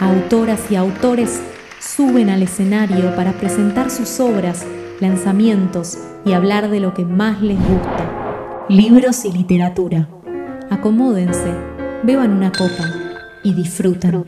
Autoras 0.00 0.70
y 0.70 0.76
autores 0.76 1.42
suben 1.78 2.30
al 2.30 2.42
escenario 2.42 3.14
para 3.14 3.32
presentar 3.34 3.90
sus 3.90 4.18
obras, 4.18 4.64
lanzamientos 4.98 5.98
y 6.24 6.32
hablar 6.32 6.70
de 6.70 6.80
lo 6.80 6.94
que 6.94 7.04
más 7.04 7.42
les 7.42 7.58
gusta. 7.58 8.66
Libros 8.70 9.26
y 9.26 9.32
literatura. 9.32 10.08
Acomódense, 10.70 11.52
beban 12.02 12.32
una 12.32 12.50
copa 12.50 12.94
y 13.44 13.52
disfruten. 13.52 14.24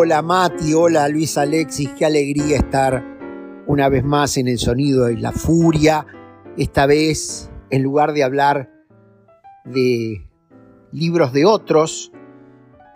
Hola 0.00 0.22
Mati, 0.22 0.74
hola 0.74 1.08
Luis 1.08 1.36
Alexis, 1.36 1.90
qué 1.98 2.06
alegría 2.06 2.58
estar 2.58 3.04
una 3.66 3.88
vez 3.88 4.04
más 4.04 4.36
en 4.36 4.46
el 4.46 4.56
sonido 4.56 5.10
y 5.10 5.16
la 5.16 5.32
furia. 5.32 6.06
Esta 6.56 6.86
vez, 6.86 7.50
en 7.70 7.82
lugar 7.82 8.12
de 8.12 8.22
hablar 8.22 8.70
de 9.64 10.24
libros 10.92 11.32
de 11.32 11.46
otros, 11.46 12.12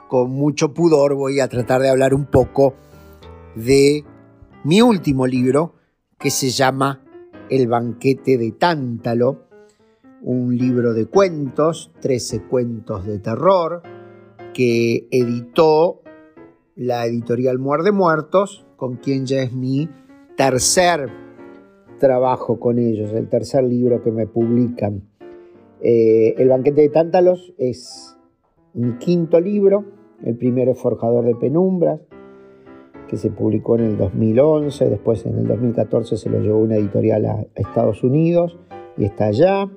con 0.09 0.31
mucho 0.31 0.73
pudor 0.75 1.17
voy 1.17 1.41
a 1.41 1.49
tratar 1.49 1.81
de 1.83 1.91
hablar 1.91 2.15
un 2.15 2.27
poco 2.27 2.77
de 3.57 4.05
mi 4.63 4.81
último 4.81 5.27
libro, 5.27 5.75
que 6.21 6.31
se 6.31 6.51
llama 6.51 7.03
El 7.51 7.67
banquete 7.67 8.39
de 8.39 8.53
Tántalo, 8.53 9.49
un 10.21 10.57
libro 10.57 10.95
de 10.95 11.07
cuentos, 11.07 11.91
13 12.01 12.43
cuentos 12.43 13.05
de 13.05 13.19
terror, 13.19 13.83
que 14.55 15.09
editó 15.11 16.02
la 16.77 17.07
editorial 17.07 17.59
Muerde 17.59 17.93
Muertos, 17.93 18.67
con 18.77 18.97
quien 18.97 19.27
ya 19.27 19.43
es 19.43 19.53
mi 19.53 19.89
tercer 20.37 21.09
trabajo 21.99 22.59
con 22.59 22.79
ellos, 22.79 23.13
el 23.13 23.29
tercer 23.29 23.65
libro 23.65 24.03
que 24.03 24.11
me 24.11 24.27
publican. 24.27 25.03
Eh, 25.81 26.35
el 26.39 26.49
banquete 26.49 26.83
de 26.83 26.89
Tántalos 26.89 27.55
es 27.59 28.17
mi 28.75 28.97
quinto 28.99 29.41
libro, 29.41 29.85
el 30.25 30.37
primero 30.37 30.73
es 30.73 30.79
Forjador 30.79 31.25
de 31.25 31.35
Penumbras, 31.35 32.01
que 33.09 33.17
se 33.17 33.31
publicó 33.31 33.77
en 33.77 33.85
el 33.85 33.99
2011, 33.99 34.89
después 34.89 35.27
en 35.27 35.39
el 35.39 35.47
2014 35.47 36.17
se 36.17 36.31
lo 36.31 36.41
llevó 36.41 36.59
una 36.59 36.77
editorial 36.77 37.27
a 37.27 37.47
Estados 37.55 38.03
Unidos 38.03 38.59
y 38.97 39.05
está 39.05 39.27
allá. 39.27 39.71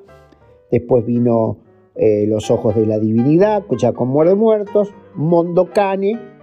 Después 0.72 1.06
vino 1.06 1.58
eh, 1.96 2.26
Los 2.28 2.50
Ojos 2.50 2.76
de 2.76 2.86
la 2.86 2.98
Divinidad, 2.98 3.64
ya 3.78 3.94
con 3.94 4.08
Muerde 4.08 4.36
Muertos, 4.36 4.94
Mondocane, 5.16 6.35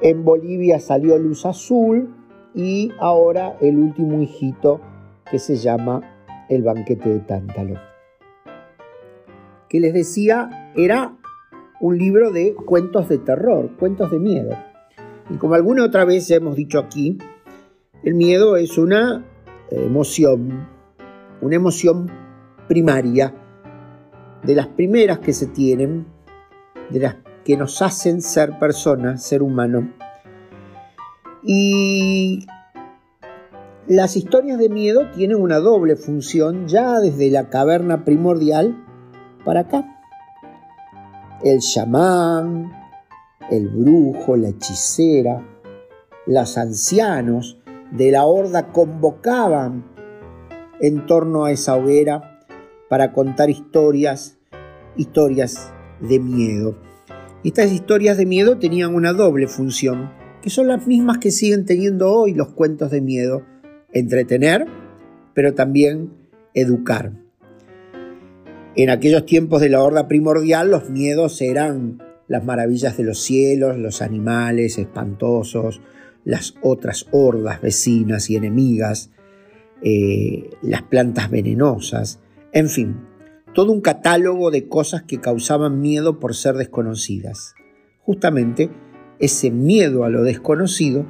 en 0.00 0.24
Bolivia 0.24 0.80
salió 0.80 1.18
Luz 1.18 1.46
Azul 1.46 2.14
y 2.54 2.92
ahora 2.98 3.56
el 3.60 3.76
último 3.78 4.20
hijito 4.20 4.80
que 5.30 5.38
se 5.38 5.56
llama 5.56 6.02
El 6.48 6.62
banquete 6.62 7.08
de 7.08 7.20
Tántalo. 7.20 7.74
Que 9.68 9.80
les 9.80 9.92
decía, 9.92 10.72
era 10.76 11.16
un 11.80 11.98
libro 11.98 12.30
de 12.30 12.54
cuentos 12.54 13.08
de 13.08 13.18
terror, 13.18 13.70
cuentos 13.78 14.10
de 14.10 14.18
miedo. 14.18 14.56
Y 15.30 15.36
como 15.36 15.54
alguna 15.54 15.84
otra 15.84 16.04
vez 16.04 16.30
hemos 16.30 16.54
dicho 16.56 16.78
aquí, 16.78 17.18
el 18.02 18.14
miedo 18.14 18.56
es 18.56 18.78
una 18.78 19.24
emoción, 19.70 20.68
una 21.40 21.56
emoción 21.56 22.10
primaria, 22.68 23.34
de 24.42 24.54
las 24.54 24.66
primeras 24.68 25.20
que 25.20 25.32
se 25.32 25.46
tienen, 25.46 26.06
de 26.90 27.00
las 27.00 27.16
que 27.44 27.56
nos 27.56 27.82
hacen 27.82 28.22
ser 28.22 28.58
personas, 28.58 29.22
ser 29.22 29.42
humano. 29.42 29.92
Y 31.42 32.46
las 33.86 34.16
historias 34.16 34.58
de 34.58 34.70
miedo 34.70 35.10
tienen 35.14 35.36
una 35.36 35.58
doble 35.58 35.96
función 35.96 36.66
ya 36.68 37.00
desde 37.00 37.30
la 37.30 37.50
caverna 37.50 38.04
primordial 38.04 38.82
para 39.44 39.60
acá. 39.60 39.84
El 41.42 41.60
chamán, 41.60 42.72
el 43.50 43.68
brujo, 43.68 44.36
la 44.36 44.48
hechicera, 44.48 45.46
los 46.26 46.56
ancianos 46.56 47.58
de 47.90 48.10
la 48.10 48.24
horda 48.24 48.72
convocaban 48.72 49.84
en 50.80 51.04
torno 51.06 51.44
a 51.44 51.52
esa 51.52 51.76
hoguera 51.76 52.40
para 52.88 53.12
contar 53.12 53.50
historias, 53.50 54.38
historias 54.96 55.72
de 56.00 56.18
miedo. 56.20 56.93
Estas 57.44 57.72
historias 57.72 58.16
de 58.16 58.24
miedo 58.24 58.56
tenían 58.56 58.94
una 58.94 59.12
doble 59.12 59.48
función, 59.48 60.10
que 60.40 60.48
son 60.48 60.66
las 60.66 60.86
mismas 60.86 61.18
que 61.18 61.30
siguen 61.30 61.66
teniendo 61.66 62.10
hoy 62.10 62.32
los 62.32 62.48
cuentos 62.48 62.90
de 62.90 63.02
miedo, 63.02 63.44
entretener, 63.92 64.66
pero 65.34 65.52
también 65.52 66.10
educar. 66.54 67.12
En 68.76 68.88
aquellos 68.88 69.26
tiempos 69.26 69.60
de 69.60 69.68
la 69.68 69.82
horda 69.82 70.08
primordial 70.08 70.70
los 70.70 70.88
miedos 70.88 71.42
eran 71.42 72.02
las 72.28 72.42
maravillas 72.46 72.96
de 72.96 73.04
los 73.04 73.20
cielos, 73.20 73.76
los 73.76 74.00
animales 74.00 74.78
espantosos, 74.78 75.82
las 76.24 76.54
otras 76.62 77.06
hordas 77.10 77.60
vecinas 77.60 78.30
y 78.30 78.36
enemigas, 78.36 79.10
eh, 79.82 80.48
las 80.62 80.80
plantas 80.80 81.30
venenosas, 81.30 82.20
en 82.52 82.70
fin, 82.70 82.96
todo 83.54 83.72
un 83.72 83.80
catálogo 83.80 84.50
de 84.50 84.68
cosas 84.68 85.04
que 85.04 85.20
causaban 85.20 85.80
miedo 85.80 86.18
por 86.18 86.34
ser 86.34 86.56
desconocidas. 86.56 87.54
Justamente 88.00 88.70
ese 89.20 89.50
miedo 89.50 90.04
a 90.04 90.10
lo 90.10 90.22
desconocido 90.22 91.06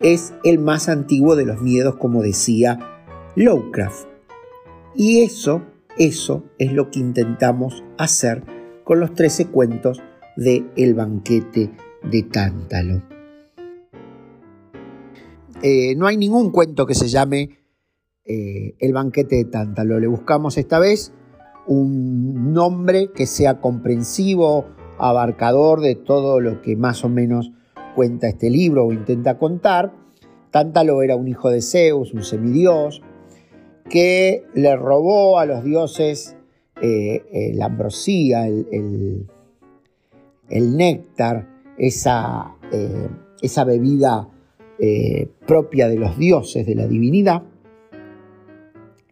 es 0.00 0.34
el 0.42 0.58
más 0.58 0.88
antiguo 0.88 1.36
de 1.36 1.46
los 1.46 1.62
miedos, 1.62 1.96
como 1.96 2.22
decía 2.22 2.78
Lovecraft. 3.36 4.08
Y 4.96 5.22
eso, 5.22 5.62
eso 5.96 6.44
es 6.58 6.72
lo 6.72 6.90
que 6.90 6.98
intentamos 6.98 7.82
hacer 7.96 8.42
con 8.82 9.00
los 9.00 9.14
13 9.14 9.46
cuentos 9.46 10.02
de 10.36 10.64
El 10.76 10.94
banquete 10.94 11.70
de 12.02 12.22
Tántalo. 12.24 13.02
Eh, 15.62 15.94
no 15.96 16.06
hay 16.06 16.16
ningún 16.16 16.50
cuento 16.50 16.84
que 16.86 16.94
se 16.94 17.08
llame 17.08 17.60
eh, 18.24 18.74
El 18.80 18.92
banquete 18.92 19.36
de 19.36 19.44
Tántalo. 19.44 19.98
Le 20.00 20.08
buscamos 20.08 20.58
esta 20.58 20.78
vez 20.78 21.12
un 21.66 22.52
nombre 22.52 23.10
que 23.14 23.26
sea 23.26 23.60
comprensivo, 23.60 24.66
abarcador 24.98 25.80
de 25.80 25.94
todo 25.94 26.40
lo 26.40 26.62
que 26.62 26.76
más 26.76 27.04
o 27.04 27.08
menos 27.08 27.52
cuenta 27.94 28.28
este 28.28 28.50
libro 28.50 28.86
o 28.86 28.92
intenta 28.92 29.38
contar. 29.38 29.92
Tántalo 30.50 31.02
era 31.02 31.16
un 31.16 31.28
hijo 31.28 31.50
de 31.50 31.62
Zeus, 31.62 32.12
un 32.12 32.22
semidios, 32.22 33.02
que 33.88 34.44
le 34.54 34.76
robó 34.76 35.38
a 35.38 35.46
los 35.46 35.64
dioses 35.64 36.36
eh, 36.80 37.52
la 37.54 37.66
ambrosía, 37.66 38.46
el, 38.46 39.26
néctar, 40.48 41.48
esa, 41.76 42.56
eh, 42.72 43.08
bebida 43.66 44.28
eh, 44.78 45.28
propia 45.46 45.88
de 45.88 45.96
los 45.96 46.16
dioses, 46.18 46.66
de 46.66 46.74
la 46.74 46.86
divinidad, 46.86 47.42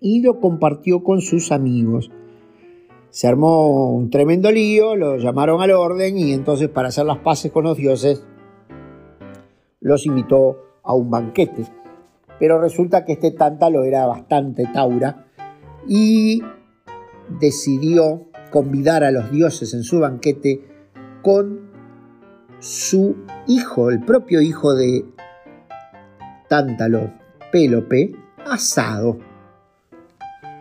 y 0.01 0.21
lo 0.21 0.41
compartió 0.41 1.03
con 1.03 1.21
sus 1.21 1.53
amigos 1.53 2.11
se 3.13 3.29
armó 3.29 3.91
un 3.91 4.09
tremendo 4.09 4.51
lío, 4.51 4.97
lo 4.97 5.19
llamaron 5.19 5.61
al 5.61 5.73
orden 5.73 6.17
y 6.17 6.33
entonces 6.33 6.71
para 6.71 6.89
hacer 6.89 7.05
las 7.05 7.19
paces 7.19 7.53
con 7.53 7.65
los 7.65 7.77
dioses 7.77 8.25
los 9.81 10.07
invitó 10.07 10.57
a 10.83 10.95
un 10.95 11.11
banquete. 11.11 11.67
Pero 12.41 12.59
resulta 12.59 13.05
que 13.05 13.13
este 13.13 13.33
tántalo 13.33 13.85
era 13.85 14.07
bastante 14.07 14.67
taura 14.73 15.27
y 15.87 16.43
decidió 17.39 18.29
convidar 18.51 19.05
a 19.05 19.11
los 19.11 19.31
dioses 19.31 19.75
en 19.75 19.83
su 19.83 20.01
banquete 20.01 20.63
con 21.21 21.71
su 22.61 23.15
hijo, 23.47 23.91
el 23.91 24.01
propio 24.01 24.41
hijo 24.41 24.75
de 24.75 25.05
Tántalo, 26.49 27.13
Pélope 27.51 28.15
asado. 28.47 29.19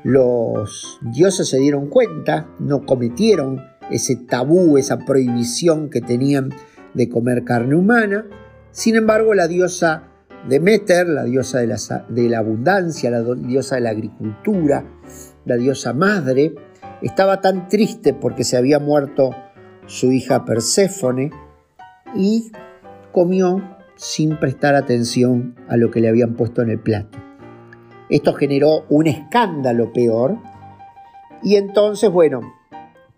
Los 0.04 1.00
dioses 1.02 1.50
se 1.50 1.60
dieron 1.60 1.88
cuenta, 1.88 2.48
no 2.60 2.86
cometieron 2.86 3.62
ese 3.92 4.16
tabú, 4.16 4.78
esa 4.78 5.00
prohibición 5.00 5.90
que 5.90 6.02
tenían 6.02 6.50
de 6.94 7.10
comer 7.10 7.44
carne 7.44 7.76
humana. 7.76 8.26
Sin 8.72 8.96
embargo, 8.96 9.34
la 9.34 9.48
diosa 9.48 10.08
Demeter, 10.48 11.08
la 11.08 11.24
diosa 11.24 11.60
de 11.60 11.68
la, 11.68 11.78
de 12.10 12.30
la 12.30 12.40
abundancia, 12.40 13.12
la 13.12 13.22
diosa 13.22 13.76
de 13.76 13.82
la 13.82 13.92
agricultura, 13.92 14.84
la 15.46 15.58
diosa 15.58 15.94
madre, 15.94 16.56
estaba 17.02 17.42
tan 17.42 17.68
triste 17.68 18.14
porque 18.14 18.44
se 18.44 18.58
había 18.58 18.80
muerto 18.80 19.36
su 19.86 20.12
hija 20.12 20.46
Perséfone 20.46 21.32
y 22.16 22.52
comió 23.12 23.62
sin 23.96 24.40
prestar 24.40 24.74
atención 24.74 25.56
a 25.68 25.78
lo 25.78 25.92
que 25.92 26.02
le 26.02 26.10
habían 26.10 26.34
puesto 26.34 26.64
en 26.64 26.72
el 26.72 26.80
plato. 26.80 27.20
Esto 28.12 28.34
generó 28.34 28.84
un 28.90 29.08
escándalo 29.08 29.94
peor 29.94 30.38
y 31.42 31.56
entonces, 31.56 32.12
bueno, 32.12 32.42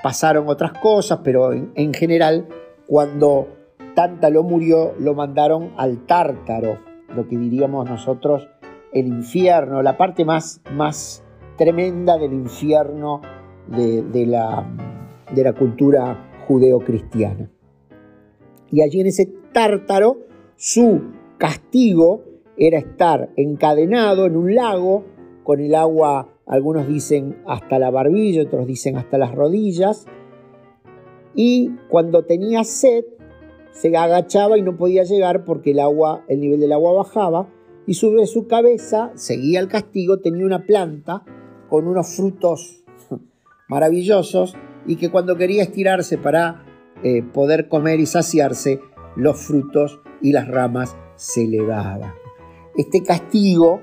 pasaron 0.04 0.48
otras 0.48 0.74
cosas, 0.74 1.22
pero 1.24 1.52
en, 1.52 1.94
general, 1.96 2.48
cuando 2.86 3.48
Tántalo 3.96 4.44
murió, 4.44 4.94
lo 5.00 5.16
mandaron 5.16 5.72
al 5.78 6.06
Tártaro, 6.06 6.78
lo 7.16 7.28
que 7.28 7.38
diríamos 7.38 7.90
nosotros 7.90 8.48
el 8.92 9.08
infierno, 9.08 9.82
la 9.82 9.98
parte 9.98 10.26
más, 10.26 10.62
más 10.72 11.24
tremenda 11.58 12.20
del 12.20 12.34
infierno 12.34 13.22
de, 13.66 14.26
la, 14.28 14.64
de 15.34 15.44
la 15.44 15.54
cultura 15.54 16.30
judeocristiana. 16.48 17.50
Y 18.70 18.82
allí 18.82 19.02
en 19.02 19.08
ese 19.08 19.26
Tártaro, 19.52 20.18
su 20.56 21.02
castigo 21.40 22.33
era 22.58 22.78
estar 22.78 23.30
encadenado 23.36 24.26
en 24.26 24.36
un 24.36 24.56
lago 24.56 25.06
con 25.44 25.60
el 25.60 25.76
agua, 25.76 26.30
algunos 26.46 26.88
dicen 26.88 27.42
hasta 27.46 27.80
la 27.80 27.92
barbilla, 27.92 28.44
otros 28.44 28.68
dicen 28.68 28.98
hasta 28.98 29.18
las 29.18 29.34
rodillas, 29.34 30.06
y 31.36 31.72
cuando 31.90 32.26
tenía 32.26 32.64
sed 32.64 33.06
se 33.72 33.96
agachaba 33.96 34.58
y 34.58 34.62
no 34.62 34.78
podía 34.78 35.04
llegar 35.04 35.46
porque 35.46 35.72
el 35.72 35.80
agua, 35.80 36.24
el 36.28 36.40
nivel 36.40 36.60
del 36.60 36.74
agua 36.74 36.94
bajaba, 36.94 37.50
y 37.86 37.96
sobre 37.96 38.28
su 38.28 38.48
cabeza, 38.48 39.12
seguía 39.16 39.60
el 39.60 39.68
castigo, 39.68 40.20
tenía 40.20 40.46
una 40.46 40.66
planta 40.66 41.24
con 41.70 41.88
unos 41.88 42.16
frutos 42.16 42.84
maravillosos 43.68 44.56
y 44.86 44.96
que 44.96 45.10
cuando 45.10 45.36
quería 45.36 45.64
estirarse 45.64 46.18
para 46.18 46.66
eh, 47.04 47.24
poder 47.24 47.68
comer 47.68 48.00
y 48.00 48.06
saciarse, 48.06 48.80
los 49.16 49.38
frutos 49.38 50.00
y 50.22 50.32
las 50.32 50.48
ramas 50.48 50.96
se 51.16 51.44
elevaban. 51.44 52.23
Este 52.76 53.04
castigo, 53.04 53.82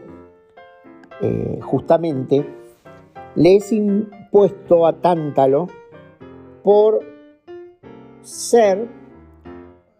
eh, 1.21 1.61
justamente, 1.63 2.45
le 3.37 3.57
es 3.57 3.71
impuesto 3.73 4.85
a 4.85 5.01
Tántalo 5.01 5.69
por 6.65 7.01
ser 8.23 8.89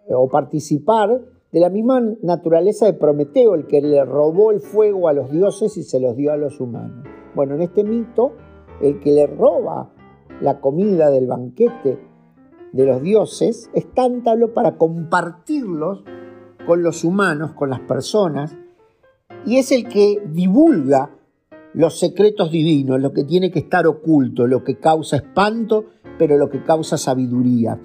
o 0.09 0.29
participar 0.29 1.21
de 1.53 1.61
la 1.61 1.71
misma 1.71 2.01
naturaleza 2.23 2.87
de 2.87 2.95
Prometeo, 2.95 3.55
el 3.55 3.69
que 3.69 3.81
le 3.81 4.05
robó 4.05 4.51
el 4.51 4.61
fuego 4.61 5.09
a 5.09 5.13
los 5.13 5.31
dioses 5.31 5.77
y 5.77 5.85
se 5.85 6.01
los 6.01 6.17
dio 6.17 6.33
a 6.33 6.37
los 6.37 6.61
humanos. 6.61 7.07
Bueno, 7.37 7.55
en 7.55 7.63
este 7.63 7.85
mito, 7.85 8.33
el 8.81 8.99
que 8.99 9.13
le 9.13 9.29
roba 9.29 9.93
la 10.41 10.61
comida 10.61 11.11
del 11.11 11.29
banquete 11.29 11.99
de 12.73 12.87
los 12.87 13.03
dioses 13.03 13.71
es 13.73 13.93
Tántalo 13.95 14.53
para 14.53 14.77
compartirlos 14.77 16.03
con 16.67 16.83
los 16.83 17.05
humanos, 17.05 17.53
con 17.53 17.71
las 17.71 17.81
personas, 17.81 18.57
y 19.47 19.57
es 19.57 19.73
el 19.73 19.89
que 19.89 20.23
divulga 20.27 21.11
los 21.73 21.99
secretos 21.99 22.51
divinos, 22.51 23.01
lo 23.01 23.13
que 23.13 23.25
tiene 23.25 23.51
que 23.51 23.61
estar 23.61 23.87
oculto, 23.87 24.47
lo 24.47 24.65
que 24.65 24.79
causa 24.79 25.17
espanto, 25.17 25.87
pero 26.19 26.37
lo 26.37 26.51
que 26.51 26.63
causa 26.65 26.99
sabiduría. 26.99 27.81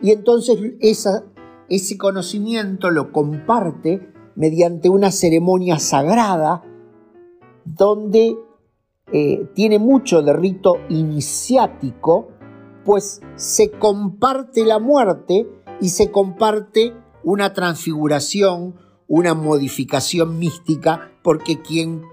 Y 0.00 0.10
entonces 0.10 0.58
ese 0.80 1.98
conocimiento 1.98 2.90
lo 2.90 3.12
comparte 3.12 4.12
mediante 4.34 4.88
una 4.88 5.10
ceremonia 5.10 5.78
sagrada 5.78 6.62
donde 7.64 8.38
eh, 9.12 9.48
tiene 9.54 9.78
mucho 9.78 10.22
de 10.22 10.32
rito 10.32 10.76
iniciático, 10.88 12.28
pues 12.84 13.20
se 13.34 13.70
comparte 13.72 14.64
la 14.64 14.78
muerte 14.78 15.46
y 15.80 15.90
se 15.90 16.10
comparte 16.10 16.94
una 17.22 17.52
transfiguración, 17.52 18.76
una 19.10 19.34
modificación 19.34 20.38
mística, 20.38 21.10
porque 21.24 21.60
quien 21.60 22.04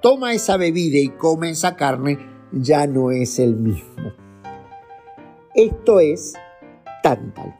toma 0.00 0.32
esa 0.32 0.56
bebida 0.56 0.98
y 0.98 1.08
come 1.08 1.50
esa 1.50 1.74
carne 1.74 2.16
ya 2.52 2.86
no 2.86 3.10
es 3.10 3.40
el 3.40 3.56
mismo. 3.56 4.12
Esto 5.52 5.98
es 5.98 6.34
Tantal. 7.02 7.58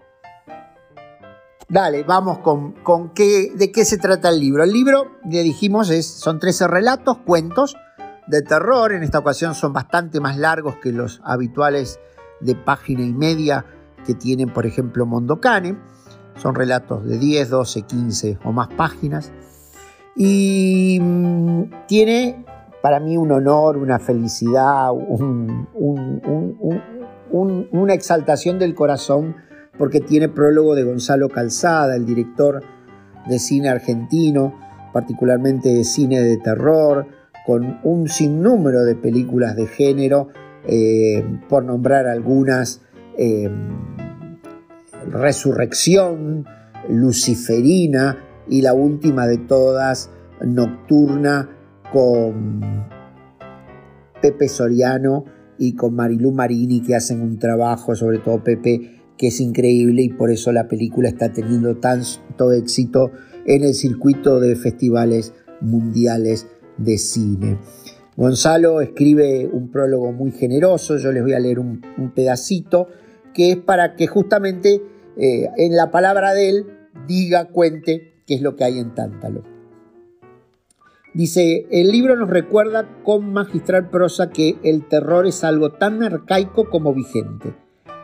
Dale, 1.68 2.04
vamos 2.04 2.38
con, 2.38 2.72
con 2.84 3.12
qué, 3.14 3.50
de 3.52 3.72
qué 3.72 3.84
se 3.84 3.98
trata 3.98 4.28
el 4.28 4.38
libro. 4.38 4.62
El 4.62 4.72
libro, 4.72 5.10
le 5.28 5.42
dijimos, 5.42 5.90
es, 5.90 6.06
son 6.06 6.38
13 6.38 6.68
relatos, 6.68 7.18
cuentos 7.18 7.76
de 8.28 8.42
terror. 8.42 8.92
En 8.92 9.02
esta 9.02 9.18
ocasión 9.18 9.56
son 9.56 9.72
bastante 9.72 10.20
más 10.20 10.38
largos 10.38 10.76
que 10.76 10.92
los 10.92 11.20
habituales 11.24 11.98
de 12.40 12.54
página 12.54 13.02
y 13.02 13.12
media 13.12 13.66
que 14.06 14.14
tienen, 14.14 14.50
por 14.50 14.66
ejemplo, 14.66 15.04
Mondocane. 15.04 15.76
Son 16.36 16.54
relatos 16.54 17.04
de 17.04 17.18
10, 17.18 17.50
12, 17.50 17.82
15 17.82 18.38
o 18.44 18.52
más 18.52 18.68
páginas. 18.68 19.32
Y 20.16 20.98
mm, 21.00 21.86
tiene 21.86 22.44
para 22.82 23.00
mí 23.00 23.16
un 23.16 23.32
honor, 23.32 23.78
una 23.78 23.98
felicidad, 23.98 24.92
una 27.32 27.94
exaltación 27.94 28.58
del 28.58 28.74
corazón, 28.74 29.36
porque 29.78 30.00
tiene 30.00 30.28
prólogo 30.28 30.74
de 30.74 30.84
Gonzalo 30.84 31.30
Calzada, 31.30 31.96
el 31.96 32.04
director 32.04 32.62
de 33.26 33.38
cine 33.38 33.70
argentino, 33.70 34.52
particularmente 34.92 35.70
de 35.70 35.84
cine 35.84 36.20
de 36.20 36.36
terror, 36.36 37.06
con 37.46 37.80
un 37.84 38.06
sinnúmero 38.08 38.84
de 38.84 38.94
películas 38.96 39.56
de 39.56 39.66
género, 39.66 40.28
eh, 40.66 41.24
por 41.48 41.64
nombrar 41.64 42.06
algunas. 42.06 42.82
Eh, 43.16 43.50
Resurrección, 45.10 46.46
Luciferina 46.88 48.18
y 48.48 48.62
la 48.62 48.74
última 48.74 49.26
de 49.26 49.38
todas, 49.38 50.10
Nocturna, 50.44 51.50
con 51.92 52.60
Pepe 54.20 54.48
Soriano 54.48 55.24
y 55.58 55.74
con 55.74 55.94
Marilú 55.94 56.32
Marini, 56.32 56.82
que 56.82 56.94
hacen 56.94 57.20
un 57.20 57.38
trabajo, 57.38 57.94
sobre 57.94 58.18
todo 58.18 58.42
Pepe, 58.42 59.02
que 59.16 59.28
es 59.28 59.40
increíble 59.40 60.02
y 60.02 60.08
por 60.08 60.30
eso 60.30 60.50
la 60.52 60.66
película 60.66 61.08
está 61.08 61.32
teniendo 61.32 61.76
tanto 61.76 62.52
éxito 62.52 63.12
en 63.46 63.62
el 63.62 63.74
circuito 63.74 64.40
de 64.40 64.56
festivales 64.56 65.32
mundiales 65.60 66.48
de 66.76 66.98
cine. 66.98 67.58
Gonzalo 68.16 68.80
escribe 68.80 69.48
un 69.52 69.70
prólogo 69.70 70.12
muy 70.12 70.30
generoso, 70.30 70.96
yo 70.98 71.12
les 71.12 71.22
voy 71.22 71.34
a 71.34 71.40
leer 71.40 71.58
un, 71.58 71.82
un 71.98 72.10
pedacito, 72.12 72.88
que 73.32 73.52
es 73.52 73.56
para 73.56 73.96
que 73.96 74.06
justamente 74.06 74.82
eh, 75.16 75.48
en 75.56 75.76
la 75.76 75.90
palabra 75.90 76.34
de 76.34 76.48
él 76.48 76.66
diga, 77.06 77.46
cuente 77.46 78.14
qué 78.26 78.34
es 78.34 78.42
lo 78.42 78.56
que 78.56 78.64
hay 78.64 78.78
en 78.78 78.94
Tántalo. 78.94 79.42
Dice, 81.14 81.66
el 81.70 81.92
libro 81.92 82.16
nos 82.16 82.28
recuerda 82.28 82.88
con 83.04 83.32
magistral 83.32 83.88
prosa 83.88 84.30
que 84.30 84.56
el 84.64 84.88
terror 84.88 85.26
es 85.26 85.44
algo 85.44 85.70
tan 85.70 86.02
arcaico 86.02 86.68
como 86.68 86.92
vigente. 86.92 87.54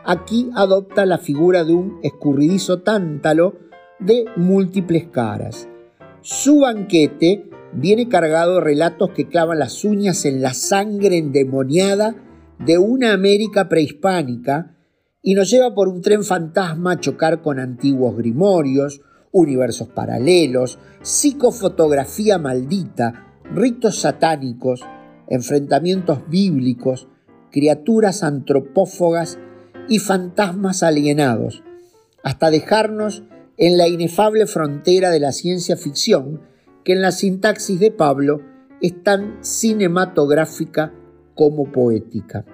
Aquí 0.05 0.49
adopta 0.55 1.05
la 1.05 1.17
figura 1.17 1.65
de 1.65 1.73
un 1.73 1.99
escurridizo 2.03 2.79
tántalo 2.79 3.55
de 3.99 4.25
múltiples 4.37 5.07
caras. 5.07 5.67
Su 6.21 6.61
banquete 6.61 7.49
viene 7.73 8.07
cargado 8.07 8.55
de 8.55 8.61
relatos 8.61 9.11
que 9.11 9.27
clavan 9.27 9.59
las 9.59 9.83
uñas 9.83 10.25
en 10.25 10.41
la 10.41 10.53
sangre 10.53 11.17
endemoniada 11.17 12.15
de 12.59 12.77
una 12.77 13.13
América 13.13 13.69
prehispánica 13.69 14.75
y 15.21 15.35
nos 15.35 15.49
lleva 15.49 15.73
por 15.73 15.87
un 15.87 16.01
tren 16.01 16.23
fantasma 16.23 16.93
a 16.93 16.99
chocar 16.99 17.41
con 17.41 17.59
antiguos 17.59 18.17
grimorios, 18.17 19.01
universos 19.31 19.87
paralelos, 19.89 20.79
psicofotografía 21.01 22.37
maldita, 22.37 23.39
ritos 23.53 24.01
satánicos, 24.01 24.81
enfrentamientos 25.27 26.27
bíblicos, 26.27 27.07
criaturas 27.51 28.23
antropófagas 28.23 29.37
y 29.87 29.99
fantasmas 29.99 30.83
alienados, 30.83 31.63
hasta 32.23 32.49
dejarnos 32.49 33.23
en 33.57 33.77
la 33.77 33.87
inefable 33.87 34.47
frontera 34.47 35.11
de 35.11 35.19
la 35.19 35.31
ciencia 35.31 35.77
ficción 35.77 36.41
que 36.83 36.93
en 36.93 37.01
la 37.01 37.11
sintaxis 37.11 37.79
de 37.79 37.91
Pablo 37.91 38.41
es 38.81 39.03
tan 39.03 39.37
cinematográfica 39.43 40.93
como 41.35 41.71
poética. 41.71 42.45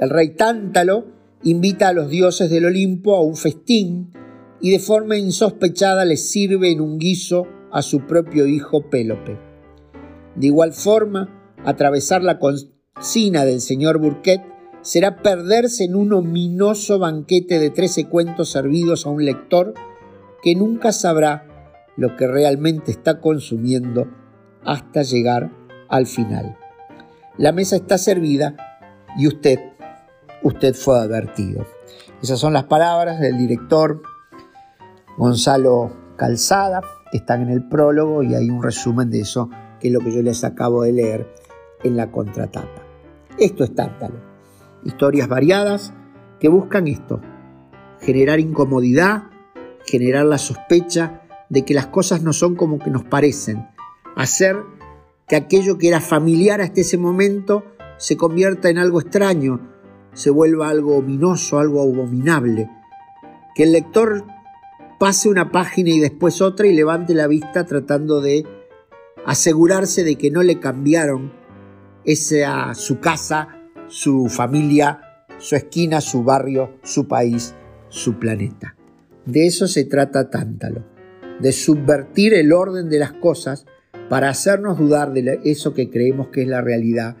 El 0.00 0.10
rey 0.10 0.30
Tántalo 0.30 1.21
invita 1.44 1.88
a 1.88 1.92
los 1.92 2.08
dioses 2.08 2.50
del 2.50 2.66
Olimpo 2.66 3.16
a 3.16 3.22
un 3.22 3.36
festín 3.36 4.12
y 4.60 4.70
de 4.70 4.78
forma 4.78 5.16
insospechada 5.16 6.04
les 6.04 6.30
sirve 6.30 6.70
en 6.70 6.80
un 6.80 6.98
guiso 6.98 7.46
a 7.72 7.82
su 7.82 8.06
propio 8.06 8.46
hijo 8.46 8.88
Pélope. 8.90 9.38
De 10.36 10.46
igual 10.46 10.72
forma, 10.72 11.54
atravesar 11.64 12.22
la 12.22 12.38
cocina 12.38 13.44
del 13.44 13.60
señor 13.60 13.98
Burquet 13.98 14.42
será 14.82 15.22
perderse 15.22 15.84
en 15.84 15.94
un 15.94 16.12
ominoso 16.12 16.98
banquete 16.98 17.58
de 17.58 17.70
trece 17.70 18.08
cuentos 18.08 18.50
servidos 18.50 19.06
a 19.06 19.10
un 19.10 19.24
lector 19.24 19.74
que 20.42 20.54
nunca 20.54 20.92
sabrá 20.92 21.46
lo 21.96 22.16
que 22.16 22.26
realmente 22.26 22.90
está 22.90 23.20
consumiendo 23.20 24.08
hasta 24.64 25.02
llegar 25.02 25.50
al 25.88 26.06
final. 26.06 26.56
La 27.38 27.52
mesa 27.52 27.76
está 27.76 27.98
servida 27.98 28.56
y 29.16 29.26
usted, 29.26 29.58
usted 30.42 30.74
fue 30.74 30.98
advertido. 30.98 31.66
Esas 32.22 32.38
son 32.38 32.52
las 32.52 32.64
palabras 32.64 33.20
del 33.20 33.38
director 33.38 34.02
Gonzalo 35.18 35.90
Calzada, 36.16 36.80
que 37.10 37.18
están 37.18 37.42
en 37.42 37.50
el 37.50 37.68
prólogo 37.68 38.22
y 38.22 38.34
hay 38.34 38.48
un 38.48 38.62
resumen 38.62 39.10
de 39.10 39.20
eso, 39.20 39.50
que 39.80 39.88
es 39.88 39.94
lo 39.94 40.00
que 40.00 40.12
yo 40.12 40.22
les 40.22 40.44
acabo 40.44 40.82
de 40.82 40.92
leer 40.92 41.34
en 41.82 41.96
la 41.96 42.10
contratapa. 42.10 42.82
Esto 43.38 43.64
es 43.64 43.74
Tártalo 43.74 44.32
historias 44.84 45.28
variadas 45.28 45.92
que 46.40 46.48
buscan 46.48 46.88
esto, 46.88 47.20
generar 48.00 48.40
incomodidad, 48.40 49.24
generar 49.86 50.24
la 50.26 50.38
sospecha 50.38 51.22
de 51.48 51.64
que 51.64 51.74
las 51.74 51.86
cosas 51.86 52.22
no 52.22 52.32
son 52.32 52.56
como 52.56 52.78
que 52.78 52.90
nos 52.90 53.04
parecen, 53.04 53.68
hacer 54.16 54.56
que 55.28 55.36
aquello 55.36 55.78
que 55.78 55.88
era 55.88 56.00
familiar 56.00 56.60
hasta 56.60 56.80
ese 56.80 56.98
momento 56.98 57.64
se 57.98 58.16
convierta 58.16 58.70
en 58.70 58.78
algo 58.78 59.00
extraño, 59.00 59.60
se 60.12 60.30
vuelva 60.30 60.68
algo 60.68 60.96
ominoso, 60.96 61.58
algo 61.58 61.82
abominable, 61.82 62.68
que 63.54 63.64
el 63.64 63.72
lector 63.72 64.24
pase 64.98 65.28
una 65.28 65.50
página 65.50 65.90
y 65.90 66.00
después 66.00 66.40
otra 66.40 66.66
y 66.66 66.74
levante 66.74 67.14
la 67.14 67.26
vista 67.26 67.64
tratando 67.64 68.20
de 68.20 68.46
asegurarse 69.26 70.04
de 70.04 70.16
que 70.16 70.30
no 70.30 70.42
le 70.42 70.60
cambiaron 70.60 71.32
esa 72.04 72.74
su 72.74 72.98
casa 72.98 73.62
su 73.92 74.28
familia, 74.30 75.26
su 75.36 75.54
esquina, 75.54 76.00
su 76.00 76.24
barrio, 76.24 76.78
su 76.82 77.06
país, 77.06 77.54
su 77.90 78.18
planeta. 78.18 78.74
De 79.26 79.46
eso 79.46 79.68
se 79.68 79.84
trata 79.84 80.30
Tántalo, 80.30 80.82
de 81.40 81.52
subvertir 81.52 82.32
el 82.32 82.54
orden 82.54 82.88
de 82.88 82.98
las 82.98 83.12
cosas 83.12 83.66
para 84.08 84.30
hacernos 84.30 84.78
dudar 84.78 85.12
de 85.12 85.40
eso 85.44 85.74
que 85.74 85.90
creemos 85.90 86.28
que 86.28 86.42
es 86.42 86.48
la 86.48 86.62
realidad 86.62 87.16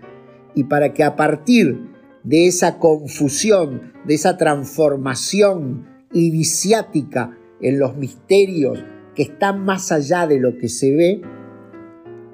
y 0.54 0.64
para 0.64 0.94
que 0.94 1.04
a 1.04 1.14
partir 1.14 1.91
de 2.24 2.46
esa 2.46 2.78
confusión, 2.78 3.92
de 4.04 4.14
esa 4.14 4.36
transformación 4.36 5.86
iniciática 6.12 7.36
en 7.60 7.78
los 7.78 7.96
misterios 7.96 8.84
que 9.14 9.22
están 9.22 9.64
más 9.64 9.92
allá 9.92 10.26
de 10.26 10.40
lo 10.40 10.56
que 10.58 10.68
se 10.68 10.94
ve, 10.94 11.22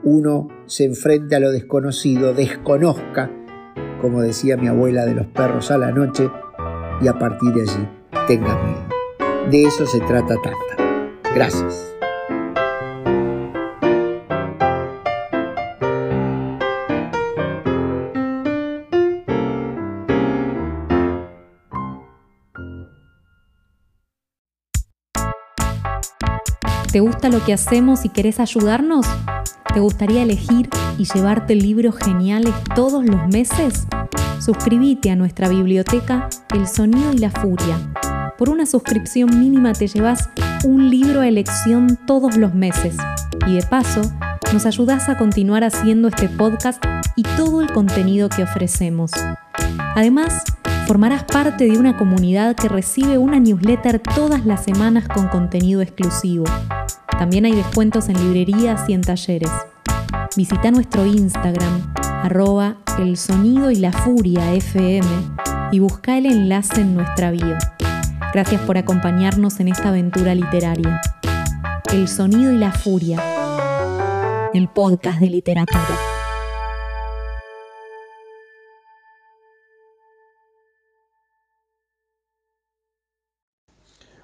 uno 0.05 0.49
se 0.67 0.85
enfrente 0.85 1.35
a 1.37 1.41
lo 1.41 1.51
desconocido, 1.51 2.35
desconozca 2.35 3.31
como 4.01 4.23
decía 4.23 4.57
mi 4.57 4.69
abuela 4.69 5.05
de 5.05 5.15
los 5.15 5.27
perros 5.27 5.71
a 5.71 5.79
la 5.79 5.91
noche, 5.91 6.31
y 7.01 7.09
a 7.09 7.19
partir 7.19 7.53
de 7.53 7.63
allí 7.63 7.89
tenga 8.27 8.57
miedo. 8.65 9.51
De 9.51 9.63
eso 9.65 9.87
se 9.87 10.01
trata 10.01 10.35
tanta. 10.43 11.35
Gracias. 11.35 11.88
¿Te 26.99 27.03
gusta 27.03 27.29
lo 27.29 27.45
que 27.45 27.53
hacemos 27.53 28.05
y 28.05 28.09
querés 28.09 28.41
ayudarnos? 28.41 29.07
¿Te 29.73 29.79
gustaría 29.79 30.25
elegir 30.25 30.69
y 30.99 31.05
llevarte 31.05 31.55
libros 31.55 31.95
geniales 31.97 32.53
todos 32.75 33.05
los 33.05 33.29
meses? 33.29 33.87
Suscríbete 34.41 35.13
a 35.13 35.15
nuestra 35.15 35.49
biblioteca 35.49 36.29
El 36.53 36.67
Sonido 36.67 37.13
y 37.13 37.19
la 37.19 37.31
Furia. 37.31 37.79
Por 38.37 38.51
una 38.51 38.67
suscripción 38.67 39.39
mínima 39.39 39.75
te 39.75 39.87
llevas 39.87 40.29
un 40.65 40.91
libro 40.91 41.21
a 41.21 41.29
elección 41.29 41.97
todos 42.05 42.37
los 42.37 42.53
meses. 42.53 42.97
Y 43.47 43.55
de 43.55 43.63
paso, 43.63 44.01
nos 44.53 44.67
ayudas 44.67 45.09
a 45.09 45.17
continuar 45.17 45.63
haciendo 45.63 46.09
este 46.09 46.29
podcast 46.29 46.85
y 47.15 47.23
todo 47.23 47.63
el 47.63 47.73
contenido 47.73 48.29
que 48.29 48.43
ofrecemos. 48.43 49.13
Además, 49.95 50.43
formarás 50.89 51.23
parte 51.23 51.71
de 51.71 51.79
una 51.79 51.97
comunidad 51.97 52.57
que 52.57 52.69
recibe 52.69 53.19
una 53.19 53.39
newsletter 53.39 54.01
todas 54.01 54.45
las 54.45 54.65
semanas 54.65 55.07
con 55.07 55.29
contenido 55.29 55.81
exclusivo. 55.81 56.43
También 57.19 57.47
hay 57.47 57.53
descuentos 57.53 58.09
en 58.09 58.17
librerías 58.17 58.89
y 58.89 58.93
en 58.93 59.01
talleres. 59.01 59.51
Visita 60.37 60.71
nuestro 60.71 61.05
Instagram, 61.05 61.93
arroba 61.97 62.77
el 63.01 63.17
sonido 63.17 63.73
y 63.73 63.75
la 63.75 63.91
furia 63.91 64.55
FM 64.55 65.09
y 65.73 65.81
busca 65.81 66.17
el 66.17 66.27
enlace 66.27 66.81
en 66.81 66.95
nuestra 66.95 67.33
bio. 67.33 67.57
Gracias 68.33 68.61
por 68.61 68.79
acompañarnos 68.79 69.59
en 69.59 69.67
esta 69.67 69.89
aventura 69.89 70.33
literaria. 70.37 71.01
El 71.93 72.07
sonido 72.07 72.53
y 72.53 72.57
la 72.57 72.71
furia, 72.71 73.21
el 74.55 74.69
podcast 74.69 75.19
de 75.19 75.27
literatura. 75.27 75.99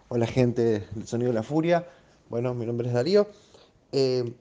Hola 0.06 0.28
gente 0.28 0.86
del 0.92 1.08
Sonido 1.08 1.32
y 1.32 1.34
la 1.34 1.42
Furia, 1.42 1.88
bueno, 2.28 2.54
mi 2.54 2.66
nombre 2.66 2.88
es 2.88 2.94
Darío. 2.94 3.28
Eh, 3.92 4.34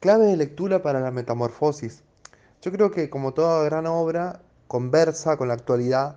clave 0.00 0.26
de 0.26 0.36
lectura 0.36 0.82
para 0.82 1.00
la 1.00 1.10
metamorfosis. 1.10 2.02
Yo 2.62 2.72
creo 2.72 2.90
que 2.90 3.10
como 3.10 3.34
toda 3.34 3.64
gran 3.64 3.86
obra, 3.86 4.42
conversa 4.68 5.36
con 5.36 5.48
la 5.48 5.54
actualidad 5.54 6.16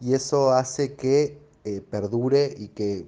y 0.00 0.14
eso 0.14 0.52
hace 0.52 0.94
que 0.94 1.38
eh, 1.64 1.80
perdure 1.80 2.54
y 2.56 2.68
que 2.68 3.06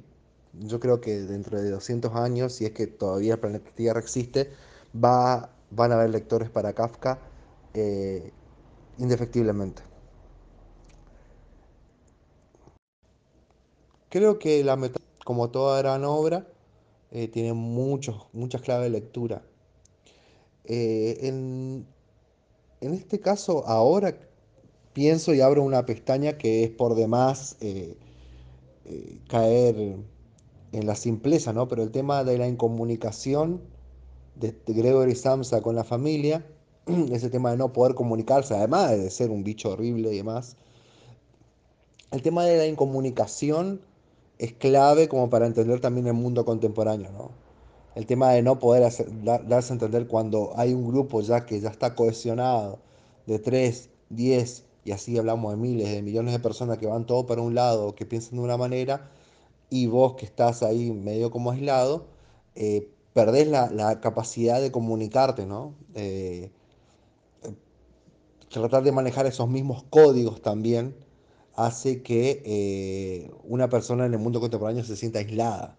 yo 0.55 0.81
creo 0.81 1.01
que 1.01 1.21
dentro 1.21 1.61
de 1.61 1.71
200 1.71 2.15
años, 2.15 2.55
si 2.55 2.65
es 2.65 2.73
que 2.73 2.87
todavía 2.87 3.35
el 3.35 3.41
planeta 3.41 3.71
Tierra 3.75 4.01
existe, 4.01 4.51
va, 4.95 5.51
van 5.71 5.93
a 5.93 5.97
haber 5.97 6.11
lectores 6.11 6.51
para 6.51 6.73
Kafka 6.73 7.19
eh, 7.75 8.33
indefectiblemente. 8.99 9.83
Creo 14.09 14.39
que 14.39 14.65
la 14.65 14.77
como 15.25 15.51
toda 15.51 15.79
gran 15.79 16.05
obra, 16.05 16.47
eh, 17.11 17.29
tiene 17.29 17.53
muchos, 17.53 18.27
muchas 18.33 18.63
claves 18.63 18.85
de 18.85 18.91
lectura. 18.91 19.43
Eh, 20.65 21.19
en, 21.23 21.87
este 22.81 23.21
caso, 23.21 23.67
ahora 23.67 24.17
pienso 24.93 25.35
y 25.35 25.41
abro 25.41 25.63
una 25.63 25.85
pestaña 25.87 26.39
que 26.39 26.65
es 26.65 26.71
por 26.71 26.95
demás 26.95 27.57
eh, 27.61 27.97
caer 29.29 29.97
en 30.73 30.87
la 30.87 30.95
simpleza, 30.95 31.53
¿no? 31.53 31.69
Pero 31.69 31.83
el 31.83 31.91
tema 31.91 32.25
de 32.25 32.39
la 32.39 32.49
incomunicación 32.49 33.61
de 34.37 34.55
Gregory 34.67 35.15
Samsa 35.15 35.61
con 35.61 35.75
la 35.75 35.85
familia, 35.85 36.47
ese 37.13 37.29
tema 37.31 37.51
de 37.51 37.57
no 37.57 37.73
poder 37.73 37.95
comunicarse, 37.95 38.55
además 38.55 38.91
de 38.91 39.11
ser 39.11 39.31
un 39.31 39.45
bicho 39.45 39.71
horrible 39.71 40.13
y 40.13 40.17
demás, 40.17 40.57
el 42.11 42.23
tema 42.23 42.45
de 42.45 42.57
la 42.57 42.67
incomunicación 42.67 43.81
es 44.41 44.55
clave 44.55 45.07
como 45.07 45.29
para 45.29 45.47
entender 45.47 45.81
también 45.81 46.07
el 46.07 46.15
mundo 46.15 46.47
contemporáneo, 46.47 47.13
¿no? 47.13 47.31
El 47.95 48.07
tema 48.07 48.33
de 48.33 48.43
no 48.43 48.59
poder 48.59 48.91
darse 49.47 49.73
a 49.73 49.75
entender 49.75 50.07
cuando 50.07 50.53
hay 50.57 50.73
un 50.73 50.89
grupo 50.89 51.21
ya 51.21 51.45
que 51.45 51.61
ya 51.61 51.69
está 51.69 51.95
cohesionado 51.95 52.79
de 53.27 53.39
3, 53.39 53.91
10 54.09 54.65
y 54.87 54.93
así 54.93 55.19
hablamos 55.19 55.53
de 55.53 55.59
miles, 55.59 55.91
de 55.91 56.01
millones 56.01 56.33
de 56.33 56.39
personas 56.41 56.79
que 56.79 56.87
van 56.87 57.05
todo 57.05 57.27
para 57.27 57.43
un 57.43 57.55
lado, 57.55 57.95
que 57.95 58.07
piensan 58.07 58.37
de 58.39 58.45
una 58.45 58.57
manera, 58.57 59.11
y 59.69 59.89
vos 59.89 60.15
que 60.15 60.25
estás 60.25 60.63
ahí 60.63 60.91
medio 60.91 61.31
como 61.31 61.51
aislado, 61.51 62.07
eh, 62.55 62.89
perdés 63.13 63.47
la, 63.47 64.01
capacidad 64.01 64.59
de 64.59 64.73
comunicarte, 64.73 65.45
¿no? 65.45 65.75
Eh, 65.95 66.51
tratar 68.49 68.85
de 68.85 68.93
manejar 68.93 69.27
esos 69.27 69.51
mismos 69.51 69.85
códigos 69.91 70.41
también 70.41 70.95
hace 71.57 72.03
que 72.03 72.43
eh, 72.45 73.31
una 73.45 73.69
persona 73.69 74.07
en 74.07 74.15
el 74.15 74.19
mundo 74.19 74.41
contemporáneo 74.41 74.85
se 74.85 74.97
sienta 74.97 75.19
aislada. 75.19 75.77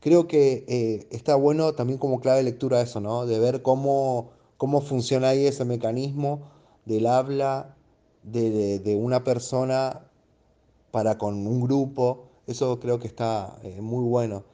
Creo 0.00 0.26
que 0.26 0.64
eh, 0.66 1.06
está 1.10 1.34
bueno 1.36 1.74
también 1.74 1.98
como 1.98 2.20
clave 2.20 2.38
de 2.38 2.44
lectura 2.44 2.80
eso, 2.80 3.00
¿no? 3.00 3.26
De 3.26 3.38
ver 3.38 3.62
cómo, 3.62 4.30
cómo 4.56 4.80
funciona 4.80 5.30
ahí 5.30 5.46
ese 5.46 5.64
mecanismo 5.64 6.40
del 6.86 7.06
habla 7.06 7.76
de, 8.22 8.98
una 9.00 9.24
persona 9.24 10.00
para 10.90 11.18
con 11.18 11.46
un 11.46 11.60
grupo. 11.60 12.24
Eso 12.46 12.80
creo 12.80 12.98
que 12.98 13.06
está 13.06 13.58
eh, 13.62 13.80
muy 13.80 14.04
bueno. 14.04 14.44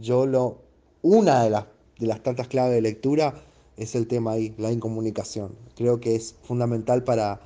Yo 0.00 0.26
lo, 0.26 0.58
una 1.02 1.42
de 1.42 1.50
las, 1.50 1.66
de 1.98 2.06
las 2.06 2.22
tantas 2.22 2.48
claves 2.48 2.74
de 2.74 2.80
lectura 2.82 3.34
es 3.76 3.94
el 3.94 4.06
tema 4.06 4.32
ahí, 4.32 4.54
la 4.58 4.70
incomunicación. 4.70 5.56
Creo 5.76 6.00
que 6.00 6.14
es 6.14 6.36
fundamental 6.42 7.04
para, 7.04 7.40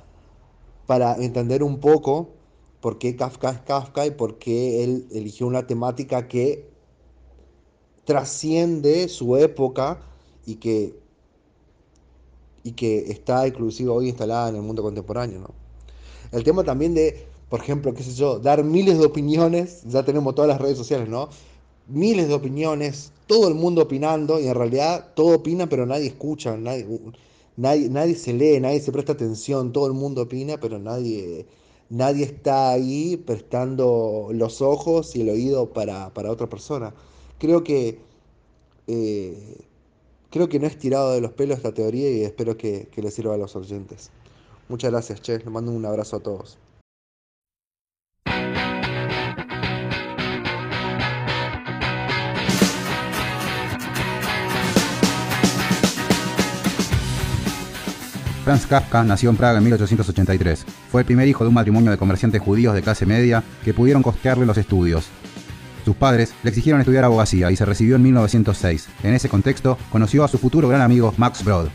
para 0.85 1.15
entender 1.15 1.63
un 1.63 1.79
poco 1.79 2.36
por 2.81 2.97
qué 2.99 3.15
Kafka 3.15 3.49
es 3.51 3.59
Kafka 3.61 4.05
y 4.05 4.11
por 4.11 4.37
qué 4.37 4.83
él 4.83 5.07
eligió 5.11 5.47
una 5.47 5.67
temática 5.67 6.27
que 6.27 6.69
trasciende 8.05 9.09
su 9.09 9.35
época 9.35 9.99
y 10.45 10.55
que, 10.55 10.97
y 12.63 12.71
que 12.71 13.11
está 13.11 13.47
inclusive 13.47 13.89
hoy 13.89 14.09
instalada 14.09 14.49
en 14.49 14.55
el 14.55 14.61
mundo 14.61 14.81
contemporáneo. 14.81 15.39
¿no? 15.39 15.49
El 16.31 16.43
tema 16.43 16.63
también 16.63 16.93
de, 16.93 17.27
por 17.49 17.59
ejemplo, 17.59 17.93
qué 17.93 18.03
sé 18.03 18.13
yo, 18.13 18.39
dar 18.39 18.63
miles 18.63 18.97
de 18.97 19.05
opiniones, 19.05 19.83
ya 19.83 20.03
tenemos 20.03 20.35
todas 20.35 20.49
las 20.49 20.59
redes 20.59 20.77
sociales, 20.77 21.07
¿no? 21.07 21.29
Miles 21.87 22.27
de 22.27 22.33
opiniones, 22.33 23.11
todo 23.27 23.47
el 23.47 23.55
mundo 23.55 23.83
opinando 23.83 24.39
y 24.39 24.47
en 24.47 24.55
realidad 24.55 25.13
todo 25.15 25.35
opina 25.35 25.67
pero 25.67 25.85
nadie 25.85 26.07
escucha, 26.07 26.57
nadie, 26.57 26.85
nadie, 27.55 27.89
nadie 27.89 28.15
se 28.15 28.33
lee, 28.33 28.59
nadie 28.59 28.81
se 28.81 28.91
presta 28.91 29.13
atención, 29.13 29.71
todo 29.71 29.87
el 29.87 29.93
mundo 29.93 30.23
opina 30.23 30.57
pero 30.59 30.79
nadie, 30.79 31.45
nadie 31.89 32.25
está 32.25 32.71
ahí 32.71 33.17
prestando 33.17 34.29
los 34.31 34.61
ojos 34.61 35.15
y 35.15 35.21
el 35.21 35.29
oído 35.29 35.73
para, 35.73 36.13
para 36.13 36.31
otra 36.31 36.47
persona. 36.47 36.93
Creo 37.39 37.63
que, 37.63 37.99
eh, 38.87 39.57
creo 40.29 40.49
que 40.49 40.59
no 40.59 40.67
es 40.67 40.77
tirado 40.77 41.13
de 41.13 41.21
los 41.21 41.31
pelos 41.33 41.57
esta 41.57 41.73
teoría 41.73 42.09
y 42.11 42.23
espero 42.23 42.57
que, 42.57 42.87
que 42.91 43.01
le 43.01 43.11
sirva 43.11 43.35
a 43.35 43.37
los 43.37 43.55
oyentes. 43.55 44.11
Muchas 44.69 44.91
gracias, 44.91 45.21
Che. 45.21 45.39
Les 45.39 45.47
mando 45.47 45.71
un 45.71 45.85
abrazo 45.85 46.17
a 46.17 46.19
todos. 46.19 46.57
Franz 58.47 58.65
Kafka 58.65 59.03
nació 59.03 59.29
en 59.29 59.35
Praga 59.35 59.57
en 59.57 59.65
1883. 59.65 60.65
Fue 60.89 61.01
el 61.01 61.05
primer 61.05 61.27
hijo 61.27 61.43
de 61.43 61.49
un 61.49 61.53
matrimonio 61.53 61.91
de 61.91 61.97
comerciantes 61.97 62.41
judíos 62.41 62.73
de 62.73 62.81
clase 62.81 63.05
media 63.05 63.43
que 63.65 63.73
pudieron 63.73 64.01
costearle 64.01 64.45
los 64.45 64.57
estudios. 64.57 65.09
Sus 65.83 65.97
padres 65.97 66.33
le 66.43 66.51
exigieron 66.51 66.79
estudiar 66.79 67.03
abogacía 67.03 67.51
y 67.51 67.57
se 67.57 67.65
recibió 67.65 67.97
en 67.97 68.03
1906. 68.03 68.87
En 69.03 69.13
ese 69.13 69.27
contexto, 69.27 69.77
conoció 69.91 70.23
a 70.23 70.29
su 70.29 70.37
futuro 70.37 70.69
gran 70.69 70.79
amigo 70.79 71.13
Max 71.17 71.43
Brod. 71.43 71.67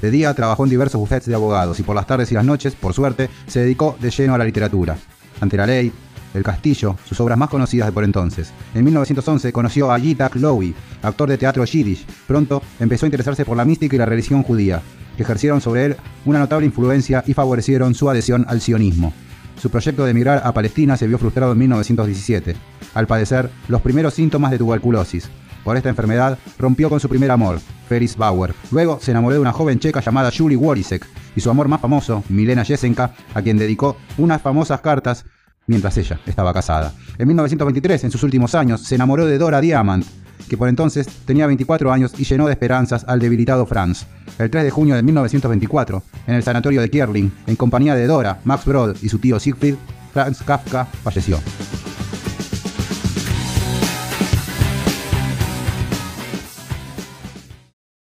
De 0.00 0.10
día 0.10 0.32
trabajó 0.32 0.64
en 0.64 0.70
diversos 0.70 0.98
bufetes 0.98 1.28
de 1.28 1.34
abogados 1.34 1.78
y 1.78 1.82
por 1.82 1.94
las 1.94 2.06
tardes 2.06 2.32
y 2.32 2.34
las 2.36 2.46
noches, 2.46 2.74
por 2.74 2.94
suerte, 2.94 3.28
se 3.46 3.60
dedicó 3.60 3.98
de 4.00 4.10
lleno 4.10 4.34
a 4.34 4.38
la 4.38 4.46
literatura. 4.46 4.96
Ante 5.42 5.58
la 5.58 5.66
ley, 5.66 5.92
El 6.32 6.42
Castillo, 6.42 6.96
sus 7.04 7.20
obras 7.20 7.36
más 7.36 7.50
conocidas 7.50 7.88
de 7.88 7.92
por 7.92 8.02
entonces. 8.02 8.50
En 8.74 8.82
1911 8.82 9.52
conoció 9.52 9.92
a 9.92 9.98
Yitzhak 9.98 10.36
Lowy, 10.36 10.74
actor 11.02 11.28
de 11.28 11.36
teatro 11.36 11.66
yiddish. 11.66 12.06
Pronto 12.26 12.62
empezó 12.80 13.04
a 13.04 13.08
interesarse 13.08 13.44
por 13.44 13.58
la 13.58 13.66
mística 13.66 13.94
y 13.94 13.98
la 13.98 14.06
religión 14.06 14.42
judía, 14.42 14.80
que 15.16 15.22
ejercieron 15.22 15.60
sobre 15.60 15.86
él 15.86 15.96
una 16.24 16.38
notable 16.38 16.66
influencia 16.66 17.24
y 17.26 17.34
favorecieron 17.34 17.94
su 17.94 18.08
adhesión 18.08 18.44
al 18.48 18.60
sionismo. 18.60 19.12
Su 19.60 19.70
proyecto 19.70 20.04
de 20.04 20.10
emigrar 20.10 20.42
a 20.44 20.52
Palestina 20.52 20.96
se 20.96 21.06
vio 21.06 21.18
frustrado 21.18 21.52
en 21.52 21.58
1917, 21.58 22.56
al 22.94 23.06
padecer 23.06 23.50
los 23.68 23.80
primeros 23.80 24.14
síntomas 24.14 24.50
de 24.50 24.58
tuberculosis. 24.58 25.30
Por 25.64 25.76
esta 25.76 25.88
enfermedad 25.88 26.38
rompió 26.58 26.90
con 26.90 27.00
su 27.00 27.08
primer 27.08 27.30
amor, 27.30 27.58
Feris 27.88 28.16
Bauer. 28.16 28.54
Luego 28.70 28.98
se 29.00 29.12
enamoró 29.12 29.34
de 29.34 29.40
una 29.40 29.52
joven 29.52 29.78
checa 29.78 30.00
llamada 30.00 30.30
Julie 30.36 30.58
Worisek 30.58 31.06
y 31.34 31.40
su 31.40 31.48
amor 31.48 31.68
más 31.68 31.80
famoso, 31.80 32.22
Milena 32.28 32.64
Jesenka, 32.64 33.14
a 33.32 33.40
quien 33.40 33.56
dedicó 33.56 33.96
unas 34.18 34.42
famosas 34.42 34.80
cartas 34.82 35.24
mientras 35.66 35.96
ella 35.96 36.20
estaba 36.26 36.52
casada. 36.52 36.92
En 37.16 37.26
1923, 37.28 38.04
en 38.04 38.10
sus 38.10 38.22
últimos 38.22 38.54
años, 38.54 38.82
se 38.82 38.96
enamoró 38.96 39.24
de 39.24 39.38
Dora 39.38 39.60
Diamant, 39.60 40.04
que 40.48 40.56
por 40.56 40.68
entonces 40.68 41.06
tenía 41.24 41.46
24 41.46 41.92
años 41.92 42.12
y 42.18 42.24
llenó 42.24 42.46
de 42.46 42.52
esperanzas 42.52 43.04
al 43.08 43.20
debilitado 43.20 43.66
Franz. 43.66 44.06
El 44.38 44.50
3 44.50 44.64
de 44.64 44.70
junio 44.70 44.94
de 44.94 45.02
1924, 45.02 46.02
en 46.26 46.34
el 46.34 46.42
sanatorio 46.42 46.80
de 46.80 46.90
Kierling, 46.90 47.32
en 47.46 47.56
compañía 47.56 47.94
de 47.94 48.06
Dora, 48.06 48.40
Max 48.44 48.64
Brod 48.64 48.96
y 49.02 49.08
su 49.08 49.18
tío 49.18 49.38
Siegfried, 49.38 49.76
Franz 50.12 50.42
Kafka 50.42 50.84
falleció. 50.84 51.38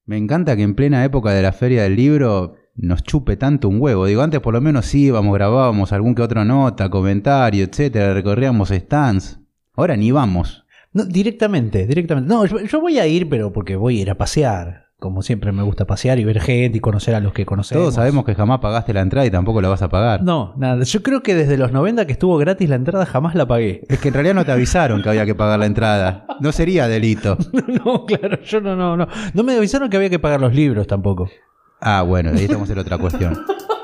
Me 0.08 0.16
encanta 0.16 0.56
que 0.56 0.62
en 0.62 0.74
plena 0.74 1.04
época 1.04 1.32
de 1.32 1.42
la 1.42 1.52
feria 1.52 1.82
del 1.82 1.96
libro 1.96 2.54
nos 2.74 3.02
chupe 3.02 3.36
tanto 3.36 3.68
un 3.68 3.78
huevo. 3.78 4.06
Digo, 4.06 4.22
antes 4.22 4.40
por 4.40 4.54
lo 4.54 4.60
menos 4.62 4.94
íbamos, 4.94 5.34
grabábamos 5.34 5.92
algún 5.92 6.14
que 6.14 6.22
otro 6.22 6.46
nota, 6.46 6.88
comentario, 6.88 7.64
etcétera, 7.64 8.14
recorríamos 8.14 8.70
stands. 8.70 9.38
Ahora 9.74 9.96
ni 9.96 10.10
vamos. 10.10 10.64
No, 10.98 11.04
directamente, 11.04 11.86
directamente. 11.86 12.28
No, 12.28 12.44
yo, 12.44 12.58
yo 12.58 12.80
voy 12.80 12.98
a 12.98 13.06
ir, 13.06 13.28
pero 13.28 13.52
porque 13.52 13.76
voy 13.76 13.98
a 13.98 14.02
ir 14.02 14.10
a 14.10 14.16
pasear. 14.16 14.88
Como 14.98 15.22
siempre 15.22 15.52
me 15.52 15.62
gusta 15.62 15.86
pasear 15.86 16.18
y 16.18 16.24
ver 16.24 16.40
gente 16.40 16.78
y 16.78 16.80
conocer 16.80 17.14
a 17.14 17.20
los 17.20 17.32
que 17.32 17.46
conocemos. 17.46 17.80
Todos 17.80 17.94
sabemos 17.94 18.24
que 18.24 18.34
jamás 18.34 18.58
pagaste 18.58 18.92
la 18.92 19.00
entrada 19.02 19.24
y 19.24 19.30
tampoco 19.30 19.60
la 19.62 19.68
vas 19.68 19.80
a 19.80 19.88
pagar. 19.88 20.24
No, 20.24 20.54
nada. 20.56 20.82
Yo 20.82 21.04
creo 21.04 21.22
que 21.22 21.36
desde 21.36 21.56
los 21.56 21.70
90 21.70 22.04
que 22.04 22.12
estuvo 22.14 22.36
gratis 22.36 22.68
la 22.68 22.74
entrada 22.74 23.06
jamás 23.06 23.36
la 23.36 23.46
pagué. 23.46 23.82
Es 23.88 24.00
que 24.00 24.08
en 24.08 24.14
realidad 24.14 24.34
no 24.34 24.44
te 24.44 24.50
avisaron 24.50 25.00
que 25.00 25.08
había 25.08 25.24
que 25.24 25.36
pagar 25.36 25.60
la 25.60 25.66
entrada. 25.66 26.26
No 26.40 26.50
sería 26.50 26.88
delito. 26.88 27.38
no, 27.84 28.04
claro, 28.04 28.42
yo 28.42 28.60
no, 28.60 28.74
no, 28.74 28.96
no. 28.96 29.06
No 29.34 29.44
me 29.44 29.54
avisaron 29.54 29.88
que 29.88 29.98
había 29.98 30.10
que 30.10 30.18
pagar 30.18 30.40
los 30.40 30.52
libros 30.52 30.88
tampoco. 30.88 31.30
Ah, 31.80 32.02
bueno, 32.02 32.30
ahí 32.30 32.46
estamos 32.46 32.68
en 32.70 32.78
otra 32.80 32.98
cuestión. 32.98 33.38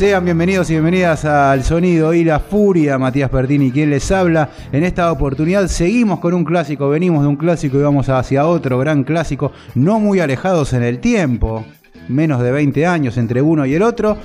Sean 0.00 0.24
bienvenidos 0.24 0.70
y 0.70 0.72
bienvenidas 0.72 1.26
al 1.26 1.62
Sonido 1.62 2.14
y 2.14 2.24
la 2.24 2.40
Furia, 2.40 2.96
Matías 2.96 3.28
Pertini, 3.28 3.70
quien 3.70 3.90
les 3.90 4.10
habla. 4.10 4.48
En 4.72 4.82
esta 4.82 5.12
oportunidad 5.12 5.66
seguimos 5.66 6.20
con 6.20 6.32
un 6.32 6.42
clásico, 6.42 6.88
venimos 6.88 7.20
de 7.20 7.28
un 7.28 7.36
clásico 7.36 7.78
y 7.78 7.82
vamos 7.82 8.08
hacia 8.08 8.46
otro 8.46 8.78
gran 8.78 9.04
clásico, 9.04 9.52
no 9.74 10.00
muy 10.00 10.20
alejados 10.20 10.72
en 10.72 10.84
el 10.84 11.00
tiempo, 11.00 11.66
menos 12.08 12.40
de 12.40 12.50
20 12.50 12.86
años 12.86 13.18
entre 13.18 13.42
uno 13.42 13.66
y 13.66 13.74
el 13.74 13.82
otro, 13.82 14.16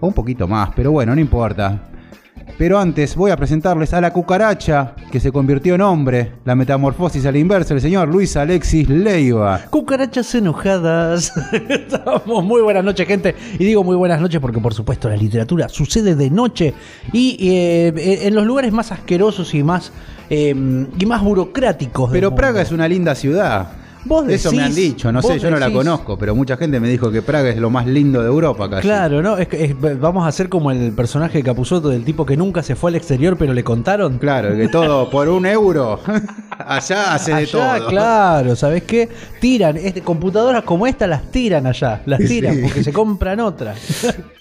o 0.00 0.06
un 0.06 0.14
poquito 0.14 0.48
más, 0.48 0.70
pero 0.74 0.90
bueno, 0.90 1.14
no 1.14 1.20
importa. 1.20 1.82
Pero 2.56 2.78
antes 2.78 3.14
voy 3.14 3.30
a 3.30 3.36
presentarles 3.36 3.92
a 3.94 4.00
la 4.00 4.12
cucaracha 4.12 4.94
que 5.12 5.20
se 5.20 5.30
convirtió 5.30 5.74
en 5.74 5.80
hombre, 5.80 6.32
la 6.44 6.54
metamorfosis 6.54 7.24
a 7.26 7.32
la 7.32 7.38
inversa, 7.38 7.74
el 7.74 7.80
señor 7.80 8.08
Luis 8.08 8.36
Alexis 8.36 8.88
Leiva. 8.88 9.60
Cucarachas 9.70 10.34
enojadas. 10.34 11.32
Estamos 11.68 12.44
muy 12.44 12.62
buenas 12.62 12.84
noches, 12.84 13.06
gente. 13.06 13.34
Y 13.58 13.64
digo 13.64 13.84
muy 13.84 13.96
buenas 13.96 14.20
noches 14.20 14.40
porque, 14.40 14.60
por 14.60 14.74
supuesto, 14.74 15.08
la 15.08 15.16
literatura 15.16 15.68
sucede 15.68 16.14
de 16.14 16.30
noche 16.30 16.74
y 17.12 17.36
eh, 17.40 18.20
en 18.26 18.34
los 18.34 18.44
lugares 18.44 18.72
más 18.72 18.92
asquerosos 18.92 19.54
y 19.54 19.62
más, 19.62 19.92
eh, 20.30 20.54
y 20.98 21.06
más 21.06 21.22
burocráticos. 21.22 22.10
Pero 22.10 22.34
Praga 22.34 22.62
es 22.62 22.72
una 22.72 22.88
linda 22.88 23.14
ciudad. 23.14 23.68
Vos 24.04 24.28
Eso 24.28 24.52
me 24.52 24.62
han 24.62 24.74
dicho, 24.74 25.10
no 25.12 25.20
sé, 25.22 25.38
yo 25.38 25.50
no 25.50 25.58
la 25.58 25.70
conozco, 25.72 26.16
pero 26.16 26.34
mucha 26.34 26.56
gente 26.56 26.80
me 26.80 26.88
dijo 26.88 27.10
que 27.10 27.20
Praga 27.20 27.48
es 27.50 27.56
lo 27.58 27.68
más 27.70 27.86
lindo 27.86 28.20
de 28.22 28.28
Europa 28.28 28.70
casi. 28.70 28.82
Claro, 28.82 29.22
¿no? 29.22 29.36
Es 29.38 29.48
es- 29.52 29.74
vamos 30.00 30.24
a 30.24 30.28
hacer 30.28 30.48
como 30.48 30.70
el 30.70 30.92
personaje 30.92 31.38
de 31.38 31.44
Capuzoto 31.44 31.88
del 31.88 32.04
tipo 32.04 32.24
que 32.24 32.36
nunca 32.36 32.62
se 32.62 32.74
fue 32.76 32.90
al 32.90 32.94
exterior, 32.96 33.36
pero 33.36 33.52
le 33.52 33.64
contaron. 33.64 34.18
Claro, 34.18 34.56
que 34.56 34.68
todo 34.68 35.10
por 35.10 35.28
un 35.28 35.46
euro. 35.46 36.00
Allá 36.58 37.14
hace 37.14 37.34
de 37.34 37.46
todo. 37.46 37.86
claro, 37.88 38.56
¿sabes 38.56 38.82
qué? 38.84 39.08
Tiran, 39.40 39.76
este, 39.76 40.00
computadoras 40.02 40.64
como 40.64 40.86
esta 40.86 41.06
las 41.06 41.30
tiran 41.30 41.66
allá, 41.66 42.02
las 42.06 42.18
tiran 42.20 42.56
Sí. 42.56 42.62
porque 42.62 42.82
se 42.84 42.92
compran 42.92 43.40
otras. 43.40 43.78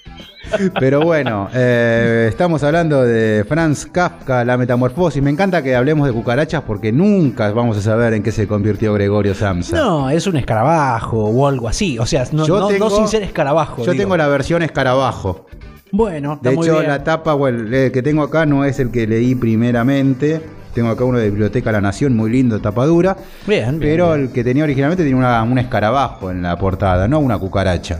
Pero 0.79 1.01
bueno, 1.01 1.49
eh, 1.53 2.27
estamos 2.29 2.63
hablando 2.63 3.03
de 3.03 3.45
Franz 3.47 3.85
Kafka, 3.85 4.43
la 4.45 4.57
metamorfosis. 4.57 5.21
Me 5.21 5.29
encanta 5.29 5.61
que 5.61 5.75
hablemos 5.75 6.07
de 6.07 6.13
cucarachas 6.13 6.61
porque 6.63 6.91
nunca 6.91 7.51
vamos 7.51 7.77
a 7.77 7.81
saber 7.81 8.13
en 8.13 8.23
qué 8.23 8.31
se 8.31 8.47
convirtió 8.47 8.93
Gregorio 8.93 9.33
Samsa. 9.35 9.75
No, 9.77 10.09
es 10.09 10.25
un 10.27 10.37
escarabajo 10.37 11.25
o 11.25 11.47
algo 11.47 11.67
así. 11.67 11.97
O 11.99 12.05
sea, 12.05 12.25
no, 12.31 12.45
Yo 12.45 12.59
no- 12.59 12.67
tengo- 12.67 12.89
no 12.89 12.95
sin 12.95 13.07
ser 13.07 13.23
escarabajo. 13.23 13.83
Yo 13.83 13.91
digo. 13.91 14.03
tengo 14.03 14.17
la 14.17 14.27
versión 14.27 14.61
escarabajo. 14.63 15.45
Bueno, 15.91 16.33
está 16.33 16.49
De 16.49 16.55
muy 16.55 16.67
hecho, 16.67 16.77
bien. 16.79 16.89
la 16.89 17.03
tapa 17.03 17.33
o 17.33 17.47
el, 17.47 17.73
el 17.73 17.91
que 17.91 18.01
tengo 18.03 18.21
acá 18.23 18.45
no 18.45 18.65
es 18.65 18.79
el 18.79 18.91
que 18.91 19.07
leí 19.07 19.35
primeramente. 19.35 20.41
Tengo 20.73 20.89
acá 20.89 21.05
uno 21.05 21.17
de 21.17 21.29
Biblioteca 21.29 21.71
La 21.71 21.81
Nación, 21.81 22.15
muy 22.15 22.29
lindo, 22.29 22.59
tapadura. 22.59 23.15
Bien, 23.47 23.79
bien, 23.79 23.79
Pero 23.79 24.09
bien. 24.13 24.21
el 24.27 24.31
que 24.31 24.43
tenía 24.43 24.63
originalmente 24.63 25.03
tiene 25.03 25.17
una- 25.17 25.41
un 25.43 25.57
escarabajo 25.57 26.29
en 26.29 26.41
la 26.43 26.55
portada, 26.57 27.07
no 27.07 27.19
una 27.19 27.37
cucaracha. 27.39 27.99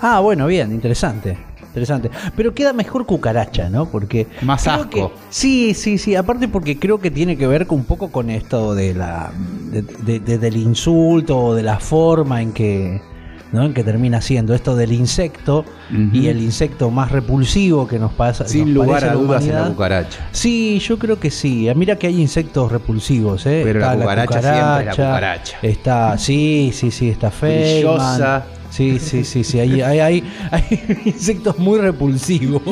Ah, 0.00 0.20
bueno, 0.20 0.46
bien, 0.46 0.72
interesante. 0.72 1.36
Interesante. 1.76 2.10
Pero 2.34 2.54
queda 2.54 2.72
mejor 2.72 3.04
cucaracha, 3.04 3.68
¿no? 3.68 3.84
Porque. 3.86 4.26
Más 4.40 4.66
asco. 4.66 4.88
que- 4.88 5.08
sí, 5.28 5.74
sí, 5.74 5.98
sí. 5.98 6.14
Aparte, 6.16 6.48
porque 6.48 6.78
creo 6.78 6.98
que 6.98 7.10
tiene 7.10 7.36
que 7.36 7.46
ver 7.46 7.66
con 7.66 7.78
un 7.80 7.84
poco 7.84 8.10
con 8.10 8.30
esto 8.30 8.74
de 8.74 8.94
la. 8.94 9.30
de- 9.70 9.82
de- 9.82 10.20
de- 10.20 10.38
del 10.38 10.56
insulto 10.56 11.38
o 11.38 11.54
de 11.54 11.62
la 11.62 11.78
forma 11.78 12.40
en 12.40 12.52
que. 12.52 13.02
¿no? 13.52 13.64
En 13.64 13.72
que 13.74 13.84
termina 13.84 14.20
siendo 14.20 14.54
esto 14.54 14.74
del 14.74 14.90
insecto 14.92 15.64
y 16.12 16.26
el 16.26 16.42
insecto 16.42 16.90
más 16.90 17.12
repulsivo 17.12 17.86
que 17.86 17.96
nos 17.98 18.12
pasa. 18.12 18.46
Sin 18.48 18.74
nos 18.74 18.84
lugar 18.86 19.04
a 19.04 19.12
dudas 19.12 19.42
en 19.44 19.48
la 19.50 19.54
humanidad. 19.54 19.72
cucaracha. 19.72 20.28
Sí, 20.32 20.78
yo 20.80 20.98
creo 20.98 21.20
que 21.20 21.30
sí. 21.30 21.68
Ah, 21.68 21.74
Mira 21.74 21.94
que 21.96 22.08
hay 22.08 22.20
insectos 22.20 22.72
repulsivos, 22.72 23.46
¿eh? 23.46 23.60
Pero 23.64 23.80
la 23.80 23.94
cucaracha 23.94 24.42
siempre 24.42 24.80
es 24.90 24.98
la 24.98 25.04
cucaracha. 25.06 25.58
Está, 25.62 26.18
sí, 26.18 26.70
sí, 26.74 26.90
sí, 26.90 27.08
está 27.08 27.30
Feynman. 27.30 27.62
Brillosa. 27.72 28.44
Sí, 28.76 28.98
sí, 28.98 29.24
sí, 29.24 29.42
sí. 29.44 29.58
Hay, 29.60 29.80
hay, 29.80 30.00
hay, 30.00 30.24
hay 30.50 31.00
insectos 31.06 31.58
muy 31.58 31.78
repulsivos. 31.78 32.62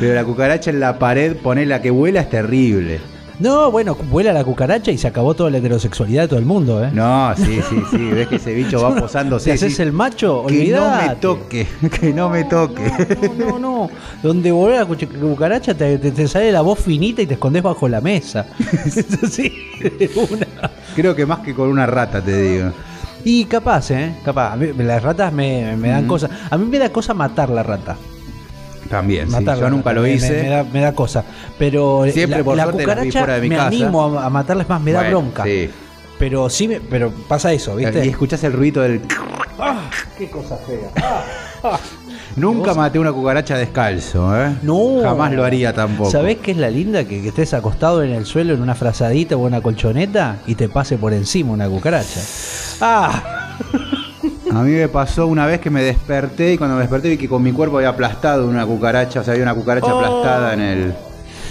Pero 0.00 0.14
la 0.14 0.24
cucaracha 0.24 0.70
en 0.70 0.80
la 0.80 0.98
pared, 0.98 1.36
ponerla 1.36 1.82
que 1.82 1.90
vuela 1.90 2.20
es 2.20 2.30
terrible. 2.30 3.00
No, 3.38 3.70
bueno, 3.70 3.94
vuela 4.10 4.32
la 4.32 4.42
cucaracha 4.44 4.90
y 4.90 4.96
se 4.96 5.06
acabó 5.08 5.34
toda 5.34 5.50
la 5.50 5.58
heterosexualidad 5.58 6.22
de 6.22 6.28
todo 6.28 6.38
el 6.38 6.46
mundo, 6.46 6.82
¿eh? 6.82 6.88
No, 6.94 7.34
sí, 7.36 7.60
sí, 7.68 7.76
sí. 7.90 7.98
Ves 7.98 8.28
que 8.28 8.36
ese 8.36 8.54
bicho 8.54 8.80
va 8.80 8.94
posándose. 8.96 9.44
Si 9.44 9.50
haces 9.50 9.76
sí. 9.76 9.82
el 9.82 9.92
macho, 9.92 10.46
Que 10.48 10.54
no 10.54 10.80
me 10.80 10.86
olvidate. 10.86 11.16
toque, 11.20 11.66
que 12.00 12.14
no 12.14 12.30
me 12.30 12.44
toque. 12.44 12.90
No, 13.38 13.50
no, 13.50 13.58
no. 13.58 13.90
Donde 14.22 14.50
vuela 14.52 14.78
la 14.78 14.86
cucaracha 14.86 15.74
te, 15.74 15.98
te- 15.98 16.12
te 16.12 16.26
sale 16.28 16.50
la 16.50 16.62
voz 16.62 16.78
finita 16.78 17.20
y 17.20 17.26
te 17.26 17.34
escondes 17.34 17.62
bajo 17.62 17.86
la 17.90 18.00
mesa. 18.00 18.46
sí, 19.30 19.52
de 19.82 20.10
una. 20.30 20.46
Creo 20.94 21.14
que 21.14 21.26
más 21.26 21.40
que 21.40 21.52
con 21.54 21.68
una 21.68 21.84
rata, 21.84 22.22
te 22.22 22.40
digo. 22.40 22.72
Y 23.28 23.44
capaz, 23.46 23.90
¿eh? 23.90 24.14
Capaz. 24.24 24.52
A 24.52 24.56
mí- 24.56 24.72
las 24.78 25.02
ratas 25.02 25.32
me, 25.32 25.76
me 25.76 25.88
dan 25.88 26.06
cosas. 26.06 26.30
A 26.48 26.56
mí 26.56 26.64
me 26.66 26.78
da 26.78 26.90
cosa 26.90 27.12
matar 27.12 27.50
la 27.50 27.64
rata. 27.64 27.96
También, 28.88 29.26
sí. 29.26 29.32
Matar 29.32 29.56
Yo 29.58 29.64
la 29.64 29.70
nunca 29.70 29.92
lo 29.92 30.02
Me- 30.02 30.12
hice. 30.12 30.30
Me, 30.36 30.42
me 30.44 30.48
da, 30.48 30.62
me 30.62 30.80
da 30.80 30.92
cosa. 30.92 31.24
Pero 31.58 32.04
Siempre, 32.12 32.38
la, 32.38 32.44
por 32.44 32.56
la 32.56 32.62
suerte, 32.62 32.82
cucaracha 32.84 33.18
fuera 33.18 33.34
de 33.34 33.40
mi 33.40 33.48
me 33.48 33.56
casa. 33.56 33.66
animo 33.66 34.16
a, 34.18 34.26
a 34.26 34.30
matarlas 34.30 34.68
más, 34.68 34.80
me 34.80 34.92
da 34.92 35.00
Bueno, 35.00 35.18
bronca. 35.22 35.42
Sí. 35.42 35.68
Pero 36.20 36.48
sí, 36.48 36.68
me, 36.68 36.80
pero 36.80 37.10
pasa 37.10 37.52
eso, 37.52 37.74
¿viste? 37.74 38.06
Y 38.06 38.10
escuchás 38.10 38.44
el 38.44 38.52
ruido 38.52 38.82
del. 38.82 39.02
¡Ah! 39.58 39.90
¡Qué 40.16 40.30
cosa 40.30 40.56
fea! 40.58 40.90
Nunca 42.36 42.74
maté 42.74 42.98
una 42.98 43.12
cucaracha 43.12 43.56
descalzo, 43.56 44.36
¿eh? 44.38 44.54
No. 44.62 45.00
Jamás 45.02 45.32
lo 45.32 45.42
haría 45.44 45.72
tampoco. 45.72 46.10
¿Sabés 46.10 46.36
qué 46.38 46.50
es 46.50 46.56
la 46.58 46.68
linda? 46.70 47.04
Que, 47.04 47.22
que 47.22 47.28
estés 47.28 47.54
acostado 47.54 48.02
en 48.02 48.10
el 48.12 48.26
suelo 48.26 48.52
en 48.54 48.60
una 48.60 48.74
frazadita 48.74 49.36
o 49.36 49.40
una 49.40 49.60
colchoneta 49.62 50.36
y 50.46 50.54
te 50.54 50.68
pase 50.68 50.98
por 50.98 51.12
encima 51.14 51.52
una 51.52 51.68
cucaracha. 51.68 52.20
¡Ah! 52.80 53.56
A 54.52 54.62
mí 54.62 54.70
me 54.72 54.88
pasó 54.88 55.26
una 55.26 55.44
vez 55.46 55.60
que 55.60 55.70
me 55.70 55.82
desperté 55.82 56.54
y 56.54 56.58
cuando 56.58 56.76
me 56.76 56.82
desperté 56.82 57.08
vi 57.10 57.16
que 57.16 57.28
con 57.28 57.42
mi 57.42 57.52
cuerpo 57.52 57.76
había 57.78 57.90
aplastado 57.90 58.46
una 58.48 58.64
cucaracha, 58.64 59.20
o 59.20 59.24
sea, 59.24 59.32
había 59.32 59.42
una 59.44 59.54
cucaracha 59.54 59.92
Oh. 59.92 59.98
aplastada 59.98 60.54
en 60.54 60.60
el. 60.60 60.94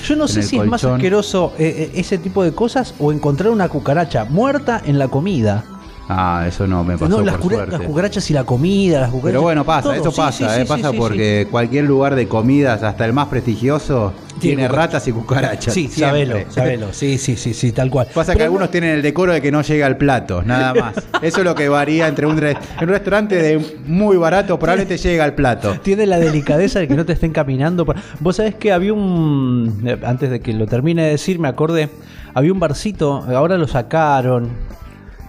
Yo 0.07 0.15
no 0.15 0.27
sé 0.27 0.43
si 0.43 0.57
es 0.57 0.65
más 0.65 0.83
asqueroso 0.83 1.53
eh, 1.57 1.89
eh, 1.95 1.99
ese 1.99 2.19
tipo 2.19 2.43
de 2.43 2.51
cosas 2.53 2.93
o 2.99 3.11
encontrar 3.11 3.49
una 3.51 3.69
cucaracha 3.69 4.25
muerta 4.25 4.81
en 4.85 4.99
la 4.99 5.07
comida. 5.07 5.63
Ah, 6.07 6.45
eso 6.47 6.67
no 6.67 6.83
me 6.83 6.93
pasó 6.99 7.09
no, 7.09 7.21
las, 7.23 7.37
por 7.37 7.51
suerte. 7.51 7.77
las 7.79 7.81
cucarachas 7.87 8.29
y 8.29 8.33
la 8.33 8.43
comida, 8.43 9.01
las 9.01 9.09
cucarachas. 9.09 9.31
Pero 9.31 9.41
bueno, 9.41 9.63
pasa, 9.65 9.81
todo. 9.83 9.93
eso 9.93 10.11
Sí, 10.11 10.17
pasa, 10.17 10.37
sí, 10.37 10.43
¿eh? 10.61 10.63
sí, 10.63 10.67
pasa 10.69 10.93
porque 10.93 11.47
cualquier 11.49 11.85
lugar 11.85 12.13
de 12.13 12.27
comidas, 12.27 12.83
hasta 12.83 13.05
el 13.05 13.13
más 13.13 13.27
prestigioso, 13.27 14.13
Tiene 14.39 14.67
ratas 14.67 15.07
y 15.07 15.11
cucarachas. 15.11 15.73
Sí, 15.73 15.87
siempre. 15.87 16.27
sabelo, 16.27 16.51
sabelo. 16.51 16.87
Sí, 16.93 17.17
sí, 17.17 17.35
sí, 17.35 17.53
sí, 17.55 17.71
tal 17.71 17.89
cual. 17.89 18.07
Pasa 18.13 18.35
que 18.35 18.43
algunos 18.43 18.69
tienen 18.69 18.91
el 18.91 19.01
decoro 19.01 19.33
de 19.33 19.41
que 19.41 19.51
no 19.51 19.63
llega 19.63 19.87
al 19.87 19.97
plato, 19.97 20.43
nada 20.43 20.73
más. 20.79 20.95
Eso 21.23 21.39
es 21.39 21.43
lo 21.43 21.55
que 21.55 21.69
varía 21.69 22.07
entre 22.07 22.27
un, 22.27 22.37
re- 22.37 22.55
un 22.81 22.87
restaurante 22.87 23.41
de 23.41 23.79
muy 23.87 24.17
barato, 24.17 24.59
probablemente 24.59 24.97
llega 24.97 25.23
al 25.23 25.33
plato. 25.33 25.79
Tiene 25.81 26.05
la 26.05 26.19
delicadeza 26.19 26.77
de 26.79 26.87
que 26.87 26.93
no 26.95 27.05
te 27.05 27.13
estén 27.13 27.31
caminando. 27.31 27.83
por- 27.85 27.95
Vos 28.19 28.35
sabés 28.35 28.53
que 28.53 28.71
había 28.71 28.93
un. 28.93 29.81
eh, 29.85 29.97
Antes 30.05 30.29
de 30.29 30.39
que 30.39 30.53
lo 30.53 30.67
termine 30.67 31.03
de 31.03 31.09
decir, 31.11 31.39
me 31.39 31.47
acordé. 31.47 31.89
Había 32.35 32.51
un 32.53 32.59
barcito, 32.59 33.23
ahora 33.35 33.57
lo 33.57 33.67
sacaron. 33.67 34.49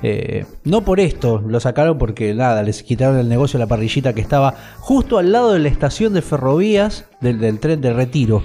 Eh, 0.08 0.46
no 0.64 0.82
por 0.82 1.00
esto, 1.00 1.42
lo 1.46 1.58
sacaron 1.58 1.98
porque 1.98 2.32
nada, 2.34 2.62
les 2.62 2.82
quitaron 2.82 3.18
el 3.18 3.28
negocio 3.28 3.58
la 3.58 3.66
parrillita 3.66 4.12
que 4.12 4.20
estaba 4.20 4.54
justo 4.78 5.18
al 5.18 5.32
lado 5.32 5.52
de 5.52 5.58
la 5.58 5.68
estación 5.68 6.12
de 6.12 6.22
ferrovías 6.22 7.06
del, 7.20 7.38
del 7.40 7.58
tren 7.58 7.80
de 7.80 7.92
retiro. 7.92 8.42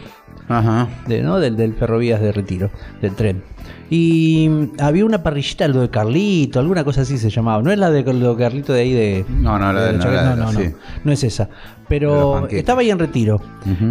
Ajá. 0.48 0.90
de, 1.08 1.22
¿no? 1.22 1.40
del, 1.40 1.56
del 1.56 1.74
ferrovías 1.76 2.20
de 2.20 2.32
retiro, 2.34 2.72
del 3.02 3.16
tren. 3.16 3.44
Y 3.90 4.48
mm, 4.50 4.82
había 4.82 5.06
una 5.06 5.22
parrillita, 5.24 5.68
lo 5.68 5.82
de 5.82 5.90
Carlito, 5.90 6.60
alguna 6.60 6.84
cosa 6.84 7.02
así 7.02 7.18
se 7.18 7.30
llamaba. 7.30 7.62
No 7.62 7.72
es 7.72 7.78
la 7.78 7.90
de 7.92 8.04
lo 8.14 8.36
de 8.36 8.44
Carlito 8.44 8.74
de 8.74 8.82
ahí 8.82 8.94
de. 8.94 9.26
No, 9.30 9.58
no, 9.60 9.72
la 9.72 9.82
de- 9.86 9.94
no, 9.94 10.00
Chacarita, 10.00 10.24
la 10.24 10.30
de 10.36 10.42
no, 10.42 10.52
no, 10.52 10.60
sí. 10.60 10.74
no 11.04 11.12
es 11.12 11.24
esa. 11.24 11.46
De 11.46 11.52
Pero 11.88 12.48
estaba 12.48 12.82
ahí 12.82 12.90
en 12.90 13.00
retiro. 13.00 13.40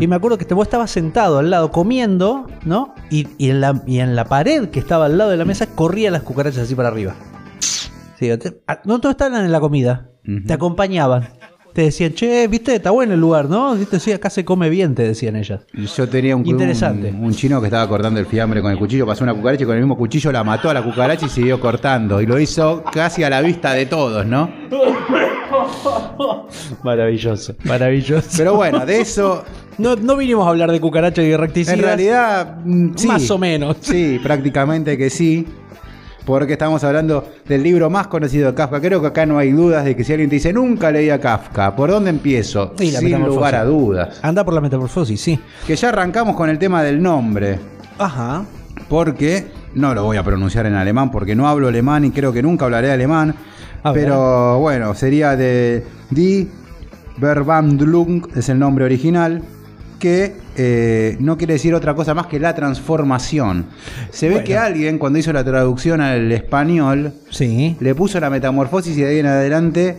Y 0.01 0.07
me 0.07 0.17
acuerdo 0.17 0.37
que 0.39 0.45
te- 0.47 0.55
vos 0.55 0.67
estabas 0.67 0.91
sentado 0.91 1.39
al 1.39 1.51
lado 1.51 1.71
comiendo, 1.71 2.47
¿no? 2.65 2.95
Y, 3.11 3.27
y 3.39 3.51
en 3.51 3.61
la, 3.61 3.83
y 3.87 4.01
en 4.01 4.17
la 4.17 4.25
pared 4.25 4.69
que 4.71 4.81
estaba 4.81 5.07
al 5.07 5.17
lado 5.19 5.31
de 5.31 5.37
la 5.37 5.45
mesa 5.45 5.67
corrían 5.67 6.13
las 6.15 6.23
cucarachas 6.23 6.63
así 6.63 6.75
para 6.75 6.89
arriba. 6.89 7.15
Sí, 8.21 8.29
te- 8.39 8.61
ah, 8.69 8.81
no 8.85 9.01
todos 9.01 9.15
estaban 9.15 9.45
en 9.45 9.51
la 9.51 9.59
comida, 9.61 10.11
te 10.47 10.53
acompañaban. 10.53 11.29
Te 11.73 11.83
decían, 11.83 12.13
che, 12.15 12.47
viste, 12.49 12.75
está 12.75 12.91
bueno 12.91 13.15
el 13.15 13.21
lugar, 13.21 13.49
¿no? 13.49 13.75
Viste, 13.77 13.99
sí, 14.01 14.11
acá 14.13 14.29
se 14.29 14.45
come 14.45 14.69
bien, 14.69 14.95
te 14.95 15.05
decían 15.05 15.37
ellas. 15.37 15.65
Yo 15.97 16.09
tenía 16.09 16.35
un, 16.37 16.45
Interesante. 16.45 17.11
un, 17.11 17.25
un 17.25 17.33
chino 17.33 17.61
que 17.61 17.69
estaba 17.69 17.89
cortando 17.89 18.19
el 18.21 18.27
fiambre 18.27 18.61
con 18.61 18.73
el 18.73 18.77
cuchillo, 18.79 19.07
pasó 19.07 19.23
una 19.25 19.33
cucaracha 19.35 19.63
y 19.63 19.67
con 19.67 19.77
el 19.77 19.83
mismo 19.83 19.97
cuchillo 19.97 20.33
la 20.33 20.43
mató 20.45 20.69
a 20.69 20.75
la 20.75 20.83
cucaracha 20.83 21.27
y 21.27 21.29
siguió 21.29 21.61
cortando. 21.61 22.21
Y 22.21 22.27
lo 22.27 22.39
hizo 22.41 22.83
casi 22.93 23.23
a 23.23 23.31
la 23.31 23.41
vista 23.41 23.73
de 23.73 23.87
todos, 23.87 24.27
¿no? 24.27 24.51
Maravilloso, 26.83 27.55
maravilloso. 27.65 28.29
Pero 28.37 28.57
bueno, 28.57 28.85
de 28.85 29.01
eso, 29.01 29.45
No, 29.79 29.95
no 29.97 30.17
vinimos 30.17 30.47
a 30.47 30.51
hablar 30.51 30.71
de 30.73 30.81
cucarachas 30.81 31.25
y 31.25 31.29
de 31.29 31.37
recticidas. 31.37 31.79
en 31.79 31.85
realidad, 31.85 32.57
mm, 32.65 32.95
sí. 32.97 33.07
Más 33.07 33.31
o 33.31 33.39
menos. 33.39 33.77
Sí, 33.81 34.19
prácticamente 34.23 34.99
que 34.99 35.09
sí. 35.09 35.47
Porque 36.25 36.53
estamos 36.53 36.85
hablando 36.85 37.25
del 37.47 37.63
libro 37.63 37.91
más 37.91 38.07
conocido 38.07 38.49
de 38.49 38.55
Kafka. 38.55 38.81
Creo 38.81 39.01
que 39.01 39.09
acá 39.09 39.27
no 39.27 39.39
hay 39.39 39.53
dudas 39.53 39.85
de 39.85 39.97
que 39.97 40.05
si 40.05 40.13
alguien 40.13 40.29
te 40.29 40.37
dice 40.37 40.53
nunca 40.53 40.91
leí 40.91 41.11
a 41.11 41.21
Kafka, 41.21 41.75
¿por 41.75 41.91
dónde 41.91 42.11
empiezo? 42.11 42.75
Y 42.79 42.91
la 42.91 43.01
Sin 43.01 43.25
lugar 43.25 43.55
a 43.55 43.65
dudas. 43.65 44.21
Anda 44.23 44.45
por 44.45 44.55
la 44.55 44.61
metamorfosis, 44.61 45.21
sí. 45.21 45.41
Que 45.67 45.77
ya 45.77 45.89
arrancamos 45.89 46.37
con 46.37 46.51
el 46.51 46.59
tema 46.59 46.83
del 46.83 47.03
nombre. 47.03 47.59
Ajá. 47.99 48.45
Porque 48.89 49.47
no 49.75 49.95
lo 49.95 50.05
voy 50.05 50.17
a 50.17 50.23
pronunciar 50.23 50.67
en 50.67 50.75
alemán 50.75 51.11
porque 51.11 51.35
no 51.35 51.49
hablo 51.49 51.69
alemán 51.69 52.05
y 52.05 52.11
creo 52.11 52.33
que 52.33 52.43
nunca 52.43 52.65
hablaré 52.65 52.91
alemán. 52.91 53.35
Pero 53.95 54.59
bueno, 54.59 54.95
sería 54.95 55.37
de 55.37 55.85
Die 56.11 56.49
Verwandlung, 57.19 58.27
es 58.35 58.49
el 58.49 58.59
nombre 58.59 58.85
original, 58.85 59.43
que 60.01 60.35
eh, 60.57 61.17
no 61.21 61.39
quiere 61.39 61.53
decir 61.53 61.73
otra 61.75 61.95
cosa 61.95 62.13
más 62.15 62.27
que 62.27 62.41
la 62.41 62.55
transformación. 62.57 63.67
Se 64.11 64.27
ve 64.27 64.33
Bueno. 64.35 64.47
que 64.49 64.57
alguien 64.59 64.99
cuando 64.99 65.21
hizo 65.21 65.33
la 65.33 65.45
traducción 65.45 66.01
al 66.01 66.33
español 66.33 67.13
Sí. 67.31 67.77
le 67.79 67.95
puso 67.95 68.19
la 68.19 68.29
metamorfosis 68.31 68.99
y 68.99 69.03
de 69.03 69.09
ahí 69.11 69.19
en 69.21 69.27
adelante 69.27 69.97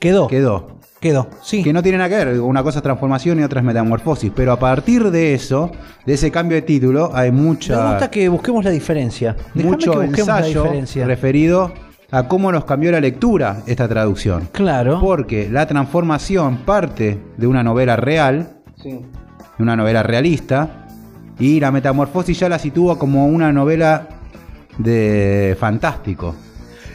Quedó. 0.00 0.26
Quedó. 0.26 0.78
quedó. 1.00 1.28
Sí. 1.42 1.62
Que 1.62 1.72
no 1.72 1.82
tiene 1.82 1.98
nada 1.98 2.10
que 2.10 2.24
ver, 2.24 2.40
una 2.40 2.62
cosa 2.64 2.78
es 2.80 2.82
transformación 2.82 3.38
y 3.38 3.44
otra 3.44 3.60
es 3.60 3.66
metamorfosis. 3.66 4.32
Pero 4.34 4.50
a 4.52 4.58
partir 4.58 5.10
de 5.12 5.34
eso, 5.34 5.70
de 6.06 6.14
ese 6.14 6.30
cambio 6.32 6.56
de 6.56 6.62
título, 6.62 7.10
hay 7.14 7.30
mucha 7.30 7.76
Me 7.84 7.90
gusta 7.90 8.10
que 8.10 8.28
busquemos 8.28 8.64
la 8.64 8.70
diferencia. 8.70 9.36
Déjame 9.54 9.70
mucho 9.76 9.92
que 9.92 9.98
la 9.98 10.04
ensayo 10.06 10.62
diferencia. 10.64 11.06
referido 11.06 11.72
a 12.10 12.28
cómo 12.28 12.50
nos 12.52 12.64
cambió 12.64 12.90
la 12.92 13.00
lectura 13.00 13.62
esta 13.66 13.88
traducción. 13.88 14.48
Claro. 14.52 14.98
Porque 15.00 15.48
la 15.50 15.66
transformación 15.66 16.58
parte 16.58 17.18
de 17.36 17.46
una 17.46 17.62
novela 17.62 17.96
real, 17.96 18.58
Sí. 18.82 19.00
una 19.58 19.76
novela 19.76 20.02
realista, 20.02 20.88
y 21.38 21.60
la 21.60 21.70
metamorfosis 21.70 22.38
ya 22.40 22.48
la 22.48 22.58
sitúa 22.58 22.98
como 22.98 23.26
una 23.26 23.52
novela 23.52 24.08
de 24.78 25.56
fantástico. 25.58 26.34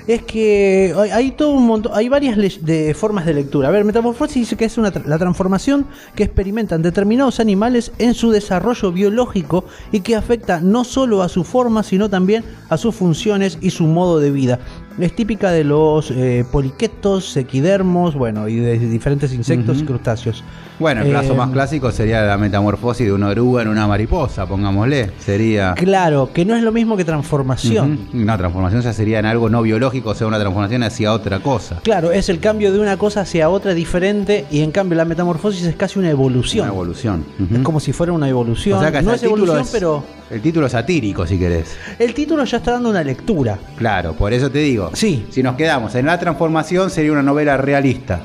Es 0.08 0.22
que 0.24 0.94
hay, 0.98 1.10
hay 1.10 1.32
todo 1.32 1.52
un 1.52 1.66
montón, 1.68 1.92
hay 1.94 2.08
varias 2.08 2.38
de 2.64 2.94
formas 2.94 3.26
de 3.26 3.34
lectura. 3.34 3.68
A 3.68 3.72
ver, 3.72 3.84
metamorfosis 3.84 4.36
dice 4.36 4.56
que 4.56 4.64
es 4.64 4.78
una 4.78 4.94
tra- 4.94 5.04
la 5.04 5.18
transformación 5.18 5.86
que 6.16 6.24
experimentan 6.24 6.82
determinados 6.82 7.42
animales 7.42 7.92
en 7.98 8.14
su 8.14 8.32
desarrollo 8.32 8.94
biológico 8.94 9.66
y 9.92 10.00
que 10.00 10.16
afecta 10.16 10.62
no 10.62 10.86
solo 10.86 11.24
a 11.24 11.28
su 11.28 11.44
forma, 11.44 11.84
sino 11.84 12.10
también 12.10 12.46
a 12.70 12.78
sus 12.78 12.96
funciones 12.96 13.58
y 13.60 13.72
su 13.72 13.86
modo 13.86 14.20
de 14.22 14.32
vida. 14.32 14.60
Es 14.98 15.14
típica 15.14 15.52
de 15.52 15.66
los 15.66 16.10
eh, 16.12 16.46
poliquetos, 16.54 17.36
equidermos, 17.36 18.16
bueno, 18.16 18.48
y 18.48 18.56
de 18.56 18.80
diferentes 18.80 19.34
insectos 19.34 19.82
y 19.82 19.84
crustáceos. 19.84 20.42
Bueno, 20.80 21.02
el 21.02 21.12
caso 21.12 21.34
Eh, 21.34 21.38
más 21.38 21.50
clásico 21.50 21.92
sería 21.92 22.22
la 22.22 22.38
metamorfosis 22.38 23.06
de 23.08 23.12
una 23.14 23.30
oruga 23.30 23.64
en 23.64 23.68
una 23.68 23.88
mariposa, 23.88 24.46
pongámosle. 24.46 25.12
Sería... 25.20 25.74
Claro, 25.76 26.30
que 26.34 26.46
no 26.46 26.56
es 26.56 26.62
lo 26.62 26.72
mismo 26.72 26.96
que 26.96 27.04
transformación. 27.04 28.00
Una 28.14 28.38
transformación 28.38 28.82
ya 28.82 28.94
sería 28.94 29.20
en 29.20 29.26
algo 29.26 29.50
no 29.50 29.62
biológico, 29.62 30.12
o 30.12 30.16
sea, 30.16 30.28
una 30.28 30.40
transformación 30.40 30.84
hacia 30.84 31.14
otra 31.14 31.40
cosa. 31.40 31.80
Claro, 31.84 32.12
es 32.12 32.30
el 32.30 32.40
cambio 32.40 32.72
de 32.72 32.80
una 32.80 32.98
cosa 32.98 33.22
hacia 33.22 33.50
otra 33.50 33.74
diferente 33.74 34.46
y 34.52 34.62
en 34.62 34.72
cambio 34.72 34.98
la 34.98 35.06
metamorfosis 35.06 35.64
es 35.66 35.76
casi 35.76 36.00
una 36.00 36.10
evolución. 36.10 36.66
Una 36.68 36.74
evolución. 36.74 37.26
Es 37.54 37.60
como 37.62 37.80
si 37.80 37.92
fuera 37.94 38.14
una 38.14 38.30
evolución. 38.30 38.78
O 38.78 38.82
sea 38.82 38.92
que 38.92 39.02
no 39.02 39.14
es 39.14 39.24
evolución, 39.24 39.62
es- 39.62 39.70
pero 39.72 40.04
El 40.30 40.42
título 40.42 40.66
es 40.68 40.74
satírico, 40.74 41.26
si 41.26 41.40
querés. 41.40 41.76
el 41.98 42.14
título 42.14 42.44
ya 42.44 42.58
está 42.58 42.72
dando 42.74 42.90
una 42.90 43.04
lectura. 43.04 43.58
Claro, 43.78 44.14
por 44.14 44.34
eso 44.34 44.52
te 44.52 44.60
digo. 44.60 44.92
Sí. 44.94 45.26
Si 45.32 45.42
nos 45.42 45.56
quedamos 45.56 45.96
en 45.96 46.06
la 46.06 46.20
transformación, 46.20 46.90
sería 46.90 47.12
una 47.14 47.24
novela 47.24 47.58
realista. 47.58 48.22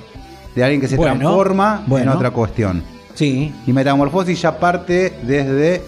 De 0.55 0.63
alguien 0.63 0.81
que 0.81 0.89
se 0.89 0.97
Bueno, 0.97 1.17
transforma 1.19 1.83
bueno. 1.87 2.11
en 2.13 2.17
otra 2.17 2.31
cuestión. 2.31 2.83
Sí. 3.15 3.53
Y 3.67 3.73
metamorfosis 3.73 4.41
ya 4.43 4.59
parte 4.59 5.15
desde 5.23 5.83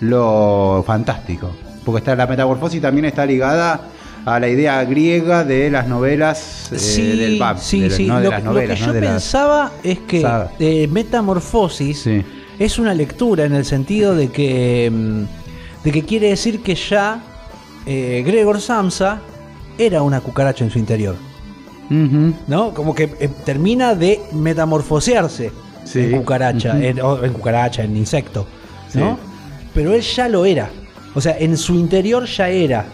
lo 0.00 0.82
fantástico. 0.86 1.50
Porque 1.84 1.98
está, 2.00 2.14
la 2.16 2.26
metamorfosis 2.26 2.80
también 2.82 3.04
está 3.06 3.24
ligada 3.24 3.80
a 4.24 4.40
la 4.40 4.48
idea 4.48 4.82
griega 4.84 5.44
de 5.44 5.70
las 5.70 5.86
novelas 5.86 6.70
eh, 6.72 6.78
sí, 6.78 7.16
del 7.16 7.38
BAP. 7.38 7.58
sí, 7.58 7.80
de, 7.82 7.90
sí. 7.90 8.06
no 8.06 8.18
de 8.18 8.24
lo, 8.24 8.30
las 8.30 8.42
lo 8.44 8.50
novelas, 8.52 8.78
que 8.80 8.86
¿no? 8.86 8.92
yo 8.92 9.00
las- 9.00 9.10
pensaba 9.12 9.72
es 9.84 9.98
que 10.00 10.26
eh, 10.58 10.88
metamorfosis 10.88 12.00
Sí. 12.00 12.22
es 12.58 12.78
una 12.78 12.92
lectura 12.92 13.44
en 13.44 13.54
el 13.54 13.64
sentido 13.64 14.14
de 14.16 14.28
que, 14.28 14.90
mm, 14.92 15.84
de 15.84 15.92
que 15.92 16.02
quiere 16.04 16.30
decir 16.30 16.60
que 16.62 16.74
ya 16.74 17.20
eh, 17.86 18.24
Gregor 18.26 18.60
Samsa 18.60 19.20
era 19.78 20.02
una 20.02 20.20
cucaracha 20.20 20.64
en 20.64 20.70
su 20.70 20.78
interior. 20.80 21.14
¿No? 21.90 22.74
Como 22.74 22.94
que 22.94 23.04
eh, 23.20 23.28
termina 23.44 23.94
de 23.94 24.20
metamorfosearse 24.32 25.50
Sí. 25.84 26.00
en 26.00 26.18
cucaracha, 26.18 26.82
en, 26.84 27.00
o 27.00 27.22
en 27.22 27.32
cucaracha, 27.32 27.84
en 27.84 27.96
insecto, 27.96 28.44
¿no? 28.94 29.10
Sí. 29.12 29.16
Pero 29.72 29.92
él 29.94 30.00
ya 30.00 30.28
lo 30.28 30.44
era. 30.44 30.68
O 31.14 31.20
sea, 31.20 31.36
en 31.38 31.56
su 31.56 31.74
interior 31.74 32.24
ya 32.26 32.48
era 32.48 32.86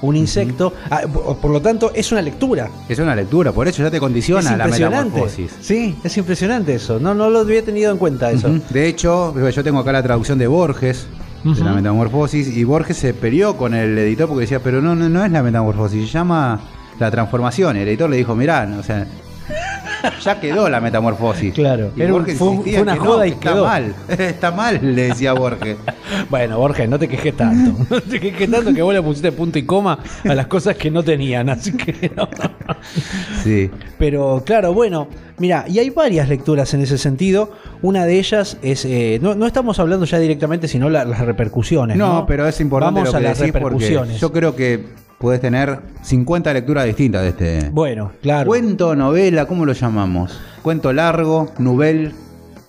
un 0.00 0.16
insecto. 0.16 0.72
Ah, 0.90 1.02
por, 1.12 1.36
por 1.36 1.50
lo 1.50 1.60
tanto, 1.60 1.92
es 1.94 2.10
una 2.10 2.22
lectura. 2.22 2.70
Es 2.88 2.98
una 2.98 3.14
lectura, 3.14 3.52
por 3.52 3.68
eso 3.68 3.82
ya 3.82 3.90
te 3.90 4.00
condiciona 4.00 4.52
es 4.52 4.56
la 4.58 4.66
metamorfosis. 4.66 5.52
Sí, 5.60 5.94
es 6.02 6.16
impresionante 6.16 6.74
eso. 6.74 6.98
No, 6.98 7.14
no 7.14 7.28
lo 7.28 7.40
había 7.40 7.62
tenido 7.62 7.92
en 7.92 7.98
cuenta 7.98 8.30
eso. 8.30 8.48
De 8.70 8.88
hecho, 8.88 9.34
yo 9.50 9.62
tengo 9.62 9.80
acá 9.80 9.92
la 9.92 10.02
traducción 10.02 10.38
de 10.38 10.46
Borges, 10.46 11.06
de 11.44 11.62
la 11.62 11.74
metamorfosis, 11.74 12.48
y 12.48 12.64
Borges 12.64 12.96
se 12.96 13.12
peleó 13.12 13.56
con 13.58 13.74
el 13.74 13.98
editor 13.98 14.26
porque 14.28 14.42
decía, 14.42 14.60
pero 14.62 14.80
no, 14.80 14.94
no, 14.94 15.08
no 15.10 15.22
es 15.24 15.30
la 15.30 15.42
metamorfosis, 15.42 16.06
se 16.06 16.12
llama 16.14 16.60
la 16.98 17.10
transformación. 17.10 17.76
El 17.76 17.88
editor 17.88 18.08
le 18.10 18.16
dijo, 18.16 18.34
mirá, 18.34 18.68
o 18.78 18.82
sea, 18.82 19.06
ya 20.22 20.40
quedó 20.40 20.68
la 20.68 20.80
metamorfosis. 20.80 21.54
Claro, 21.54 21.92
y 21.96 22.02
Borges 22.06 22.36
fue 22.38 22.48
una 22.80 22.94
que 22.94 22.98
joda 23.00 23.26
y 23.26 23.30
está 23.30 23.52
quedó. 23.52 23.64
mal, 23.64 23.94
está 24.08 24.50
mal, 24.50 24.78
le 24.82 25.08
decía 25.08 25.32
Borges. 25.32 25.76
Bueno, 26.28 26.58
Borges, 26.58 26.88
no 26.88 26.98
te 26.98 27.08
quejes 27.08 27.36
tanto. 27.36 27.84
No 27.90 28.00
te 28.00 28.20
quejes 28.20 28.50
tanto 28.50 28.72
que 28.74 28.82
vos 28.82 28.92
le 28.94 29.02
pusiste 29.02 29.32
punto 29.32 29.58
y 29.58 29.64
coma 29.64 29.98
a 30.28 30.34
las 30.34 30.46
cosas 30.46 30.76
que 30.76 30.90
no 30.90 31.02
tenían, 31.02 31.48
así 31.48 31.72
que 31.72 32.10
no. 32.14 32.28
Sí. 33.42 33.70
Pero 33.98 34.42
claro, 34.44 34.72
bueno, 34.74 35.08
mira, 35.38 35.64
y 35.68 35.78
hay 35.78 35.90
varias 35.90 36.28
lecturas 36.28 36.72
en 36.74 36.80
ese 36.82 36.98
sentido. 36.98 37.52
Una 37.82 38.04
de 38.04 38.18
ellas 38.18 38.56
es, 38.62 38.84
eh, 38.84 39.18
no, 39.22 39.34
no 39.34 39.46
estamos 39.46 39.78
hablando 39.78 40.04
ya 40.06 40.18
directamente, 40.18 40.68
sino 40.68 40.88
la- 40.90 41.04
las 41.04 41.20
repercusiones. 41.20 41.96
No, 41.96 42.24
pero 42.26 42.46
es 42.46 42.60
importante 42.60 43.00
Vamos 43.00 43.12
lo 43.12 43.18
a 43.18 43.20
las 43.22 43.38
decís 43.38 43.52
porque 43.52 43.64
repercusiones. 43.68 44.20
yo 44.20 44.32
creo 44.32 44.54
que 44.54 44.84
puedes 45.22 45.40
tener 45.40 45.78
50 46.02 46.52
lecturas 46.52 46.84
distintas 46.84 47.22
de 47.22 47.28
este. 47.28 47.70
Bueno, 47.70 48.12
claro. 48.20 48.48
Cuento, 48.48 48.94
novela, 48.96 49.46
¿cómo 49.46 49.64
lo 49.64 49.72
llamamos? 49.72 50.38
Cuento 50.62 50.92
largo, 50.92 51.50
novel. 51.58 52.12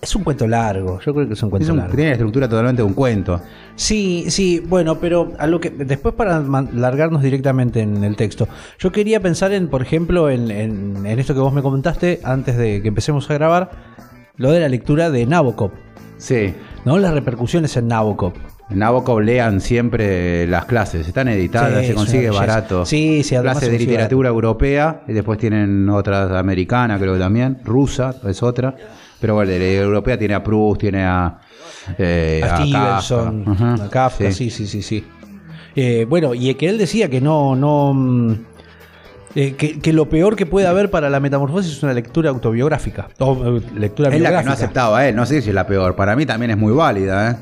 Es 0.00 0.14
un 0.14 0.22
cuento 0.22 0.46
largo, 0.46 1.00
yo 1.00 1.14
creo 1.14 1.26
que 1.26 1.32
es 1.32 1.42
un 1.42 1.48
cuento 1.50 1.64
Es 1.64 1.70
un- 1.70 1.78
largo. 1.78 1.94
tiene 1.94 2.10
la 2.10 2.14
estructura 2.14 2.46
totalmente 2.48 2.82
de 2.82 2.86
un 2.86 2.92
cuento. 2.94 3.40
Sí, 3.74 4.26
sí, 4.28 4.60
bueno, 4.60 4.98
pero 5.00 5.32
a 5.38 5.46
lo 5.46 5.60
que 5.60 5.70
después 5.70 6.14
para 6.14 6.40
largarnos 6.40 7.22
directamente 7.22 7.80
en 7.80 8.04
el 8.04 8.14
texto, 8.14 8.46
yo 8.78 8.92
quería 8.92 9.20
pensar 9.20 9.52
en, 9.52 9.68
por 9.68 9.80
ejemplo, 9.82 10.28
en, 10.30 10.50
en- 10.50 11.06
en 11.06 11.18
esto 11.18 11.32
que 11.34 11.40
vos 11.40 11.52
me 11.54 11.62
comentaste 11.62 12.20
antes 12.22 12.56
de 12.56 12.82
que 12.82 12.88
empecemos 12.88 13.28
a 13.30 13.34
grabar, 13.34 13.70
lo 14.36 14.52
de 14.52 14.60
la 14.60 14.68
lectura 14.68 15.10
de 15.10 15.24
Nabokov, 15.26 15.70
Sí. 16.18 16.54
¿no? 16.84 16.98
Las 16.98 17.14
repercusiones 17.14 17.74
en 17.78 17.88
Nabokov. 17.88 18.34
En 18.70 18.78
Nabokov 18.78 19.20
lean 19.20 19.60
siempre 19.60 20.46
las 20.46 20.64
clases, 20.64 21.06
están 21.06 21.28
editadas, 21.28 21.82
Sí, 21.82 21.86
se 21.88 21.94
consigue 21.94 22.30
barato. 22.30 22.86
Sí, 22.86 23.22
sí, 23.22 23.36
Clases 23.36 23.64
se 23.64 23.70
de 23.70 23.78
literatura 23.78 24.30
europea 24.30 25.02
y 25.06 25.12
después 25.12 25.38
tienen 25.38 25.88
otras 25.90 26.30
americanas, 26.32 26.98
creo 26.98 27.14
que 27.14 27.18
también, 27.18 27.58
rusa 27.62 28.14
es 28.26 28.42
otra. 28.42 28.74
Pero 29.20 29.34
bueno, 29.34 29.50
de 29.50 29.58
la 29.58 29.64
europea 29.82 30.18
tiene 30.18 30.34
a 30.34 30.42
Proust, 30.42 30.80
tiene 30.80 31.04
a, 31.04 31.38
eh, 31.98 32.42
a 32.42 32.56
Stevenson, 32.56 33.44
Kafka. 33.44 33.84
A 33.84 33.90
Kafka, 33.90 34.32
sí, 34.32 34.50
sí, 34.50 34.66
sí, 34.66 34.82
sí. 34.82 35.04
Eh, 35.76 36.06
bueno, 36.08 36.34
y 36.34 36.54
que 36.54 36.68
él 36.68 36.78
decía 36.78 37.10
que 37.10 37.20
no, 37.20 37.56
no, 37.56 37.92
mm, 37.92 38.32
eh, 39.34 39.54
que, 39.54 39.80
que 39.80 39.92
lo 39.92 40.08
peor 40.08 40.36
que 40.36 40.46
puede 40.46 40.66
haber 40.66 40.90
para 40.90 41.10
la 41.10 41.20
metamorfosis 41.20 41.72
es 41.72 41.82
una 41.82 41.92
lectura 41.92 42.30
autobiográfica 42.30 43.08
o 43.18 43.60
lectura 43.76 44.14
Es 44.14 44.20
la 44.20 44.38
que 44.38 44.46
no 44.46 44.52
aceptaba 44.52 45.06
él, 45.08 45.16
no 45.16 45.26
sé 45.26 45.42
si 45.42 45.48
es 45.48 45.54
la 45.54 45.66
peor. 45.66 45.96
Para 45.96 46.14
mí 46.16 46.24
también 46.24 46.52
es 46.52 46.56
muy 46.56 46.72
válida, 46.72 47.30
¿eh? 47.30 47.36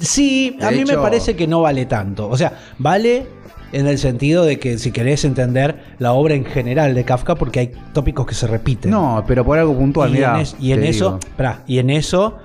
Sí, 0.00 0.56
a 0.62 0.70
mí 0.70 0.78
me 0.84 0.94
parece 1.02 1.36
que 1.36 1.46
no 1.46 1.60
vale 1.62 1.86
tanto. 1.86 2.28
O 2.28 2.36
sea, 2.36 2.52
vale 2.78 3.26
en 3.72 3.86
el 3.86 3.98
sentido 3.98 4.44
de 4.44 4.58
que 4.58 4.78
si 4.78 4.92
querés 4.92 5.24
entender 5.24 5.76
la 5.98 6.12
obra 6.12 6.34
en 6.34 6.44
general 6.44 6.94
de 6.94 7.04
Kafka, 7.04 7.34
porque 7.34 7.60
hay 7.60 7.72
tópicos 7.92 8.24
que 8.26 8.34
se 8.34 8.46
repiten. 8.46 8.90
No, 8.90 9.24
pero 9.26 9.44
por 9.44 9.58
algo 9.58 9.76
puntual, 9.76 10.10
y, 10.10 10.12
mirá, 10.14 10.36
en, 10.36 10.40
es- 10.42 10.56
y 10.60 10.72
en 10.72 10.84
eso, 10.84 11.18
y 11.66 11.78
en 11.78 11.90
eso, 11.90 12.36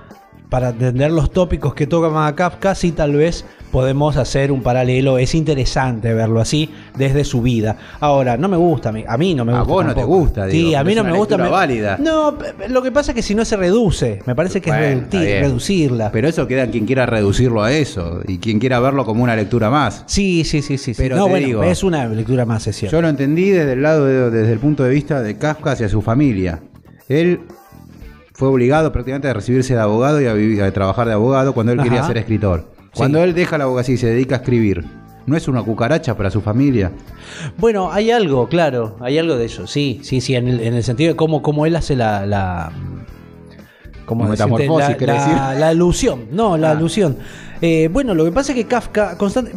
para 0.52 0.68
entender 0.68 1.10
los 1.10 1.30
tópicos 1.30 1.72
que 1.72 1.86
toca 1.86 2.26
a 2.26 2.34
Kafka, 2.36 2.74
sí 2.74 2.92
tal 2.92 3.14
vez 3.14 3.46
podemos 3.70 4.18
hacer 4.18 4.52
un 4.52 4.62
paralelo. 4.62 5.16
Es 5.16 5.34
interesante 5.34 6.12
verlo 6.12 6.42
así 6.42 6.68
desde 6.94 7.24
su 7.24 7.40
vida. 7.40 7.78
Ahora, 8.00 8.36
no 8.36 8.48
me 8.50 8.58
gusta, 8.58 8.90
a 8.90 8.92
mí, 8.92 9.02
a 9.08 9.16
mí 9.16 9.34
no 9.34 9.46
me 9.46 9.52
A 9.54 9.60
gusta. 9.60 9.72
vos 9.72 9.86
no 9.86 9.94
te 9.94 10.04
gusta, 10.04 10.50
Sí, 10.50 10.58
digo, 10.58 10.68
a 10.76 10.80
pero 10.80 10.84
mí 10.84 10.94
no 10.94 11.04
me 11.04 11.12
gusta. 11.12 11.36
lectura 11.38 11.44
me- 11.44 11.50
válida. 11.50 11.96
No, 11.98 12.36
lo 12.68 12.82
que 12.82 12.92
pasa 12.92 13.12
es 13.12 13.14
que 13.14 13.22
si 13.22 13.34
no 13.34 13.46
se 13.46 13.56
reduce, 13.56 14.18
me 14.26 14.34
parece 14.34 14.60
que 14.60 14.68
Bueno, 14.68 14.84
es 14.84 15.10
reducir- 15.10 15.40
reducirla. 15.40 16.12
Pero 16.12 16.28
eso 16.28 16.46
queda 16.46 16.64
en 16.64 16.70
quien 16.70 16.84
quiera 16.84 17.06
reducirlo 17.06 17.62
a 17.62 17.72
eso 17.72 18.20
y 18.28 18.36
quien 18.36 18.58
quiera 18.58 18.78
verlo 18.78 19.06
como 19.06 19.22
una 19.24 19.34
lectura 19.34 19.70
más. 19.70 20.04
Sí, 20.06 20.44
sí, 20.44 20.60
sí, 20.60 20.76
sí. 20.76 20.92
sí. 20.92 21.02
Pero 21.02 21.16
no, 21.16 21.24
te 21.24 21.30
bueno, 21.30 21.46
digo- 21.46 21.62
es 21.64 21.82
una 21.82 22.04
lectura 22.08 22.44
más, 22.44 22.66
es 22.66 22.76
cierto. 22.76 22.94
Yo 22.94 23.00
lo 23.00 23.08
entendí 23.08 23.48
desde 23.48 23.72
el 23.72 23.80
lado 23.80 24.04
de- 24.04 24.30
desde 24.30 24.52
el 24.52 24.58
punto 24.58 24.82
de 24.84 24.90
vista 24.90 25.22
de 25.22 25.38
Kafka 25.38 25.70
hacia 25.72 25.88
su 25.88 26.02
familia. 26.02 26.60
Él 27.08 27.40
fue 28.34 28.48
obligado 28.48 28.92
prácticamente 28.92 29.28
a 29.28 29.34
recibirse 29.34 29.74
de 29.74 29.80
abogado 29.80 30.20
y 30.20 30.26
a, 30.26 30.32
vivir, 30.32 30.62
a 30.62 30.70
trabajar 30.72 31.06
de 31.06 31.14
abogado 31.14 31.52
cuando 31.54 31.72
él 31.72 31.82
quería 31.82 32.02
ser 32.04 32.16
escritor. 32.18 32.64
Cuando 32.94 33.18
Sí. 33.18 33.24
él 33.24 33.34
deja 33.34 33.58
la 33.58 33.64
abogacía 33.64 33.94
y 33.94 33.98
se 33.98 34.06
dedica 34.08 34.36
a 34.36 34.38
escribir, 34.38 34.84
¿no 35.26 35.36
es 35.36 35.48
una 35.48 35.62
cucaracha 35.62 36.16
para 36.16 36.30
su 36.30 36.40
familia? 36.40 36.90
Bueno, 37.58 37.90
hay 37.92 38.10
algo, 38.10 38.48
claro, 38.48 38.96
hay 39.00 39.18
algo 39.18 39.36
de 39.36 39.46
eso, 39.46 39.66
sí, 39.66 40.00
sí, 40.02 40.20
sí, 40.20 40.34
en 40.34 40.48
el, 40.48 40.60
en 40.60 40.74
el 40.74 40.82
sentido 40.82 41.12
de 41.12 41.16
cómo, 41.16 41.42
cómo 41.42 41.64
él 41.66 41.76
hace 41.76 41.96
la... 41.96 42.26
la 42.26 42.70
¿cómo 44.04 44.24
Como 44.24 44.30
decirte? 44.32 44.52
metamorfosis, 44.52 45.00
la, 45.00 45.06
la- 45.06 45.14
decir. 45.24 45.60
la 45.60 45.68
alusión, 45.68 46.24
no, 46.32 46.56
la 46.58 46.68
Ah. 46.68 46.72
alusión. 46.72 47.16
Eh, 47.60 47.88
bueno, 47.92 48.14
lo 48.14 48.24
que 48.24 48.32
pasa 48.32 48.52
es 48.52 48.56
que 48.58 48.64
Kafka 48.66 49.16
constante... 49.16 49.52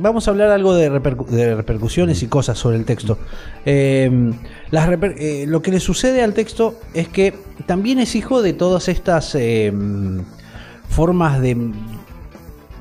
Vamos 0.00 0.26
a 0.26 0.30
hablar 0.30 0.50
algo 0.50 0.74
de, 0.74 0.90
repercu- 0.90 1.26
de 1.26 1.54
repercusiones 1.54 2.22
y 2.22 2.26
cosas 2.26 2.58
sobre 2.58 2.76
el 2.76 2.84
texto. 2.84 3.18
Eh, 3.66 4.32
las 4.70 4.88
reper- 4.88 5.14
eh, 5.18 5.44
lo 5.46 5.60
que 5.62 5.70
le 5.70 5.80
sucede 5.80 6.22
al 6.22 6.32
texto 6.34 6.76
es 6.94 7.08
que 7.08 7.34
también 7.66 7.98
es 7.98 8.14
hijo 8.14 8.40
de 8.42 8.52
todas 8.54 8.88
estas 8.88 9.34
eh, 9.34 9.72
formas 10.88 11.40
de, 11.40 11.70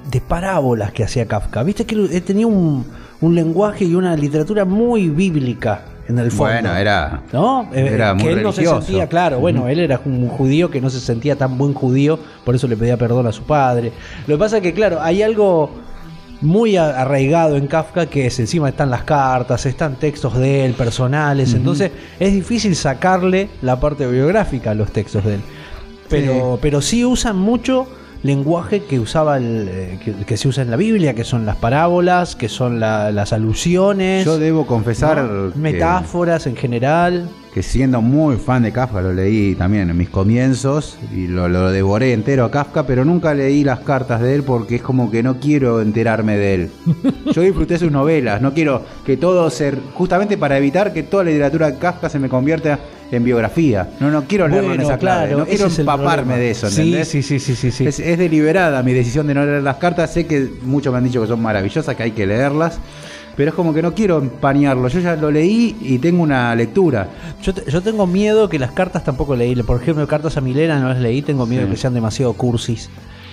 de 0.09 0.21
parábolas 0.21 0.91
que 0.93 1.03
hacía 1.03 1.27
Kafka. 1.27 1.63
Viste 1.63 1.85
que 1.85 1.95
él 1.95 2.23
tenía 2.23 2.47
un, 2.47 2.85
un 3.21 3.35
lenguaje 3.35 3.85
y 3.85 3.95
una 3.95 4.15
literatura 4.15 4.63
muy 4.65 5.09
bíblica 5.09 5.81
en 6.07 6.17
el 6.19 6.31
fondo. 6.31 6.53
Bueno, 6.53 6.75
era 6.75 7.21
¿No? 7.33 7.69
Eh, 7.73 7.89
Era 7.93 8.13
muy 8.13 8.23
que 8.23 8.29
él 8.31 8.43
no 8.43 8.51
se 8.51 8.61
religioso. 8.61 8.81
sentía, 8.87 9.07
claro, 9.07 9.39
bueno, 9.39 9.67
él 9.67 9.79
era 9.79 10.01
un 10.05 10.27
judío 10.29 10.71
que 10.71 10.81
no 10.81 10.89
se 10.89 10.99
sentía 10.99 11.35
tan 11.35 11.57
buen 11.57 11.73
judío, 11.73 12.17
por 12.45 12.55
eso 12.55 12.67
le 12.67 12.75
pedía 12.77 12.97
perdón 12.97 13.27
a 13.27 13.31
su 13.31 13.43
padre. 13.43 13.91
Lo 14.25 14.35
que 14.35 14.39
pasa 14.39 14.57
es 14.57 14.63
que, 14.63 14.73
claro, 14.73 14.99
hay 15.01 15.21
algo 15.21 15.69
muy 16.41 16.77
arraigado 16.77 17.57
en 17.57 17.67
Kafka 17.67 18.05
que 18.05 18.27
es 18.27 18.39
encima 18.39 18.69
están 18.69 18.89
las 18.89 19.03
cartas, 19.03 19.65
están 19.65 19.95
textos 19.95 20.37
de 20.37 20.65
él, 20.65 20.73
personales, 20.73 21.53
entonces 21.53 21.91
es 22.19 22.33
difícil 22.33 22.75
sacarle 22.75 23.49
la 23.61 23.79
parte 23.79 24.07
biográfica 24.07 24.71
a 24.71 24.75
los 24.75 24.91
textos 24.91 25.25
de 25.25 25.35
él. 25.35 25.41
Pero, 26.07 26.57
pero 26.61 26.81
sí 26.81 27.05
usan 27.05 27.37
mucho 27.37 27.87
lenguaje 28.23 28.83
que 28.83 28.99
usaba 28.99 29.37
el, 29.37 29.67
eh, 29.69 29.99
que, 30.03 30.13
que 30.13 30.37
se 30.37 30.47
usa 30.47 30.63
en 30.63 30.71
la 30.71 30.75
Biblia, 30.77 31.13
que 31.13 31.23
son 31.23 31.45
las 31.45 31.55
parábolas, 31.55 32.35
que 32.35 32.49
son 32.49 32.79
la- 32.79 33.11
las 33.11 33.31
alusiones, 33.33 34.25
Yo 34.25 34.37
debo 34.37 34.65
confesar 34.67 35.23
metáforas 35.55 36.45
en 36.47 36.55
general. 36.55 37.29
que 37.53 37.63
siendo 37.63 38.01
muy 38.01 38.35
fan 38.35 38.61
de 38.63 38.71
Kafka, 38.71 39.01
lo 39.01 39.11
leí 39.13 39.55
también 39.55 39.89
en 39.89 39.97
mis 39.97 40.09
comienzos 40.09 40.97
y 41.15 41.25
lo, 41.27 41.47
lo 41.49 41.71
devoré 41.71 42.13
entero 42.13 42.45
a 42.45 42.51
Kafka, 42.51 42.85
pero 42.85 43.03
nunca 43.05 43.33
leí 43.33 43.63
las 43.63 43.79
cartas 43.79 44.21
de 44.21 44.35
él 44.35 44.43
porque 44.43 44.75
es 44.75 44.81
como 44.83 45.09
que 45.09 45.23
no 45.23 45.39
quiero 45.39 45.81
enterarme 45.81 46.37
de 46.37 46.53
él. 46.53 46.69
Yo 47.33 47.41
disfruté 47.41 47.79
sus 47.79 47.91
novelas, 47.91 48.41
no 48.41 48.53
quiero 48.53 48.83
que 49.05 49.17
todo 49.17 49.49
ser, 49.49 49.79
justamente 49.95 50.37
para 50.37 50.57
evitar 50.57 50.93
que 50.93 51.01
toda 51.03 51.23
la 51.23 51.31
literatura 51.31 51.71
de 51.71 51.77
Kafka 51.79 52.07
se 52.09 52.19
me 52.19 52.29
convierta 52.29 52.77
en 53.11 53.23
biografía. 53.23 53.89
No, 53.99 54.11
no 54.11 54.23
quiero 54.23 54.47
leerlo 54.47 54.73
en 54.73 54.81
esa 54.81 54.97
clave, 54.97 55.35
no 55.35 55.45
quiero 55.45 55.67
empaparme 55.67 56.37
de 56.37 56.51
eso, 56.51 56.67
¿entendés? 56.67 57.07
sí, 57.07 57.21
sí, 57.23 57.39
sí, 57.39 57.55
sí, 57.55 57.71
sí. 57.71 57.87
Es, 57.87 57.99
es 57.99 58.17
deliberada 58.17 58.83
mi 58.83 58.93
decisión 58.93 59.25
de 59.27 59.33
no 59.33 59.45
leer 59.45 59.63
las 59.63 59.77
cartas. 59.77 60.13
Sé 60.13 60.25
que 60.25 60.47
muchos 60.63 60.91
me 60.91 60.97
han 60.99 61.03
dicho 61.05 61.21
que 61.21 61.27
son 61.27 61.41
maravillosas, 61.41 61.95
que 61.95 62.03
hay 62.03 62.11
que 62.11 62.25
leerlas. 62.27 62.79
Pero 63.35 63.49
es 63.51 63.55
como 63.55 63.73
que 63.73 63.81
no 63.81 63.93
quiero 63.93 64.17
empañarlo. 64.17 64.87
Yo 64.89 64.99
ya 64.99 65.15
lo 65.15 65.31
leí 65.31 65.77
y 65.81 65.97
tengo 65.99 66.21
una 66.21 66.53
lectura. 66.55 67.07
Yo, 67.41 67.53
te- 67.53 67.71
yo 67.71 67.81
tengo 67.81 68.05
miedo 68.05 68.49
que 68.49 68.59
las 68.59 68.71
cartas 68.71 69.03
tampoco 69.05 69.33
leí. 69.35 69.55
Por 69.63 69.81
ejemplo, 69.81 70.05
cartas 70.07 70.35
a 70.35 70.41
Milena 70.41 70.77
no 70.79 70.89
las 70.89 70.99
leí. 70.99 71.21
Tengo 71.21 71.45
miedo 71.45 71.63
Sí. 71.65 71.71
que 71.71 71.77
sean 71.77 71.93
demasiado 71.93 72.33
cursis. 72.33 72.89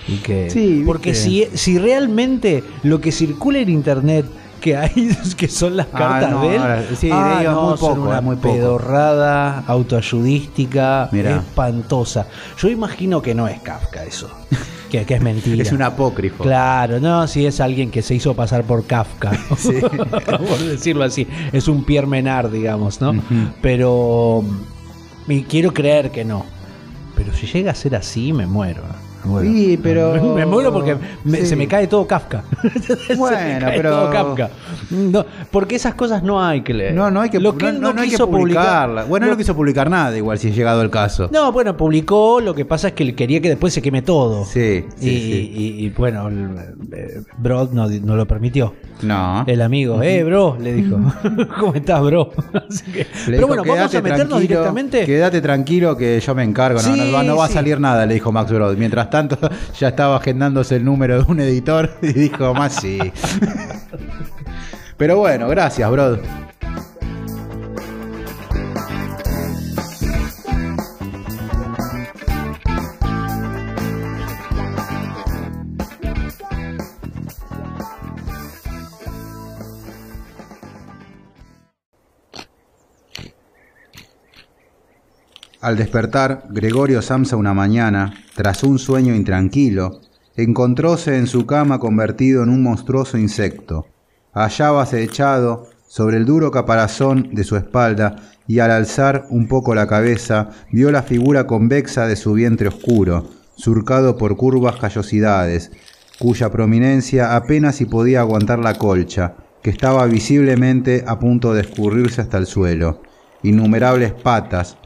Y 0.07 0.15
que, 0.19 0.49
Sí, 0.49 0.83
porque 0.85 1.13
si, 1.13 1.45
si 1.53 1.77
realmente 1.77 2.63
lo 2.83 3.01
que 3.01 3.11
circula 3.11 3.59
en 3.59 3.67
internet 3.69 4.25
que 4.59 4.75
hay 4.77 5.15
que 5.37 5.47
son 5.47 5.77
las 5.77 5.87
Ah, 5.93 5.97
cartas 5.97 6.31
no, 6.31 6.41
de 6.41 6.55
él, 6.55 6.61
ahora, 6.61 6.83
sí, 6.99 7.09
ah, 7.11 7.35
de 7.35 7.41
ellos 7.41 7.53
no, 7.53 7.69
muy 7.69 7.77
son 7.77 7.99
una 7.99 8.17
eh, 8.17 8.21
muy 8.21 8.35
poco. 8.37 8.53
pedorrada 8.55 9.59
autoayudística 9.67 11.09
Mirá. 11.11 11.37
espantosa. 11.37 12.27
Yo 12.57 12.69
imagino 12.69 13.21
que 13.21 13.33
no 13.35 13.47
es 13.47 13.59
Kafka 13.61 14.03
eso, 14.03 14.29
que, 14.91 15.05
que 15.05 15.15
es 15.15 15.21
mentira. 15.21 15.61
Es 15.63 15.71
un 15.71 15.81
apócrifo. 15.81 16.43
Claro, 16.43 16.99
no, 16.99 17.27
si 17.27 17.45
es 17.45 17.59
alguien 17.59 17.91
que 17.91 18.01
se 18.01 18.15
hizo 18.15 18.33
pasar 18.35 18.63
por 18.63 18.85
Kafka, 18.85 19.31
por 19.49 20.59
decirlo 20.59 21.03
así, 21.03 21.27
es 21.51 21.67
un 21.67 21.83
Pierre 21.83 22.07
Menard, 22.07 22.51
digamos, 22.51 23.01
¿no? 23.01 23.13
Pero 23.61 24.43
y 25.27 25.43
quiero 25.43 25.73
creer 25.73 26.11
que 26.11 26.23
no. 26.25 26.45
Pero 27.15 27.33
si 27.33 27.47
llega 27.47 27.71
a 27.71 27.75
ser 27.75 27.95
así, 27.95 28.31
me 28.31 28.45
muero. 28.45 28.83
Sí, 29.41 29.79
pero- 29.81 30.13
Me 30.35 30.45
muero 30.45 30.71
porque 30.73 30.95
me- 31.23 31.39
Sí. 31.39 31.45
se 31.47 31.55
me 31.55 31.67
cae 31.67 31.87
todo 31.87 32.05
Kafka. 32.07 32.43
Se 32.81 32.95
me 33.13 33.15
Bueno, 33.15 33.37
cae 33.65 33.77
pero- 33.77 33.91
todo 33.91 34.09
Kafka. 34.11 34.49
No, 34.91 35.25
porque 35.51 35.75
esas 35.75 35.95
cosas 35.95 36.23
no 36.23 36.43
hay 36.43 36.61
que 36.61 36.73
leer. 36.73 36.93
No, 36.93 37.11
no 37.11 37.21
hay 37.21 37.29
que, 37.29 37.39
Lo 37.39 37.57
que 37.57 37.65
no, 37.71 37.79
no- 37.79 37.93
no 37.93 38.01
hay 38.01 38.09
que 38.09 38.17
publicarla. 38.17 39.03
Bueno, 39.05 39.25
lo- 39.25 39.33
no 39.33 39.37
quiso 39.37 39.55
publicar 39.55 39.89
nada, 39.89 40.15
igual 40.15 40.37
si 40.39 40.47
ha 40.47 40.51
llegado 40.51 40.81
el 40.81 40.89
caso. 40.89 41.29
No, 41.31 41.51
bueno, 41.51 41.75
publicó, 41.75 42.39
lo 42.41 42.53
que 42.55 42.65
pasa 42.65 42.89
es 42.89 42.93
que 42.93 43.03
él 43.03 43.15
quería 43.15 43.41
que 43.41 43.49
después 43.49 43.73
se 43.73 43.81
queme 43.81 44.01
todo. 44.01 44.45
Sí, 44.45 44.85
sí, 44.97 45.09
y, 45.09 45.09
sí. 45.09 45.51
y- 45.55 45.85
y, 45.85 45.89
bueno, 45.89 46.29
eh, 46.91 47.21
Brod 47.37 47.71
no, 47.71 47.87
no 47.89 48.15
lo 48.15 48.25
permitió. 48.27 48.73
No. 49.01 49.43
El 49.47 49.61
amigo, 49.61 50.01
eh, 50.01 50.23
bro, 50.23 50.57
le 50.59 50.73
dijo. 50.73 50.97
¿Cómo 51.59 51.73
estás, 51.75 52.01
bro? 52.01 52.31
Así 52.67 52.83
que- 52.91 53.05
pero 53.25 53.37
dijo, 53.37 53.47
bueno, 53.47 53.63
vamos 53.63 53.77
a 53.85 53.89
"Quédate 53.89 54.01
meternos 54.01 54.39
directamente. 54.41 55.05
Quédate 55.05 55.41
tranquilo 55.41 55.95
que 55.97 56.19
yo 56.19 56.33
me 56.35 56.43
encargo. 56.43 56.79
No, 56.81 56.85
Sí, 56.95 56.99
no, 57.05 57.11
va- 57.11 57.23
no 57.23 57.35
va 57.37 57.45
a 57.45 57.49
salir 57.49 57.79
nada, 57.79 58.05
le 58.05 58.13
dijo 58.15 58.31
Max 58.31 58.51
Brod. 58.51 58.75
Mientras 58.77 59.09
tanto, 59.09 59.16
ya 59.79 59.87
estaba 59.89 60.17
agendándose 60.17 60.75
el 60.75 60.85
número 60.85 61.23
de 61.23 61.31
un 61.31 61.39
editor 61.39 61.89
y 62.01 62.13
dijo, 62.13 62.53
más 62.53 62.75
sí. 62.75 62.99
Pero 64.97 65.17
bueno, 65.17 65.47
gracias, 65.47 65.89
Brod. 65.91 66.19
Al 85.59 85.75
despertar, 85.75 86.43
Gregorio 86.49 87.01
Samsa 87.01 87.35
una 87.35 87.53
mañana, 87.53 88.13
tras 88.37 88.63
un 88.63 88.77
sueño 88.77 89.15
intranquilo, 89.15 89.99
encontróse 90.35 91.17
en 91.17 91.25
su 91.25 91.47
cama 91.47 91.79
convertido 91.79 92.43
en 92.43 92.49
un 92.49 92.61
monstruoso 92.61 93.17
insecto. 93.17 93.87
Hallábase 94.31 95.01
echado 95.01 95.65
sobre 95.87 96.17
el 96.17 96.25
duro 96.25 96.51
caparazón 96.51 97.31
de 97.33 97.43
su 97.43 97.55
espalda 97.55 98.17
y 98.45 98.59
al 98.59 98.69
alzar 98.69 99.25
un 99.31 99.47
poco 99.47 99.73
la 99.73 99.87
cabeza 99.87 100.51
vio 100.71 100.91
la 100.91 101.01
figura 101.01 101.47
convexa 101.47 102.05
de 102.05 102.15
su 102.15 102.33
vientre 102.33 102.67
oscuro, 102.67 103.27
surcado 103.55 104.17
por 104.17 104.37
curvas 104.37 104.75
callosidades, 104.75 105.71
cuya 106.19 106.51
prominencia 106.51 107.35
apenas 107.35 107.77
si 107.77 107.85
podía 107.85 108.19
aguantar 108.19 108.59
la 108.59 108.75
colcha, 108.75 109.33
que 109.63 109.71
estaba 109.71 110.05
visiblemente 110.05 111.03
a 111.07 111.17
punto 111.17 111.55
de 111.55 111.61
escurrirse 111.61 112.21
hasta 112.21 112.37
el 112.37 112.45
suelo. 112.45 113.01
Innumerables 113.41 114.13
patas, 114.13 114.77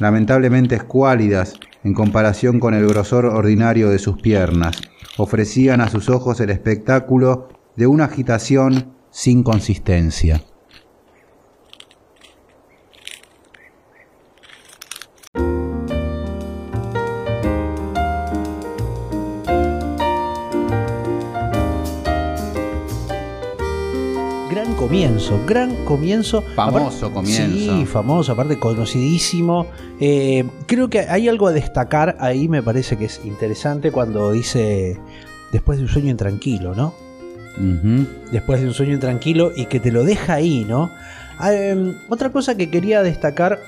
lamentablemente 0.00 0.74
escuálidas 0.74 1.54
en 1.84 1.94
comparación 1.94 2.60
con 2.60 2.74
el 2.74 2.86
grosor 2.86 3.26
ordinario 3.26 3.88
de 3.90 3.98
sus 3.98 4.20
piernas, 4.20 4.80
ofrecían 5.16 5.80
a 5.80 5.88
sus 5.88 6.08
ojos 6.08 6.40
el 6.40 6.50
espectáculo 6.50 7.48
de 7.76 7.86
una 7.86 8.04
agitación 8.04 8.94
sin 9.10 9.42
consistencia. 9.42 10.42
Comienzo, 25.30 25.46
gran 25.46 25.84
comienzo. 25.84 26.42
Famoso 26.54 27.06
Aparte- 27.06 27.14
comienzo. 27.14 27.76
Sí, 27.76 27.86
famoso, 27.86 28.32
aparte 28.32 28.58
conocidísimo. 28.58 29.66
Eh, 30.00 30.44
creo 30.66 30.88
que 30.90 31.00
hay 31.00 31.28
algo 31.28 31.46
a 31.46 31.52
destacar 31.52 32.16
ahí, 32.20 32.48
me 32.48 32.62
parece 32.62 32.96
que 32.96 33.06
es 33.06 33.20
interesante 33.24 33.90
cuando 33.92 34.32
dice 34.32 34.98
después 35.52 35.78
de 35.78 35.84
un 35.84 35.90
sueño 35.90 36.10
intranquilo, 36.10 36.74
¿no? 36.74 36.94
Después 38.32 38.60
de 38.60 38.68
un 38.68 38.72
sueño 38.74 38.94
intranquilo 38.94 39.52
y 39.54 39.66
que 39.66 39.80
te 39.80 39.92
lo 39.92 40.04
deja 40.04 40.34
ahí, 40.34 40.64
¿no? 40.66 40.90
Ah, 41.38 41.52
em, 41.52 41.94
otra 42.08 42.30
cosa 42.30 42.56
que 42.56 42.70
quería 42.70 43.02
destacar, 43.02 43.58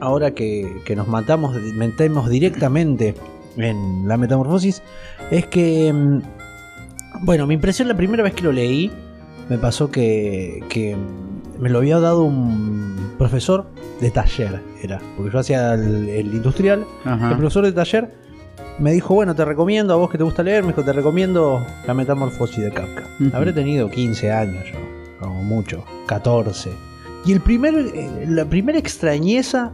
ahora 0.00 0.32
que, 0.32 0.80
que 0.84 0.94
nos 0.96 1.08
matamos, 1.08 1.54
metemos 1.74 2.28
directamente 2.28 3.14
en 3.56 4.06
la 4.06 4.16
metamorfosis, 4.16 4.82
es 5.30 5.46
que, 5.46 5.88
em, 5.88 6.20
bueno, 7.22 7.46
mi 7.46 7.54
impresión 7.54 7.88
la 7.88 7.96
primera 7.96 8.22
vez 8.22 8.34
que 8.34 8.42
lo 8.42 8.52
leí, 8.52 8.90
me 9.50 9.58
pasó 9.58 9.90
que, 9.90 10.64
que 10.70 10.96
me 11.58 11.68
lo 11.68 11.78
había 11.78 11.98
dado 12.00 12.22
un 12.22 12.96
profesor 13.18 13.66
de 14.00 14.10
taller, 14.10 14.62
era, 14.82 14.98
porque 15.16 15.30
yo 15.32 15.38
hacía 15.38 15.74
el, 15.74 16.08
el 16.08 16.26
industrial, 16.32 16.86
Ajá. 17.04 17.30
el 17.32 17.36
profesor 17.36 17.64
de 17.66 17.72
taller 17.72 18.14
me 18.78 18.92
dijo, 18.92 19.14
bueno, 19.14 19.34
te 19.34 19.44
recomiendo, 19.44 19.92
a 19.92 19.96
vos 19.96 20.08
que 20.10 20.16
te 20.16 20.24
gusta 20.24 20.42
leer, 20.42 20.62
me 20.62 20.68
dijo, 20.68 20.82
te 20.82 20.92
recomiendo 20.94 21.60
la 21.86 21.92
metamorfosis 21.92 22.64
de 22.64 22.70
Kafka. 22.70 23.02
Habré 23.34 23.52
tenido 23.52 23.90
15 23.90 24.32
años 24.32 24.64
yo, 24.72 24.78
como 25.20 25.42
mucho, 25.42 25.84
14. 26.06 26.70
Y 27.26 27.32
el 27.32 27.40
primer, 27.42 27.74
eh, 27.94 28.24
la 28.26 28.46
primera 28.46 28.78
extrañeza 28.78 29.72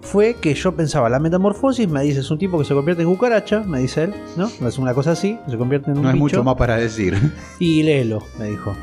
fue 0.00 0.34
que 0.40 0.54
yo 0.54 0.74
pensaba, 0.74 1.08
la 1.08 1.20
metamorfosis, 1.20 1.88
me 1.88 2.02
dice, 2.02 2.20
es 2.20 2.30
un 2.32 2.38
tipo 2.38 2.58
que 2.58 2.64
se 2.64 2.74
convierte 2.74 3.02
en 3.02 3.08
cucaracha, 3.10 3.60
me 3.60 3.78
dice 3.80 4.04
él, 4.04 4.14
¿no? 4.36 4.48
Es 4.66 4.78
una 4.78 4.94
cosa 4.94 5.12
así, 5.12 5.38
se 5.48 5.56
convierte 5.56 5.92
en 5.92 5.98
un 5.98 6.02
No 6.02 6.08
hay 6.08 6.14
bicho. 6.14 6.22
mucho 6.24 6.42
más 6.44 6.56
para 6.56 6.76
decir. 6.76 7.16
Y 7.60 7.84
léelo, 7.84 8.20
me 8.38 8.46
dijo. 8.46 8.74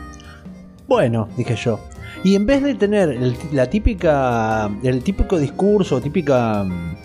Bueno, 0.88 1.28
dije 1.38 1.56
yo. 1.56 1.80
Y 2.23 2.36
en 2.36 2.45
vez 2.45 2.63
de 2.63 2.76
tener 2.76 3.10
el, 3.10 3.36
la 3.52 3.69
típica, 3.69 4.69
el 4.84 5.04
típico 5.04 5.38
discurso, 5.38 6.02
típica 6.02 6.63
mm, 6.63 6.95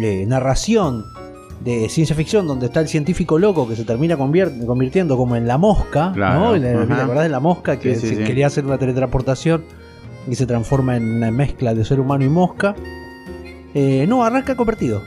eh, 0.00 0.24
narración 0.26 1.04
de 1.60 1.88
ciencia 1.88 2.14
ficción 2.16 2.46
donde 2.46 2.66
está 2.66 2.80
el 2.80 2.88
científico 2.88 3.38
loco 3.38 3.66
que 3.68 3.76
se 3.76 3.84
termina 3.84 4.16
convirtiendo 4.16 5.16
como 5.16 5.36
en 5.36 5.46
la 5.46 5.56
mosca, 5.58 6.12
Claro, 6.12 6.40
¿no? 6.40 6.56
¿Le, 6.56 6.74
ajá. 6.74 6.86
¿te 6.86 7.02
acordás 7.02 7.22
de 7.24 7.28
la 7.30 7.40
mosca 7.40 7.78
que 7.78 7.94
Sí, 7.94 8.00
sí, 8.02 8.08
se- 8.08 8.16
sí. 8.16 8.24
quería 8.24 8.46
hacer 8.48 8.64
una 8.66 8.76
teletransportación 8.78 9.64
y 10.28 10.34
se 10.34 10.46
transforma 10.46 10.96
en 10.96 11.16
una 11.16 11.30
mezcla 11.30 11.74
de 11.74 11.84
ser 11.84 12.00
humano 12.00 12.24
y 12.24 12.28
mosca? 12.28 12.74
Eh, 13.74 14.04
no, 14.08 14.24
arranca 14.24 14.54
convertido. 14.56 15.02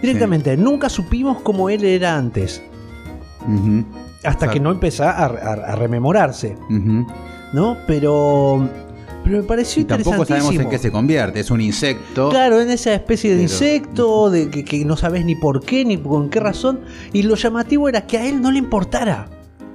Directamente, 0.00 0.56
nunca 0.56 0.88
supimos 0.88 1.40
cómo 1.42 1.68
él 1.70 1.84
era 1.84 2.16
antes. 2.16 2.62
Hasta 4.24 4.38
Claro. 4.46 4.52
que 4.52 4.60
no 4.60 4.70
empezó 4.70 5.04
a, 5.04 5.10
a- 5.10 5.26
a 5.26 5.76
rememorarse. 5.76 6.56
¿No? 7.52 7.76
Pero, 7.86 8.68
pero 9.24 9.38
me 9.38 9.42
pareció 9.44 9.82
Y 9.82 9.84
tampoco 9.84 10.24
sabemos 10.24 10.54
en 10.54 10.68
qué 10.68 10.78
se 10.78 10.90
convierte. 10.90 11.40
Es 11.40 11.50
un 11.50 11.60
insecto. 11.60 12.30
Claro, 12.30 12.60
en 12.60 12.70
esa 12.70 12.92
especie 12.94 13.30
de 13.30 13.36
Pero- 13.36 13.52
insecto, 13.52 14.30
de 14.30 14.50
que, 14.50 14.64
que 14.64 14.84
no 14.84 14.96
sabes 14.96 15.24
ni 15.24 15.34
por 15.34 15.64
qué, 15.64 15.84
ni 15.84 15.96
con 15.98 16.28
qué 16.30 16.40
razón. 16.40 16.80
Y 17.12 17.22
lo 17.22 17.34
llamativo 17.36 17.88
era 17.88 18.06
que 18.06 18.18
a 18.18 18.26
él 18.26 18.40
no 18.40 18.50
le 18.50 18.58
importara. 18.58 19.28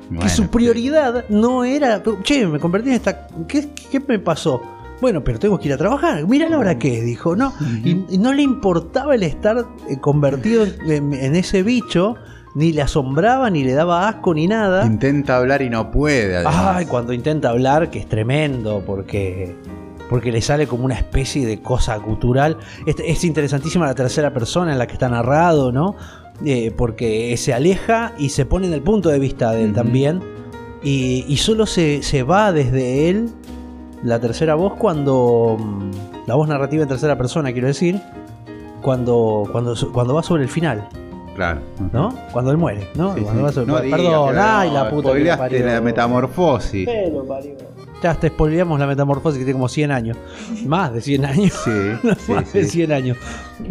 Bueno, 0.09 0.21
que 0.23 0.29
su 0.29 0.47
prioridad 0.47 1.25
no 1.29 1.63
era. 1.65 2.01
Che, 2.23 2.47
me 2.47 2.59
convertí 2.59 2.89
en 2.89 2.95
esta. 2.95 3.27
¿Qué, 3.47 3.69
qué 3.91 3.99
me 4.07 4.19
pasó? 4.19 4.61
Bueno, 5.01 5.23
pero 5.23 5.37
tengo 5.37 5.59
que 5.59 5.67
ir 5.67 5.73
a 5.73 5.77
trabajar. 5.77 6.25
Mira 6.25 6.49
la 6.49 6.57
hora 6.57 6.79
que 6.79 6.97
es, 6.99 7.05
dijo, 7.05 7.35
¿no? 7.35 7.53
y, 7.83 8.03
y 8.09 8.17
no 8.17 8.33
le 8.33 8.41
importaba 8.41 9.13
el 9.13 9.21
estar 9.23 9.65
eh, 9.89 9.97
convertido 9.99 10.65
en, 10.65 11.13
en 11.13 11.35
ese 11.35 11.61
bicho, 11.61 12.15
ni 12.57 12.73
le 12.73 12.81
asombraba, 12.81 13.49
ni 13.51 13.63
le 13.63 13.73
daba 13.73 14.07
asco, 14.07 14.33
ni 14.33 14.47
nada. 14.47 14.83
Intenta 14.85 15.37
hablar 15.37 15.61
y 15.61 15.69
no 15.69 15.91
puede. 15.91 16.37
además. 16.37 16.55
Ay, 16.57 16.85
cuando 16.87 17.13
intenta 17.13 17.49
hablar, 17.49 17.91
que 17.91 17.99
es 17.99 18.07
tremendo, 18.07 18.81
porque, 18.83 19.55
porque 20.09 20.31
le 20.31 20.41
sale 20.41 20.65
como 20.65 20.83
una 20.83 20.95
especie 20.95 21.45
de 21.45 21.61
cosa 21.61 21.95
gutural. 21.97 22.57
Es, 22.87 22.95
es 23.05 23.23
interesantísima 23.23 23.85
la 23.85 23.93
tercera 23.93 24.33
persona 24.33 24.71
en 24.71 24.79
la 24.79 24.87
que 24.87 24.93
está 24.93 25.07
narrado, 25.07 25.71
¿no? 25.71 25.95
Eh, 26.45 26.71
porque 26.75 27.37
se 27.37 27.53
aleja 27.53 28.13
y 28.17 28.29
se 28.29 28.45
pone 28.45 28.65
en 28.65 28.73
el 28.73 28.81
punto 28.81 29.09
de 29.09 29.19
vista 29.19 29.51
de 29.51 29.63
él 29.63 29.73
también. 29.73 30.19
Y, 30.81 31.25
y 31.27 31.37
solo 31.37 31.65
se, 31.67 32.01
se 32.01 32.23
va 32.23 32.51
desde 32.51 33.09
él 33.09 33.29
la 34.03 34.19
tercera 34.19 34.55
voz 34.55 34.73
cuando. 34.79 35.57
mm, 35.59 35.91
La 36.27 36.33
voz 36.35 36.47
narrativa 36.47 36.81
en 36.81 36.89
tercera 36.89 37.17
persona, 37.19 37.51
quiero 37.51 37.67
decir. 37.67 38.01
Cuando, 38.81 39.47
cuando, 39.51 39.75
cuando 39.93 40.13
va 40.15 40.23
sobre 40.23 40.41
el 40.43 40.49
final, 40.49 40.87
Claro. 41.37 41.61
¿no? 41.93 42.13
Cuando 42.33 42.51
él 42.51 42.57
muere, 42.57 42.89
¿no? 42.95 43.13
Sí, 43.15 43.21
Cuando 43.21 43.39
sí. 43.39 43.45
va 43.45 43.51
sobre- 43.53 43.67
No 43.67 43.79
digas 43.81 43.99
Perdón, 44.01 44.35
ay, 44.37 44.67
no, 44.69 44.73
la 44.73 44.89
puta. 44.89 45.03
que 45.03 45.07
spoileaste 45.13 45.43
parió. 45.43 45.65
la 45.67 45.81
metamorfosis. 45.81 46.85
Pero, 46.85 47.25
parió. 47.25 47.51
Ya 48.03 48.13
te 48.15 48.27
spoileamos 48.27 48.79
la 48.79 48.85
metamorfosis 48.87 49.39
que 49.39 49.45
tiene 49.45 49.53
como 49.57 49.69
100 49.69 49.91
años. 49.91 50.17
Más 50.65 50.93
de 50.93 51.01
100 51.01 51.25
años. 51.25 51.53
Sí, 51.63 51.71
sí, 52.25 52.31
Más 52.33 52.51
de 52.53 52.63
sí. 52.65 52.69
100 52.71 52.91
años. 52.91 53.17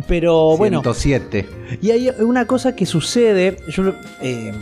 Pero 0.09 0.57
bueno, 0.57 0.81
107. 0.83 1.47
y 1.83 1.91
hay 1.91 2.11
una 2.21 2.47
cosa 2.47 2.75
que 2.77 2.87
sucede. 2.87 3.57
Yo 3.69 3.83
lo- 3.83 3.95
eh, 4.23 4.53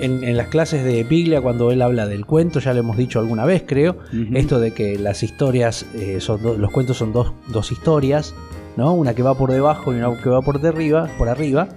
en, 0.00 0.24
en 0.24 0.36
las 0.36 0.48
clases 0.48 0.82
de 0.84 1.04
Piglia, 1.04 1.40
cuando 1.42 1.70
él 1.72 1.82
habla 1.82 2.06
del 2.06 2.24
cuento, 2.26 2.58
ya 2.58 2.72
lo 2.72 2.80
hemos 2.80 2.96
dicho 2.96 3.20
alguna 3.20 3.44
vez, 3.44 3.62
creo. 3.66 3.96
Ujú. 4.12 4.34
Esto 4.36 4.58
de 4.58 4.72
que 4.72 4.98
las 4.98 5.22
historias 5.22 5.86
eh, 5.94 6.16
son 6.20 6.42
do- 6.42 6.56
los 6.56 6.70
cuentos 6.70 6.96
son 6.96 7.12
dos, 7.12 7.32
dos 7.48 7.70
historias, 7.70 8.34
¿no? 8.76 8.94
Una 8.94 9.14
que 9.14 9.22
va 9.22 9.34
por 9.34 9.52
debajo 9.52 9.92
y 9.92 9.96
una 9.96 10.20
que 10.22 10.28
va 10.30 10.40
por 10.40 10.64
arriba, 10.66 11.08
por 11.18 11.28
arriba. 11.28 11.68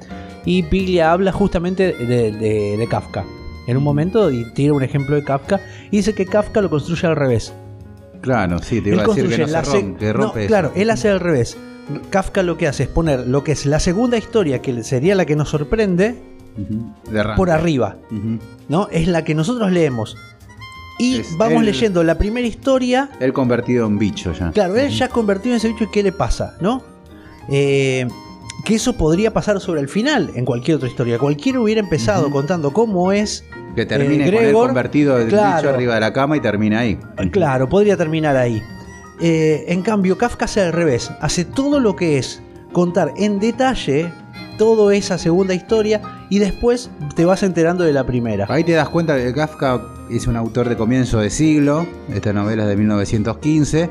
Y 0.45 0.63
Piglia 0.63 1.11
habla 1.11 1.31
justamente 1.31 1.93
de, 1.93 2.31
de- 2.31 2.77
de 2.77 2.87
Kafka. 2.87 3.23
En 3.67 3.77
un 3.77 3.83
momento 3.83 4.29
y 4.31 4.43
tira 4.53 4.73
un 4.73 4.83
ejemplo 4.83 5.15
de 5.15 5.23
Kafka 5.23 5.61
y 5.89 5.97
dice 5.97 6.13
que 6.13 6.25
Kafka 6.25 6.61
lo 6.61 6.69
construye 6.69 7.07
al 7.07 7.15
revés. 7.15 7.53
Claro, 8.21 8.59
sí, 8.59 8.81
te 8.81 8.89
Él 8.89 8.95
iba 8.95 9.03
a 9.03 9.07
decir 9.07 9.29
que 9.29 9.37
no 9.37 9.47
se 9.47 9.61
rompe, 9.61 9.99
que 9.99 10.05
no, 10.07 10.13
rompe 10.13 10.47
claro, 10.47 10.71
él 10.75 10.89
hace 10.89 11.09
al 11.09 11.19
revés. 11.19 11.57
Kafka 12.09 12.43
lo 12.43 12.57
que 12.57 12.67
hace 12.67 12.83
es 12.83 12.89
poner 12.89 13.27
lo 13.27 13.43
que 13.43 13.51
es 13.53 13.65
la 13.65 13.79
segunda 13.79 14.17
historia, 14.17 14.61
que 14.61 14.83
sería 14.83 15.15
la 15.15 15.25
que 15.25 15.35
nos 15.35 15.49
sorprende, 15.49 16.15
por 17.35 17.49
arriba. 17.49 17.97
¿no? 18.69 18.87
Es 18.91 19.07
la 19.07 19.23
que 19.23 19.35
nosotros 19.35 19.71
leemos. 19.71 20.15
Y 20.99 21.17
Es 21.17 21.37
vamos 21.37 21.63
leyendo 21.63 22.03
la 22.03 22.17
primera 22.17 22.47
historia. 22.47 23.09
Él 23.19 23.33
convertido 23.33 23.87
en 23.87 23.97
bicho 23.97 24.31
ya. 24.33 24.51
Claro, 24.51 24.75
él 24.77 24.89
ya 24.91 25.09
convertido 25.09 25.53
en 25.55 25.57
ese 25.57 25.67
bicho 25.69 25.85
y 25.85 25.91
qué 25.91 26.03
le 26.03 26.11
pasa, 26.11 26.55
¿no? 26.61 26.83
Eh, 27.49 28.07
que 28.63 28.75
eso 28.75 28.93
podría 28.93 29.33
pasar 29.33 29.59
sobre 29.59 29.81
el 29.81 29.89
final 29.89 30.31
en 30.35 30.45
cualquier 30.45 30.77
otra 30.77 30.87
historia. 30.87 31.19
Cualquiera 31.19 31.59
hubiera 31.59 31.81
empezado 31.81 32.29
contando 32.31 32.71
cómo 32.71 33.11
es. 33.11 33.43
Que 33.75 33.85
termine 33.85 34.27
eh, 34.27 34.33
con 34.33 34.43
él 34.43 34.53
convertido 34.53 35.17
del 35.17 35.27
claro. 35.27 35.57
bicho 35.57 35.69
arriba 35.69 35.95
de 35.95 35.99
la 35.99 36.13
cama 36.13 36.37
y 36.37 36.39
termina 36.39 36.79
ahí. 36.79 36.97
Claro, 37.31 37.67
podría 37.67 37.97
terminar 37.97 38.37
ahí. 38.37 38.61
Eh, 39.19 39.65
en 39.67 39.81
cambio, 39.81 40.17
Kafka 40.17 40.45
hace 40.45 40.61
al 40.61 40.73
revés. 40.73 41.11
Hace 41.21 41.45
todo 41.45 41.79
lo 41.79 41.95
que 41.95 42.17
es 42.17 42.41
contar 42.71 43.13
en 43.17 43.39
detalle 43.39 44.11
toda 44.57 44.93
esa 44.95 45.17
segunda 45.17 45.53
historia 45.53 46.01
y 46.29 46.39
después 46.39 46.89
te 47.15 47.25
vas 47.25 47.43
enterando 47.43 47.83
de 47.83 47.93
la 47.93 48.05
primera. 48.05 48.45
Ahí 48.49 48.63
te 48.63 48.73
das 48.73 48.89
cuenta 48.89 49.17
que 49.17 49.33
Kafka 49.33 49.81
es 50.09 50.27
un 50.27 50.35
autor 50.35 50.69
de 50.69 50.77
comienzo 50.77 51.19
de 51.19 51.29
siglo, 51.29 51.87
esta 52.13 52.33
novela 52.33 52.63
es 52.63 52.69
de 52.69 52.75
1915, 52.77 53.89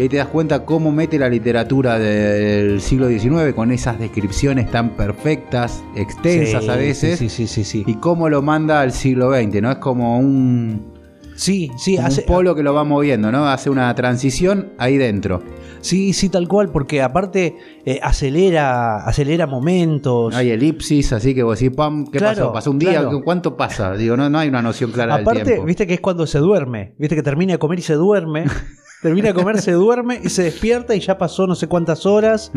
y 0.00 0.04
ahí 0.04 0.08
te 0.08 0.16
das 0.16 0.28
cuenta 0.28 0.64
cómo 0.64 0.90
mete 0.90 1.18
la 1.18 1.28
literatura 1.28 1.98
del 1.98 2.80
siglo 2.80 3.06
XIX 3.08 3.52
con 3.54 3.70
esas 3.70 3.98
descripciones 3.98 4.70
tan 4.70 4.96
perfectas, 4.96 5.84
extensas 5.94 6.64
Sí, 6.64 6.70
a 6.70 6.76
veces, 6.76 7.18
Sí, 7.18 7.28
sí, 7.28 7.46
sí, 7.46 7.64
sí. 7.64 7.84
y 7.86 7.96
cómo 7.96 8.30
lo 8.30 8.40
manda 8.40 8.80
al 8.80 8.92
siglo 8.92 9.30
XX, 9.30 9.60
¿no? 9.60 9.70
Es 9.72 9.76
como 9.76 10.18
un, 10.18 10.90
Sí, 11.34 11.70
sí, 11.76 11.96
como 11.96 12.08
hace- 12.08 12.20
un 12.22 12.26
polo 12.26 12.54
que 12.54 12.62
lo 12.62 12.72
va 12.72 12.84
moviendo, 12.84 13.30
¿no? 13.30 13.46
Hace 13.46 13.68
una 13.68 13.94
transición 13.94 14.70
ahí 14.78 14.96
dentro. 14.96 15.42
sí, 15.82 16.14
sí, 16.14 16.30
tal 16.30 16.48
cual, 16.48 16.70
porque 16.70 17.02
aparte 17.02 17.56
eh, 17.84 18.00
acelera, 18.02 19.04
acelera 19.06 19.46
momentos. 19.46 20.34
Hay 20.34 20.48
elipsis, 20.50 21.12
así 21.12 21.34
que 21.34 21.42
vos 21.42 21.58
decís, 21.58 21.76
pam, 21.76 22.06
¿qué 22.06 22.18
Claro, 22.18 22.36
pasó? 22.38 22.52
¿Pasó 22.54 22.70
un 22.70 22.78
día? 22.78 23.00
claro. 23.00 23.20
¿Cuánto 23.22 23.54
pasa? 23.56 23.94
Digo, 23.94 24.16
no, 24.16 24.30
no 24.30 24.38
hay 24.38 24.48
una 24.48 24.62
noción 24.62 24.92
clara 24.92 25.16
del 25.16 25.22
Aparte, 25.24 25.44
tiempo. 25.44 25.64
viste 25.64 25.86
que 25.86 25.92
es 25.94 26.00
cuando 26.00 26.26
se 26.26 26.38
duerme. 26.38 26.94
Viste 26.98 27.16
que 27.16 27.22
termina 27.22 27.52
de 27.54 27.58
comer 27.58 27.78
y 27.80 27.82
se 27.82 27.94
duerme. 27.94 28.44
termina 29.02 29.28
de 29.28 29.34
comer, 29.34 29.60
se 29.60 29.72
duerme 29.72 30.20
y 30.22 30.28
se 30.28 30.42
despierta 30.44 30.94
y 30.94 31.00
ya 31.00 31.16
pasó 31.18 31.46
no 31.46 31.54
sé 31.54 31.66
cuántas 31.66 32.06
horas. 32.06 32.50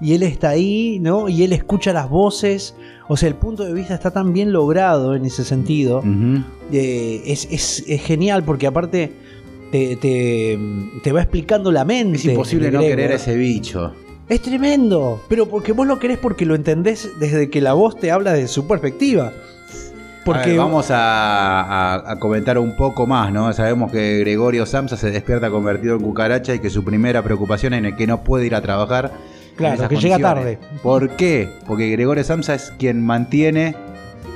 Y 0.00 0.14
él 0.14 0.22
está 0.22 0.50
ahí, 0.50 0.98
¿no? 1.00 1.28
Y 1.28 1.42
él 1.42 1.52
escucha 1.52 1.92
las 1.92 2.08
voces. 2.08 2.74
O 3.08 3.16
sea, 3.16 3.28
el 3.28 3.34
punto 3.34 3.64
de 3.64 3.72
vista 3.74 3.94
está 3.94 4.10
tan 4.10 4.32
bien 4.32 4.52
logrado 4.52 5.14
en 5.14 5.24
ese 5.24 5.44
sentido. 5.44 6.02
Eh, 6.72 7.22
es, 7.26 7.46
es- 7.50 7.84
es 7.86 8.02
genial 8.02 8.42
porque 8.44 8.66
aparte 8.66 9.12
te, 9.70 9.96
te- 9.96 10.58
te 11.02 11.12
va 11.12 11.20
explicando 11.22 11.70
la 11.72 11.84
mente. 11.84 12.16
Es 12.18 12.24
imposible 12.32 12.70
no 12.70 12.80
querer 12.96 13.12
a 13.12 13.16
ese 13.16 13.36
bicho. 13.36 13.92
Es 14.28 14.40
tremendo, 14.40 15.20
pero 15.28 15.46
porque 15.46 15.72
vos 15.72 15.86
lo 15.86 15.98
querés 15.98 16.16
porque 16.16 16.46
lo 16.46 16.54
entendés 16.54 17.10
desde 17.20 17.50
que 17.50 17.60
la 17.60 17.74
voz 17.74 17.98
te 17.98 18.10
habla 18.10 18.32
de 18.32 18.48
su 18.48 18.66
perspectiva. 18.66 19.32
Porque 20.24 20.56
vamos 20.56 20.90
a, 20.90 21.60
a- 21.62 22.12
a 22.12 22.18
comentar 22.18 22.56
un 22.58 22.76
poco 22.76 23.06
más, 23.06 23.32
¿no? 23.32 23.52
Sabemos 23.52 23.90
que 23.90 24.18
Gregorio 24.20 24.66
Samsa 24.66 24.96
se 24.96 25.10
despierta 25.10 25.50
convertido 25.50 25.96
en 25.96 26.02
cucaracha 26.02 26.54
y 26.54 26.58
que 26.60 26.70
su 26.70 26.84
primera 26.84 27.22
preocupación 27.22 27.74
es 27.74 27.94
que 27.94 28.06
no 28.06 28.22
puede 28.22 28.46
ir 28.46 28.54
a 28.54 28.60
trabajar. 28.60 29.10
Claro, 29.56 29.88
que 29.88 29.96
llega 29.96 30.18
condiciones. 30.20 30.58
¿Por 30.82 31.10
qué? 31.16 31.48
Porque 31.66 31.90
Gregorio 31.90 32.22
Samsa 32.24 32.54
es 32.54 32.72
quien 32.78 33.04
mantiene 33.04 33.74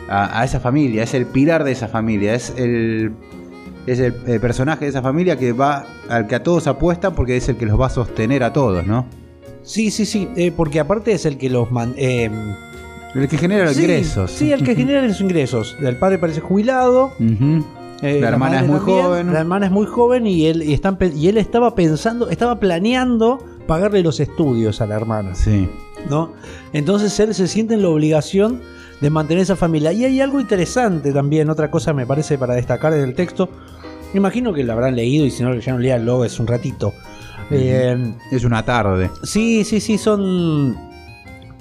a, 0.08 0.40
a 0.40 0.44
esa 0.44 0.60
familia, 0.60 1.02
es 1.04 1.14
el 1.14 1.26
pilar 1.26 1.64
de 1.64 1.72
esa 1.72 1.88
familia, 1.88 2.34
es 2.34 2.52
el 2.56 3.12
es 3.86 4.00
el, 4.00 4.14
el 4.26 4.40
personaje 4.40 4.84
de 4.86 4.88
esa 4.90 5.00
familia 5.02 5.36
que 5.38 5.52
va 5.52 5.86
al 6.08 6.26
que 6.26 6.34
a 6.34 6.42
todos 6.42 6.66
apuestan 6.66 7.14
porque 7.14 7.36
es 7.36 7.48
el 7.48 7.56
que 7.56 7.66
los 7.66 7.80
va 7.80 7.86
a 7.86 7.90
sostener 7.90 8.42
a 8.42 8.52
todos, 8.52 8.84
¿no? 8.86 9.06
sí, 9.62 9.90
sí, 9.92 10.06
sí, 10.06 10.28
eh, 10.36 10.52
porque 10.56 10.78
aparte 10.80 11.12
es 11.12 11.24
el 11.26 11.38
que 11.38 11.48
los 11.50 11.70
man- 11.72 11.94
eh, 11.96 12.28
El 13.16 13.28
que 13.28 13.38
genera 13.38 13.64
los 13.64 13.74
sí, 13.74 13.82
ingresos. 13.82 14.30
Sí, 14.30 14.52
el 14.52 14.62
que 14.62 14.74
genera 14.74 15.02
los 15.02 15.20
ingresos. 15.20 15.76
El 15.80 15.96
padre 15.96 16.18
parece 16.18 16.40
jubilado. 16.40 17.12
Eh, 18.02 18.20
La 18.20 18.28
hermana 18.28 18.60
es 18.60 18.66
muy 18.68 18.76
también. 18.78 19.02
joven. 19.04 19.32
La 19.32 19.40
hermana 19.40 19.66
es 19.66 19.72
muy 19.72 19.86
joven 19.86 20.26
y 20.26 20.46
él, 20.46 20.62
y, 20.62 20.74
están 20.74 20.98
y 21.14 21.28
él 21.28 21.38
estaba 21.38 21.74
pensando, 21.74 22.28
estaba 22.28 22.60
planeando 22.60 23.38
pagarle 23.66 24.02
los 24.02 24.20
estudios 24.20 24.80
a 24.80 24.86
la 24.86 24.96
hermana, 24.96 25.34
Sí. 25.34 25.68
¿no? 26.10 26.32
Entonces 26.72 27.18
él 27.20 27.34
se 27.34 27.48
siente 27.48 27.74
en 27.74 27.82
la 27.82 27.88
obligación 27.88 28.60
de 29.00 29.10
mantener 29.10 29.42
esa 29.42 29.56
familia. 29.56 29.92
Y 29.92 30.04
hay 30.04 30.20
algo 30.20 30.40
interesante 30.40 31.12
también, 31.12 31.48
otra 31.50 31.70
cosa 31.70 31.92
me 31.94 32.06
parece 32.06 32.36
para 32.38 32.54
destacar 32.54 32.92
en 32.92 33.00
el 33.00 33.14
texto. 33.14 33.48
Me 34.12 34.18
imagino 34.18 34.52
que 34.52 34.62
lo 34.62 34.72
habrán 34.74 34.94
leído 34.94 35.24
y 35.26 35.30
si 35.30 35.42
no 35.42 35.54
ya 35.54 35.72
no 35.72 35.78
lean 35.78 36.04
luego 36.04 36.24
es 36.24 36.38
un 36.38 36.46
ratito. 36.46 36.92
Eh, 37.50 37.96
Es 38.30 38.44
una 38.44 38.62
tarde. 38.64 39.10
Sí, 39.22 39.64
sí, 39.64 39.80
sí, 39.80 39.98
son. 39.98 40.76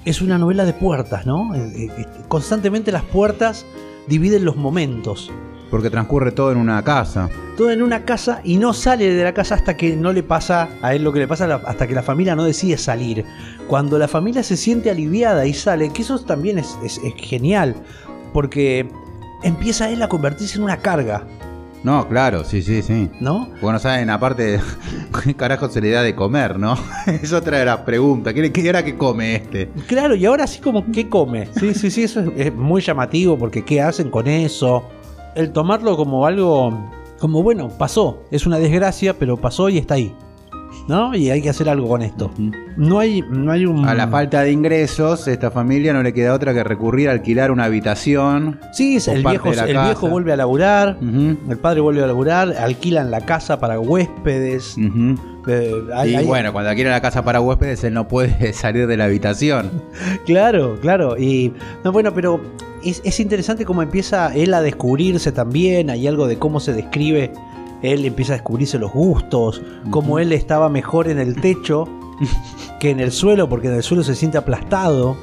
Es 0.06 0.22
una 0.22 0.38
novela 0.38 0.64
de 0.64 0.72
puertas, 0.72 1.26
¿no? 1.26 1.54
Eh, 1.54 1.90
eh, 1.98 2.06
Constantemente 2.28 2.90
las 2.92 3.02
puertas 3.02 3.66
dividen 4.06 4.44
los 4.46 4.56
momentos. 4.56 5.30
Porque 5.70 5.90
transcurre 5.90 6.30
todo 6.30 6.52
en 6.52 6.58
una 6.58 6.82
casa. 6.84 7.28
Todo 7.56 7.70
en 7.72 7.82
una 7.82 8.04
casa 8.04 8.40
y 8.44 8.56
no 8.56 8.72
sale 8.72 9.12
de 9.12 9.24
la 9.24 9.34
casa 9.34 9.56
hasta 9.56 9.76
que 9.76 9.96
no 9.96 10.12
le 10.12 10.22
pasa 10.22 10.68
a 10.80 10.94
él 10.94 11.02
lo 11.02 11.12
que 11.12 11.18
le 11.18 11.26
pasa, 11.28 11.52
hasta 11.66 11.86
que 11.88 11.94
la 11.94 12.02
familia 12.04 12.36
no 12.36 12.44
decide 12.44 12.78
salir. 12.78 13.24
Cuando 13.66 13.98
la 13.98 14.06
familia 14.06 14.42
se 14.44 14.56
siente 14.56 14.90
aliviada 14.90 15.44
y 15.44 15.52
sale, 15.54 15.90
que 15.90 16.02
eso 16.02 16.18
también 16.20 16.58
es, 16.58 16.78
es- 16.84 17.00
es 17.02 17.14
genial, 17.16 17.74
porque 18.32 18.88
empieza 19.42 19.90
él 19.90 20.02
a 20.02 20.08
convertirse 20.08 20.56
en 20.58 20.64
una 20.64 20.76
carga, 20.76 21.26
No, 21.86 22.08
claro, 22.08 22.42
sí, 22.42 22.62
sí, 22.62 22.82
sí. 22.82 23.08
¿no? 23.20 23.48
Bueno, 23.62 23.78
saben, 23.78 24.10
aparte, 24.10 24.58
¿qué 25.22 25.34
carajo 25.36 25.68
se 25.68 25.80
le 25.80 25.90
da 25.90 26.02
de 26.02 26.16
comer, 26.16 26.58
no? 26.58 26.74
es 27.06 27.32
otra 27.32 27.60
de 27.60 27.64
las 27.64 27.82
preguntas. 27.82 28.34
¿Qué, 28.34 28.50
qué 28.50 28.68
hora 28.68 28.84
que 28.84 28.96
come 28.96 29.36
este? 29.36 29.68
Claro, 29.86 30.16
y 30.16 30.26
ahora 30.26 30.48
sí 30.48 30.60
como, 30.60 30.90
¿qué 30.90 31.08
come? 31.08 31.46
Sí, 31.54 31.74
sí, 31.74 31.92
sí, 31.92 32.02
eso 32.02 32.18
es, 32.22 32.30
es 32.48 32.52
muy 32.52 32.82
llamativo 32.82 33.38
porque 33.38 33.64
¿qué 33.64 33.80
hacen 33.80 34.10
con 34.10 34.26
eso? 34.26 34.82
El 35.36 35.52
tomarlo 35.52 35.96
como 35.96 36.26
algo, 36.26 36.90
como 37.20 37.44
bueno, 37.44 37.68
pasó, 37.68 38.24
es 38.32 38.46
una 38.46 38.58
desgracia, 38.58 39.16
pero 39.16 39.36
pasó 39.36 39.68
y 39.68 39.78
está 39.78 39.94
ahí. 39.94 40.12
¿No? 40.88 41.14
Y 41.14 41.30
hay 41.30 41.42
que 41.42 41.50
hacer 41.50 41.68
algo 41.68 41.88
con 41.88 42.02
esto. 42.02 42.30
No 42.76 42.98
hay, 43.00 43.22
no 43.28 43.50
hay 43.50 43.66
un... 43.66 43.86
A 43.88 43.94
la 43.94 44.06
falta 44.06 44.42
de 44.42 44.52
ingresos, 44.52 45.26
esta 45.26 45.50
familia 45.50 45.92
no 45.92 46.02
le 46.02 46.12
queda 46.12 46.32
otra 46.32 46.54
que 46.54 46.62
recurrir 46.62 47.08
a 47.08 47.12
alquilar 47.12 47.50
una 47.50 47.64
habitación. 47.64 48.60
Sí, 48.72 48.98
el, 49.08 49.24
viejo, 49.24 49.48
el 49.50 49.56
casa. 49.56 49.84
viejo 49.84 50.08
vuelve 50.08 50.32
a 50.32 50.36
laburar, 50.36 50.98
el 51.02 51.58
padre 51.58 51.80
vuelve 51.80 52.04
a 52.04 52.06
laburar, 52.06 52.54
alquilan 52.56 53.10
la 53.10 53.20
casa 53.22 53.58
para 53.58 53.80
huéspedes. 53.80 54.76
eh, 54.78 55.72
hay- 55.94 56.10
y 56.12 56.16
hay- 56.16 56.24
bueno, 56.26 56.52
cuando 56.52 56.70
alquila 56.70 56.90
la 56.90 57.00
casa 57.00 57.24
para 57.24 57.40
huéspedes, 57.40 57.82
él 57.84 57.94
no 57.94 58.06
puede 58.08 58.52
salir 58.52 58.86
de 58.86 58.96
la 58.96 59.06
habitación. 59.06 59.70
Claro, 60.24 60.76
claro. 60.80 61.16
Y 61.18 61.52
no, 61.84 61.92
bueno, 61.92 62.12
pero 62.14 62.40
es, 62.84 63.00
es 63.04 63.18
interesante 63.20 63.64
cómo 63.64 63.82
empieza 63.82 64.34
él 64.36 64.54
a 64.54 64.60
descubrirse 64.60 65.32
también. 65.32 65.90
Hay 65.90 66.06
algo 66.06 66.26
de 66.28 66.36
cómo 66.38 66.60
se 66.60 66.72
describe. 66.72 67.32
Él 67.86 68.04
empieza 68.04 68.32
a 68.32 68.36
descubrirse 68.36 68.78
los 68.78 68.92
gustos, 68.92 69.62
cómo 69.90 70.18
él 70.18 70.32
estaba 70.32 70.68
mejor 70.68 71.08
en 71.08 71.18
el 71.18 71.40
techo 71.40 71.88
que 72.80 72.90
en 72.90 73.00
el 73.00 73.12
suelo, 73.12 73.48
porque 73.48 73.68
en 73.68 73.74
el 73.74 73.82
suelo 73.82 74.02
se 74.02 74.14
siente 74.14 74.38
aplastado, 74.38 75.16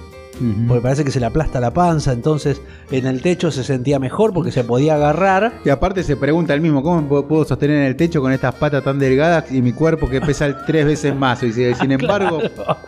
Porque 0.67 0.81
parece 0.81 1.03
que 1.03 1.11
se 1.11 1.19
le 1.19 1.25
aplasta 1.27 1.59
la 1.59 1.71
panza. 1.73 2.11
Entonces 2.11 2.61
en 2.91 3.05
el 3.07 3.21
techo 3.21 3.51
se 3.51 3.63
sentía 3.63 3.99
mejor 3.99 4.33
porque 4.33 4.51
se 4.51 4.63
podía 4.63 4.95
agarrar. 4.95 5.53
Y 5.65 5.69
aparte 5.69 6.03
se 6.03 6.15
pregunta 6.17 6.53
él 6.53 6.61
mismo, 6.61 6.81
¿cómo 6.83 7.25
puedo- 7.27 7.45
sostener 7.45 7.77
en 7.77 7.83
el 7.83 7.95
techo 7.95 8.21
con 8.21 8.31
estas 8.31 8.55
patas 8.55 8.83
tan 8.83 8.99
delgadas 8.99 9.51
y 9.51 9.61
mi 9.61 9.73
cuerpo 9.73 10.09
que 10.09 10.21
pesa 10.21 10.63
tres 10.65 10.85
veces 10.85 11.15
más? 11.15 11.41
Y 11.43 11.47
dice, 11.47 11.75
sin 11.75 11.91
embargo, 11.91 12.39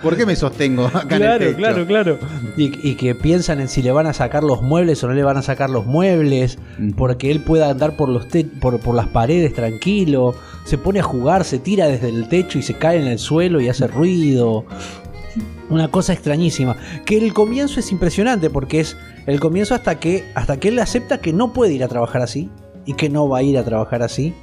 ¿por 0.01 0.15
qué 0.15 0.25
me 0.25 0.35
sostengo 0.35 0.85
acá 0.87 1.15
en 1.15 1.21
el 1.23 1.27
techo? 1.47 1.57
claro. 1.57 2.19
Y, 2.57 2.89
y 2.89 2.95
que 2.95 3.15
piensan 3.15 3.59
en 3.59 3.67
si 3.67 3.81
le 3.81 3.91
van 3.91 4.07
a 4.07 4.13
sacar 4.13 4.43
los 4.43 4.61
muebles 4.61 5.03
o 5.03 5.07
no 5.07 5.13
le 5.13 5.23
van 5.23 5.37
a 5.37 5.41
sacar 5.41 5.69
los 5.69 5.85
muebles, 5.85 6.57
porque 6.97 7.31
él 7.31 7.41
pueda 7.41 7.69
andar 7.69 7.95
por, 7.95 8.09
los 8.09 8.27
te- 8.27 8.45
por, 8.45 8.79
por 8.79 8.95
las 8.95 9.07
paredes 9.07 9.53
tranquilo, 9.53 10.35
se 10.65 10.77
pone 10.77 10.99
a 10.99 11.03
jugar, 11.03 11.43
se 11.43 11.59
tira 11.59 11.87
desde 11.87 12.09
el 12.09 12.27
techo 12.27 12.57
y 12.57 12.61
se 12.63 12.73
cae 12.73 12.99
en 12.99 13.07
el 13.07 13.19
suelo 13.19 13.61
y 13.61 13.69
hace 13.69 13.87
ruido. 13.87 14.65
Una 15.69 15.89
cosa 15.89 16.13
extrañísima. 16.13 16.77
Que 17.05 17.17
el 17.17 17.33
comienzo 17.33 17.79
es 17.79 17.91
impresionante 17.91 18.49
porque 18.49 18.79
es 18.79 18.95
el 19.25 19.39
comienzo 19.39 19.75
hasta 19.75 19.99
que, 19.99 20.23
hasta 20.36 20.57
que 20.59 20.67
él 20.69 20.79
acepta 20.79 21.19
que 21.19 21.33
no 21.33 21.53
puede 21.53 21.73
ir 21.73 21.83
a 21.83 21.88
trabajar 21.88 22.21
así 22.21 22.49
y 22.86 22.93
que 22.93 23.09
no 23.09 23.27
va 23.27 23.39
a 23.39 23.43
ir 23.43 23.57
a 23.57 23.63
trabajar 23.63 24.03
así. 24.03 24.33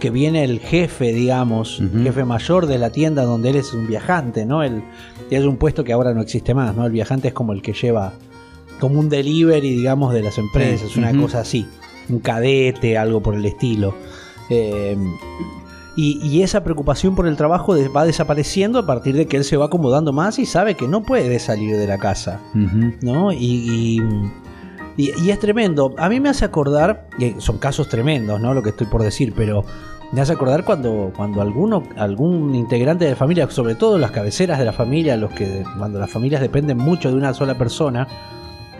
Que 0.00 0.10
viene 0.10 0.44
el 0.44 0.60
jefe, 0.60 1.12
digamos, 1.14 1.80
jefe 2.02 2.24
mayor 2.26 2.66
de 2.66 2.76
la 2.76 2.90
tienda 2.90 3.22
donde 3.24 3.48
él 3.50 3.56
es 3.56 3.72
un 3.72 3.86
viajante, 3.86 4.44
¿no? 4.44 4.62
El, 4.62 4.82
es 5.30 5.42
un 5.44 5.56
puesto 5.56 5.84
que 5.84 5.92
ahora 5.94 6.12
no 6.12 6.20
existe 6.20 6.52
más, 6.52 6.76
¿no? 6.76 6.84
El 6.84 6.92
viajante 6.92 7.28
es 7.28 7.34
como 7.34 7.54
el 7.54 7.62
que 7.62 7.72
lleva, 7.72 8.12
como 8.78 9.00
un 9.00 9.08
delivery, 9.08 9.70
digamos, 9.70 10.12
de 10.12 10.22
las 10.22 10.36
empresas, 10.36 10.90
Sí. 10.90 10.98
una 10.98 11.18
cosa 11.18 11.40
así. 11.40 11.66
Un 12.10 12.18
cadete, 12.18 12.98
algo 12.98 13.22
por 13.22 13.34
el 13.36 13.46
estilo. 13.46 13.94
Eh, 14.50 14.98
y, 15.96 16.18
y 16.26 16.42
esa 16.42 16.62
preocupación 16.62 17.14
por 17.16 17.26
el 17.26 17.36
trabajo 17.36 17.74
va 17.94 18.04
desapareciendo 18.04 18.78
a 18.78 18.86
partir 18.86 19.16
de 19.16 19.26
que 19.26 19.36
él 19.38 19.44
se 19.44 19.56
va 19.56 19.66
acomodando 19.66 20.12
más 20.12 20.38
y 20.38 20.46
sabe 20.46 20.74
que 20.74 20.86
no 20.86 21.02
puede 21.02 21.38
salir 21.38 21.76
de 21.76 21.86
la 21.86 21.98
casa. 21.98 22.40
¿no? 23.02 23.32
Y, 23.32 23.38
y, 23.38 24.02
y- 24.96 25.12
y 25.22 25.30
es 25.30 25.38
tremendo. 25.38 25.94
A 25.98 26.08
mí 26.08 26.20
me 26.20 26.28
hace 26.28 26.44
acordar, 26.44 27.08
y 27.18 27.34
son 27.38 27.58
casos 27.58 27.88
tremendos, 27.88 28.40
¿no? 28.40 28.54
Lo 28.54 28.62
que 28.62 28.70
estoy 28.70 28.86
por 28.86 29.02
decir, 29.02 29.32
pero 29.36 29.64
me 30.12 30.20
hace 30.20 30.32
acordar 30.32 30.64
cuando, 30.64 31.12
cuando 31.16 31.40
alguno, 31.42 31.82
algún 31.96 32.54
integrante 32.54 33.04
de 33.04 33.10
la 33.12 33.16
familia, 33.16 33.50
sobre 33.50 33.74
todo 33.74 33.98
las 33.98 34.10
cabeceras 34.12 34.58
de 34.58 34.64
la 34.64 34.72
familia, 34.72 35.16
los 35.16 35.32
que 35.32 35.64
cuando 35.78 35.98
las 35.98 36.10
familias 36.10 36.40
dependen 36.40 36.78
mucho 36.78 37.10
de 37.10 37.16
una 37.16 37.34
sola 37.34 37.58
persona, 37.58 38.06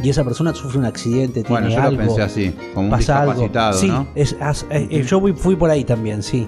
y 0.03 0.11
esa 0.11 0.25
persona 0.25 0.55
sufre 0.55 0.79
un 0.79 0.85
accidente, 0.85 1.43
tiene 1.43 1.49
Bueno, 1.49 1.69
yo 1.69 1.81
algo, 1.83 1.93
lo 1.93 2.07
pensé 2.09 2.23
así, 2.23 2.55
como 2.75 2.87
un 2.87 2.91
pasa 2.91 3.21
algo. 3.23 3.33
discapacitado, 3.33 3.73
Sí, 3.79 3.89
¿no? 3.89 4.07
es- 4.15 4.37
as- 4.41 4.67
eh, 4.71 4.87
eh, 4.91 5.03
yo 5.03 5.21
fui, 5.35 5.57
por 5.57 5.71
ahí 5.71 5.85
también, 5.85 6.23
sí. 6.23 6.47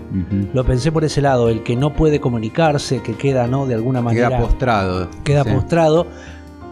Lo 0.53 0.65
pensé 0.65 0.93
por 0.93 1.05
ese 1.05 1.23
lado, 1.23 1.49
el 1.49 1.63
que 1.63 1.75
no 1.77 1.95
puede 1.95 2.21
comunicarse, 2.21 3.01
que 3.03 3.15
queda, 3.15 3.47
¿no? 3.47 3.67
De 3.67 3.75
alguna 3.75 4.03
manera 4.03 4.29
Queda 4.29 4.41
postrado. 4.41 5.09
queda 5.25 5.45
sí. 5.45 5.51
postrado. 5.51 6.07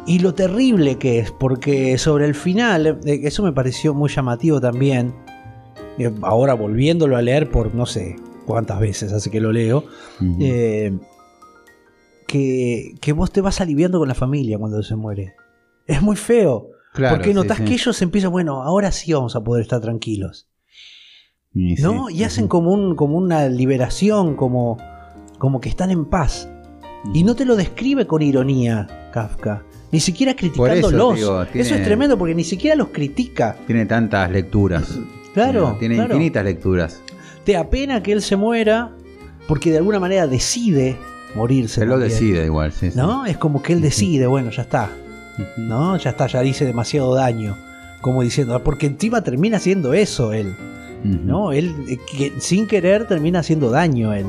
Y 0.09 0.20
lo 0.20 0.35
terrible 0.35 0.99
que 0.99 1.18
es, 1.18 1.33
porque 1.33 1.99
sobre 1.99 2.27
el 2.27 2.35
final, 2.35 3.01
eh, 3.05 3.20
eso 3.24 3.43
me 3.43 3.53
pareció 3.53 3.93
muy 3.95 4.09
llamativo 4.09 4.61
también. 4.61 5.14
Ahora 6.22 6.53
volviéndolo 6.55 7.16
a 7.16 7.22
leer 7.22 7.51
por 7.51 7.74
no 7.74 7.87
sé 7.87 8.16
cuántas 8.45 8.79
veces 8.79 9.12
hace 9.12 9.31
que 9.31 9.41
lo 9.41 9.51
leo. 9.51 9.85
Eh, 10.39 10.97
que 12.29 13.12
vos 13.14 13.31
te 13.33 13.41
vas 13.41 13.61
aliviando 13.61 13.99
con 13.99 14.09
la 14.09 14.14
familia 14.14 14.59
cuando 14.59 14.83
se 14.83 14.95
muere. 14.95 15.35
Es 15.87 16.03
muy 16.03 16.16
feo. 16.16 16.70
Claro, 16.93 17.16
porque 17.16 17.34
sí, 17.34 17.41
sí. 17.57 17.64
que 17.64 17.74
ellos 17.74 18.03
empiezan, 18.03 18.30
bueno, 18.32 18.62
ahora 18.62 18.91
sí 18.91 19.12
vamos 19.12 19.37
a 19.37 19.45
poder 19.45 19.62
estar 19.62 19.80
tranquilos. 19.80 20.49
Y 21.53 21.76
sí, 21.76 21.82
¿No? 21.82 22.09
Y 22.11 22.24
hacen 22.24 22.49
como, 22.49 22.72
un, 22.72 22.97
como 22.97 23.16
una 23.16 23.49
liberación, 23.49 24.34
como, 24.34 24.78
como 25.39 25.61
que 25.61 25.68
están 25.68 25.91
en 25.91 26.07
paz. 26.07 26.49
Y 27.14 27.22
no 27.22 27.37
te 27.37 27.45
lo 27.45 27.55
describe 27.57 28.07
con 28.07 28.22
ironía, 28.22 29.11
Kafka. 29.12 29.64
Ni 29.93 30.01
siquiera 30.01 30.34
criticándolos. 30.34 31.16
digo, 31.16 31.43
Eso 31.55 31.74
es 31.74 31.84
tremendo 31.84 32.18
porque 32.18 32.34
ni 32.34 32.45
siquiera 32.45 32.74
los 32.76 32.89
critica. 32.89 33.57
Tiene 33.66 33.87
tantas 33.87 34.30
lecturas. 34.30 34.99
Claro, 35.34 35.70
No, 35.70 35.76
Tiene 35.76 35.97
claro. 35.97 36.14
infinitas 36.14 36.45
lecturas. 36.45 37.03
Te 37.45 37.57
apena 37.57 38.03
que 38.03 38.12
él 38.12 38.22
se 38.22 38.37
muera 38.37 38.93
porque 39.47 39.70
de 39.70 39.78
alguna 39.78 40.01
manera 40.01 40.26
decide 40.26 40.97
morirse. 41.34 41.80
Se 41.80 41.87
lo 41.87 41.99
decide 41.99 42.47
igual, 42.47 42.72
sí. 42.72 42.91
sí. 42.91 42.97
¿No? 42.99 43.26
Es 43.26 43.37
como 43.39 43.62
que 43.62 43.72
él 43.74 43.80
decide, 43.80 44.26
bueno, 44.26 44.51
ya 44.51 44.62
está. 44.62 44.91
¿No? 45.57 45.97
Ya 45.97 46.11
está, 46.11 46.26
ya 46.26 46.41
dice 46.41 46.64
demasiado 46.64 47.14
daño. 47.14 47.57
Como 48.01 48.22
diciendo, 48.22 48.62
porque 48.62 48.87
encima 48.87 49.22
termina 49.22 49.57
haciendo 49.57 49.95
eso 49.95 50.32
él. 50.32 50.55
¿No? 51.05 51.53
Él, 51.53 51.74
eh, 51.89 51.99
que 52.11 52.32
sin 52.41 52.66
querer, 52.66 53.07
termina 53.07 53.41
haciendo 53.41 53.70
daño 53.70 54.12
él. 54.12 54.26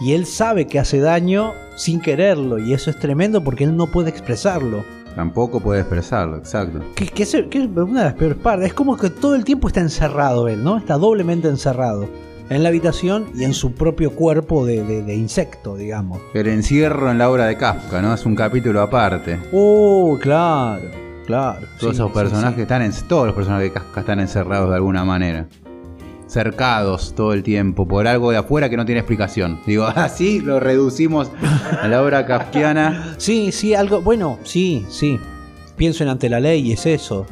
Y 0.00 0.12
él 0.12 0.26
sabe 0.26 0.66
que 0.66 0.78
hace 0.78 1.00
daño 1.00 1.52
sin 1.76 2.00
quererlo. 2.00 2.58
Y 2.58 2.72
eso 2.72 2.90
es 2.90 2.98
tremendo 2.98 3.42
porque 3.42 3.64
él 3.64 3.76
no 3.76 3.86
puede 3.86 4.10
expresarlo. 4.10 4.84
Tampoco 5.14 5.60
puede 5.60 5.80
expresarlo, 5.80 6.38
exacto. 6.38 6.80
Que, 6.94 7.06
que 7.06 7.24
es, 7.24 7.36
que 7.50 7.58
es 7.58 7.66
una 7.66 8.00
de 8.00 8.06
las 8.06 8.14
peores 8.14 8.38
partes. 8.38 8.68
Es 8.68 8.74
como 8.74 8.96
que 8.96 9.10
todo 9.10 9.34
el 9.34 9.44
tiempo 9.44 9.68
está 9.68 9.80
encerrado 9.80 10.48
él, 10.48 10.62
¿no? 10.62 10.78
Está 10.78 10.96
doblemente 10.96 11.48
encerrado. 11.48 12.08
En 12.54 12.62
la 12.62 12.68
habitación 12.68 13.26
y 13.34 13.44
en 13.44 13.54
su 13.54 13.72
propio 13.72 14.12
cuerpo 14.12 14.64
de, 14.66 14.84
de- 14.84 15.02
de 15.02 15.14
insecto, 15.14 15.76
digamos. 15.76 16.20
El 16.34 16.48
encierro 16.48 17.10
en 17.10 17.18
la 17.18 17.30
obra 17.30 17.46
de 17.46 17.56
Kafka, 17.56 18.02
¿no? 18.02 18.12
Es 18.14 18.26
un 18.26 18.34
capítulo 18.36 18.80
aparte. 18.82 19.38
Oh, 19.52 20.18
claro, 20.20 20.82
claro. 21.26 21.60
Todos 21.78 21.94
Sí, 21.96 22.00
esos 22.02 22.10
sí, 22.10 22.14
personajes 22.18 22.54
sí. 22.56 22.62
están 22.62 22.82
en, 22.82 22.92
todos 23.08 23.26
los 23.26 23.34
personajes 23.34 23.64
de 23.68 23.72
Kafka 23.72 24.00
están 24.00 24.20
encerrados 24.20 24.68
de 24.70 24.76
alguna 24.76 25.04
manera. 25.04 25.46
Cercados 26.26 27.14
todo 27.14 27.34
el 27.34 27.42
tiempo 27.42 27.86
por 27.86 28.06
algo 28.06 28.30
de 28.30 28.38
afuera 28.38 28.70
que 28.70 28.76
no 28.76 28.86
tiene 28.86 29.00
explicación. 29.00 29.60
Digo, 29.66 29.84
así 29.94 30.40
lo 30.40 30.60
reducimos 30.60 31.30
a 31.80 31.86
la 31.88 32.02
obra 32.02 32.24
kafkiana. 32.26 33.14
Sí, 33.18 33.52
sí, 33.52 33.74
algo. 33.74 34.00
Bueno, 34.00 34.38
sí, 34.42 34.86
sí. 34.88 35.18
Pienso 35.82 36.04
en 36.04 36.10
ante 36.10 36.28
la 36.28 36.38
ley 36.38 36.68
y 36.68 36.72
es 36.74 36.86
eso. 36.86 37.26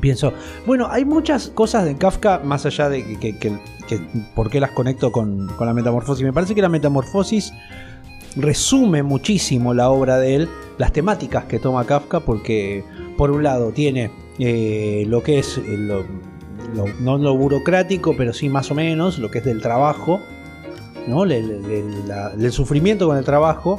Pienso. 0.00 0.32
Bueno, 0.66 0.88
hay 0.90 1.04
muchas 1.04 1.46
cosas 1.50 1.84
de 1.84 1.96
Kafka, 1.96 2.40
más 2.42 2.66
allá 2.66 2.88
de 2.88 3.04
que, 3.04 3.16
que- 3.20 3.38
que- 3.38 3.52
que- 3.86 4.00
por 4.34 4.50
qué 4.50 4.58
las 4.58 4.72
conecto 4.72 5.12
con, 5.12 5.46
con 5.56 5.68
la 5.68 5.72
metamorfosis. 5.72 6.24
Me 6.24 6.32
parece 6.32 6.56
que 6.56 6.60
la 6.60 6.68
metamorfosis 6.68 7.52
resume 8.34 9.04
muchísimo 9.04 9.74
la 9.74 9.90
obra 9.90 10.18
de 10.18 10.34
él, 10.34 10.48
las 10.78 10.92
temáticas 10.92 11.44
que 11.44 11.60
toma 11.60 11.84
Kafka, 11.84 12.18
porque 12.18 12.82
por 13.16 13.30
un 13.30 13.44
lado 13.44 13.70
tiene 13.70 14.10
eh, 14.40 15.04
lo 15.06 15.22
que 15.22 15.38
es 15.38 15.56
eh, 15.58 15.76
lo- 15.78 16.02
lo- 16.74 16.92
no 17.00 17.16
lo 17.16 17.36
burocrático, 17.36 18.16
pero 18.16 18.32
sí 18.32 18.48
más 18.48 18.72
o 18.72 18.74
menos, 18.74 19.20
lo 19.20 19.30
que 19.30 19.38
es 19.38 19.44
del 19.44 19.62
trabajo, 19.62 20.18
¿no? 21.06 21.24
La- 21.24 21.36
del 22.30 22.50
sufrimiento 22.50 23.06
con 23.06 23.18
el 23.18 23.24
trabajo. 23.24 23.78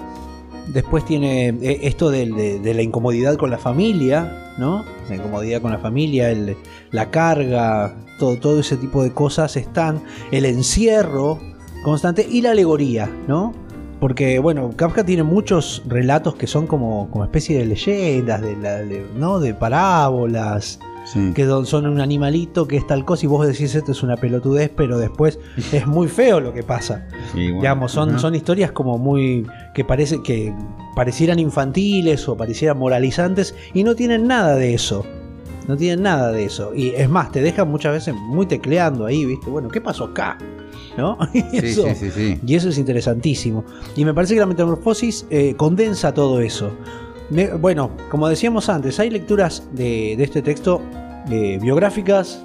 Después 0.67 1.05
tiene 1.05 1.49
eh, 1.49 1.79
esto 1.83 2.09
de, 2.09 2.25
la 2.63 2.81
incomodidad 2.81 3.35
con 3.37 3.49
la 3.51 3.57
familia, 3.57 4.53
¿no? 4.57 4.85
La 5.09 5.15
incomodidad 5.15 5.61
con 5.61 5.71
la 5.71 5.79
familia, 5.79 6.29
el- 6.31 6.55
la 6.91 7.09
carga, 7.11 7.95
todo, 8.19 8.37
todo 8.37 8.59
ese 8.59 8.77
tipo 8.77 9.03
de 9.03 9.11
cosas 9.11 9.55
están. 9.57 10.01
El 10.31 10.45
encierro 10.45 11.39
constante 11.83 12.25
y 12.29 12.41
la 12.41 12.51
alegoría, 12.51 13.09
¿no? 13.27 13.53
Porque, 13.99 14.39
bueno, 14.39 14.71
Kafka 14.75 15.05
tiene 15.05 15.23
muchos 15.23 15.81
relatos 15.87 16.35
que 16.35 16.45
son 16.47 16.67
como, 16.67 17.09
como 17.09 17.23
especie 17.23 17.57
de 17.57 17.65
leyendas, 17.65 18.41
de, 18.41 18.55
la- 18.57 18.81
¿no? 19.15 19.39
de 19.39 19.53
parábolas, 19.53 20.79
Sí. 21.13 21.31
que 21.33 21.45
son 21.65 21.85
un 21.85 22.01
animalito 22.01 22.67
que 22.67 22.77
es 22.77 22.87
tal 22.87 23.05
cosa 23.05 23.25
y 23.25 23.27
vos 23.27 23.45
decís 23.47 23.75
esto 23.75 23.91
es 23.91 24.01
una 24.03 24.17
pelotudez, 24.17 24.71
pero 24.75 24.97
después 24.97 25.39
es 25.71 25.85
muy 25.85 26.07
feo 26.07 26.39
lo 26.39 26.53
que 26.53 26.63
pasa. 26.63 27.07
Sí, 27.33 27.45
bueno. 27.47 27.61
Digamos, 27.61 27.91
son, 27.91 28.19
son 28.19 28.33
historias 28.35 28.71
como 28.71 28.97
muy. 28.97 29.45
que 29.75 29.83
parece 29.85 30.21
que 30.23 30.53
parecieran 30.95 31.39
infantiles 31.39 32.27
o 32.27 32.35
parecieran 32.37 32.77
moralizantes 32.77 33.55
y 33.73 33.83
no 33.83 33.95
tienen 33.95 34.27
nada 34.27 34.55
de 34.55 34.73
eso. 34.73 35.05
No 35.67 35.77
tienen 35.77 36.01
nada 36.03 36.31
de 36.31 36.43
eso. 36.43 36.73
Y 36.75 36.89
es 36.89 37.07
más, 37.09 37.31
te 37.31 37.41
dejan 37.41 37.69
muchas 37.71 37.93
veces 37.93 38.13
muy 38.15 38.45
tecleando 38.45 39.05
ahí, 39.05 39.23
¿viste? 39.25 39.49
Bueno, 39.49 39.69
¿qué 39.69 39.79
pasó 39.79 40.05
acá? 40.05 40.37
¿No? 40.97 41.17
Y 41.33 41.41
Sí, 41.41 41.57
eso, 41.67 41.83
sí, 41.87 41.95
sí, 41.95 42.11
sí. 42.11 42.39
y 42.45 42.55
eso 42.55 42.69
es 42.69 42.77
interesantísimo. 42.77 43.63
Y 43.95 44.03
me 44.03 44.13
parece 44.13 44.33
que 44.33 44.39
la 44.41 44.45
metamorfosis 44.45 45.25
eh, 45.29 45.53
condensa 45.55 46.13
todo 46.13 46.41
eso. 46.41 46.71
Me- 47.29 47.53
bueno, 47.53 47.91
como 48.11 48.27
decíamos 48.27 48.67
antes, 48.67 48.99
hay 48.99 49.09
lecturas 49.09 49.63
de, 49.71 50.15
de 50.17 50.23
este 50.23 50.41
texto 50.41 50.81
eh, 51.29 51.57
biográficas 51.61 52.43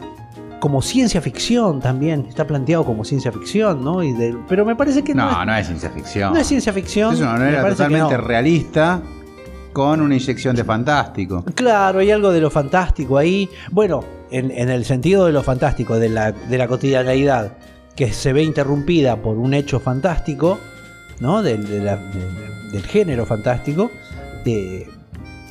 como 0.60 0.82
ciencia 0.82 1.20
ficción 1.20 1.80
también. 1.80 2.26
Está 2.28 2.46
planteado 2.46 2.84
como 2.84 3.04
ciencia 3.04 3.30
ficción, 3.32 3.84
¿no? 3.84 4.02
Y 4.02 4.12
de- 4.12 4.36
pero 4.48 4.64
me 4.64 4.74
parece 4.76 5.02
que 5.04 5.14
no, 5.14 5.30
No, 5.30 5.40
es, 5.40 5.46
no 5.46 5.54
es 5.56 5.66
ciencia 5.66 5.90
ficción. 5.90 6.32
no 6.32 6.38
es 6.40 6.46
ciencia 6.46 6.72
ficción. 6.72 7.14
Es 7.14 7.20
una 7.20 7.38
novela 7.38 7.68
totalmente 7.68 8.14
no. 8.16 8.20
realista 8.20 9.00
con 9.72 10.00
una 10.00 10.14
inyección 10.16 10.56
de 10.56 10.64
fantástico. 10.64 11.44
Claro, 11.54 12.00
hay 12.00 12.10
algo 12.10 12.32
de 12.32 12.40
lo 12.40 12.50
fantástico 12.50 13.16
ahí. 13.18 13.48
Bueno, 13.70 14.02
en, 14.30 14.50
en 14.50 14.68
el 14.70 14.84
sentido 14.84 15.26
de 15.26 15.32
lo 15.32 15.42
fantástico, 15.42 15.98
de 15.98 16.08
la, 16.08 16.32
de 16.32 16.58
la 16.58 16.66
cotidianeidad, 16.66 17.52
que 17.94 18.12
se 18.12 18.32
ve 18.32 18.42
interrumpida 18.42 19.16
por 19.22 19.36
un 19.38 19.54
hecho 19.54 19.78
fantástico, 19.78 20.58
¿no? 21.20 21.42
Del, 21.42 21.68
de 21.68 21.80
la- 21.80 21.96
de- 21.96 22.70
del 22.72 22.82
género 22.82 23.24
fantástico. 23.26 23.90
eh, 24.44 24.88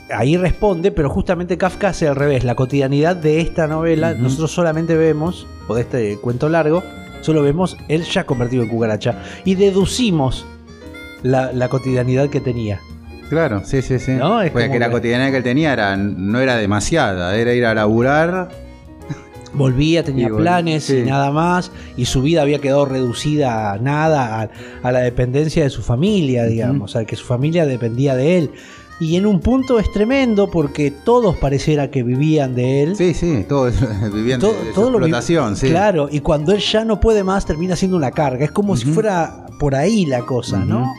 ahí 0.09 0.37
responde, 0.37 0.91
pero 0.91 1.09
justamente 1.09 1.57
Kafka 1.57 1.89
hace 1.89 2.07
al 2.07 2.15
revés. 2.15 2.43
La 2.43 2.55
cotidianidad 2.55 3.15
de 3.15 3.41
esta 3.41 3.67
novela, 3.67 4.13
nosotros 4.13 4.51
solamente 4.51 4.95
vemos, 4.95 5.47
o 5.67 5.75
de 5.75 5.81
este 5.81 6.17
cuento 6.17 6.49
largo, 6.49 6.83
solo 7.21 7.41
vemos 7.41 7.77
él 7.87 8.03
ya 8.03 8.25
convertido 8.25 8.63
en 8.63 8.69
cucaracha. 8.69 9.21
Y 9.45 9.55
deducimos 9.55 10.45
la, 11.23 11.51
la 11.51 11.69
cotidianidad 11.69 12.29
que 12.29 12.39
tenía. 12.41 12.79
Claro, 13.29 13.61
sí, 13.65 13.81
sí, 13.81 13.99
sí. 13.99 14.11
No, 14.11 14.41
es 14.41 14.51
Porque 14.51 14.71
que 14.71 14.79
la 14.79 14.89
cotidianidad 14.89 15.31
que 15.31 15.37
él 15.37 15.43
tenía 15.43 15.73
era, 15.73 15.97
no 15.97 16.39
era 16.39 16.55
demasiada, 16.55 17.35
era 17.35 17.53
ir 17.53 17.65
a 17.65 17.73
laburar. 17.73 18.49
Volvía, 19.53 20.03
tenía 20.03 20.27
Y 20.27 20.31
planes 20.31 20.85
sí. 20.85 20.97
y 20.97 21.03
nada 21.03 21.31
más, 21.31 21.71
y 21.95 22.05
su 22.05 22.21
vida 22.21 22.41
había 22.43 22.59
quedado 22.59 22.85
reducida 22.85 23.73
a 23.73 23.77
nada, 23.79 24.41
a, 24.41 24.49
a 24.83 24.91
la 24.91 24.99
dependencia 24.99 25.63
de 25.63 25.69
su 25.69 25.81
familia, 25.81 26.45
digamos, 26.45 26.95
a 26.95 27.05
que 27.05 27.15
su 27.15 27.25
familia 27.25 27.65
dependía 27.65 28.15
de 28.15 28.37
él. 28.37 28.51
Y 28.99 29.15
en 29.15 29.25
un 29.27 29.39
punto 29.41 29.77
es 29.79 29.91
tremendo 29.91 30.49
porque 30.49 30.89
todos 30.91 31.37
pareciera 31.37 31.91
que 31.91 32.01
vivían 32.01 32.55
de 32.55 32.81
él. 32.83 32.95
Sí, 32.95 33.13
sí, 33.13 33.45
todo 33.47 33.69
vivían 34.13 34.39
de, 34.39 34.47
su 34.47 34.53
todo 34.73 34.89
lo 34.89 34.97
vi- 34.97 35.05
explotación, 35.05 35.55
sí. 35.55 35.69
Claro, 35.69 36.07
y 36.11 36.19
cuando 36.21 36.51
él 36.51 36.59
ya 36.59 36.83
no 36.83 36.99
puede 36.99 37.23
más 37.23 37.45
termina 37.45 37.75
siendo 37.75 37.95
una 37.97 38.09
carga. 38.11 38.43
Es 38.45 38.51
como 38.51 38.75
si 38.75 38.85
fuera 38.85 39.45
por 39.59 39.75
ahí 39.75 40.05
la 40.05 40.21
cosa, 40.21 40.57
¿no? 40.65 40.91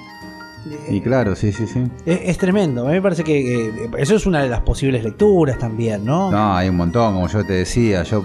Y 0.90 1.01
claro, 1.01 1.34
sí, 1.34 1.51
sí, 1.51 1.66
sí. 1.66 1.82
Es, 2.05 2.20
es 2.24 2.38
tremendo. 2.38 2.82
A 2.82 2.88
mí 2.88 2.92
me 2.94 3.03
parece 3.03 3.24
que 3.24 3.66
eh, 3.68 3.90
eso 3.99 4.16
es 4.16 4.26
una 4.26 4.42
de 4.42 4.49
las 4.51 4.61
posibles 4.61 5.03
lecturas 5.03 5.59
también, 5.59 6.05
¿no? 6.05 6.30
No, 6.30 6.55
hay 6.57 6.68
un 6.68 6.76
montón, 6.76 7.14
como 7.14 7.26
yo 7.26 7.42
te 7.44 7.55
decía. 7.55 8.03
Yo 8.03 8.22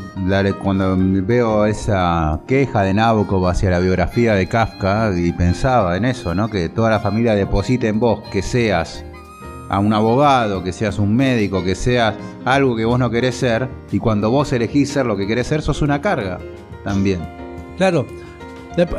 cuando 0.61 0.95
veo 0.99 1.65
esa 1.65 2.41
queja 2.45 2.81
de 2.83 2.93
Nabokov 2.93 3.47
hacia 3.47 3.69
la 3.69 3.79
biografía 3.79 4.35
de 4.35 4.47
Kafka 4.47 5.13
y 5.15 5.31
pensaba 5.31 5.95
en 5.95 6.05
eso, 6.05 6.35
¿no? 6.35 6.49
Que 6.49 6.67
toda 6.69 6.89
la 6.89 6.99
familia 6.99 7.33
deposita 7.33 7.87
en 7.87 7.99
vos 7.99 8.21
que 8.31 8.41
seas 8.41 9.05
a 9.75 9.79
un 9.79 9.93
abogado, 9.93 10.63
que 10.63 10.71
seas 10.71 10.99
un 10.99 11.15
médico, 11.15 11.63
que 11.63 11.75
seas 11.75 12.15
algo 12.45 12.75
que 12.75 12.85
vos 12.85 12.99
no 12.99 13.09
querés 13.09 13.35
ser, 13.35 13.67
y 13.91 13.99
cuando 13.99 14.29
vos 14.29 14.51
elegís 14.53 14.89
ser 14.89 15.05
lo 15.05 15.17
que 15.17 15.25
querés 15.27 15.47
ser, 15.47 15.61
sos 15.61 15.81
una 15.81 16.01
carga 16.01 16.39
también. 16.83 17.19
Claro. 17.77 18.05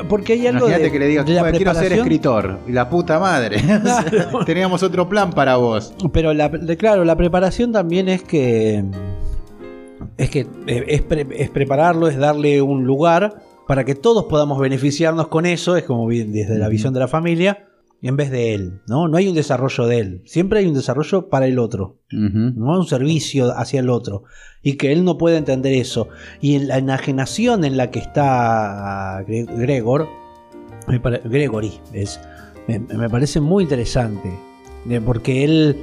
Porque 0.09 0.35
hay 0.35 0.47
algo 0.47 0.67
Imagínate 0.69 0.85
de, 0.85 0.93
que 0.93 0.99
le 1.01 1.07
digas, 1.09 1.27
de 1.27 1.33
la 1.35 1.41
"Bueno, 1.43 1.57
quiero 1.57 1.73
ser 1.75 1.81
preparación". 1.89 2.07
escritor, 2.07 2.59
y 2.69 2.73
la 2.73 2.89
puta 2.89 3.19
madre. 3.19 3.57
Claro. 3.83 4.45
Teníamos 4.45 4.83
otro 4.85 5.09
plan 5.09 5.31
para 5.33 5.57
vos. 5.57 5.93
Pero 6.13 6.33
la, 6.33 6.49
claro, 6.79 7.05
la 7.05 7.17
preparación 7.17 7.73
también 7.73 8.09
es 8.09 8.23
que 8.23 8.85
es 10.17 10.31
que 10.31 10.47
eh, 10.67 10.85
es, 10.89 11.03
pre- 11.03 11.27
es 11.37 11.51
prepararlo, 11.51 12.07
es 12.09 12.17
darle 12.17 12.63
un 12.63 12.85
lugar 12.85 13.43
para 13.67 13.85
que 13.85 13.95
todos 13.95 14.25
podamos 14.25 14.61
beneficiarnos 14.61 15.27
con 15.29 15.45
eso, 15.47 15.77
es 15.77 15.85
como 15.85 16.07
bien 16.07 16.33
desde 16.33 16.59
la 16.59 16.69
visión 16.69 16.95
de 16.95 17.01
la 17.01 17.09
familia, 17.09 17.67
en 18.09 18.17
vez 18.17 18.31
de 18.31 18.55
él, 18.55 18.81
¿no? 18.87 19.09
No 19.09 19.17
hay 19.17 19.29
un 19.29 19.35
desarrollo 19.35 19.87
de 19.87 19.99
él, 19.99 20.23
siempre 20.27 20.59
hay 20.61 20.67
un 20.67 20.75
desarrollo 20.75 21.29
para 21.29 21.47
el 21.47 21.59
otro, 21.59 21.99
Ujú. 22.13 22.53
¿no? 22.55 22.79
Un 22.79 22.87
servicio 22.87 23.57
hacia 23.57 23.81
el 23.81 23.89
otro. 23.91 24.25
Y 24.63 24.75
que 24.75 24.93
él 24.93 25.05
no 25.05 25.17
puede 25.19 25.37
entender 25.39 25.73
eso. 25.75 26.09
Y 26.41 26.55
en 26.57 26.69
la 26.69 26.79
enajenación 26.79 27.65
en 27.65 27.77
la 27.77 27.91
que 27.91 27.99
está 28.01 29.23
Gre- 29.27 29.47
Gregor, 29.59 30.09
Gregory, 31.25 31.81
es, 31.93 32.21
me, 32.69 32.79
me 32.79 33.09
parece 33.09 33.41
muy 33.41 33.63
interesante. 33.65 34.31
eh, 34.89 35.01
Porque 35.05 35.45
él 35.45 35.77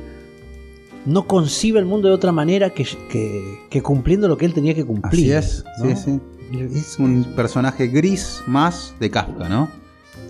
no 1.06 1.26
concibe 1.28 1.80
el 1.80 1.86
mundo 1.86 2.08
de 2.08 2.14
otra 2.14 2.32
manera 2.32 2.70
que, 2.70 2.86
que- 3.10 3.60
que 3.70 3.82
cumpliendo 3.82 4.28
lo 4.28 4.38
que 4.38 4.46
él 4.46 4.54
tenía 4.54 4.76
que 4.76 4.86
cumplir. 4.86 5.36
Así 5.36 5.48
es, 5.48 5.66
¿no? 5.80 5.96
sí, 5.96 5.96
sí. 5.96 6.20
Es 6.76 7.00
un 7.00 7.24
personaje 7.36 7.88
gris 7.88 8.44
más 8.46 8.94
de 9.00 9.10
Kafka, 9.10 9.48
¿no? 9.48 9.70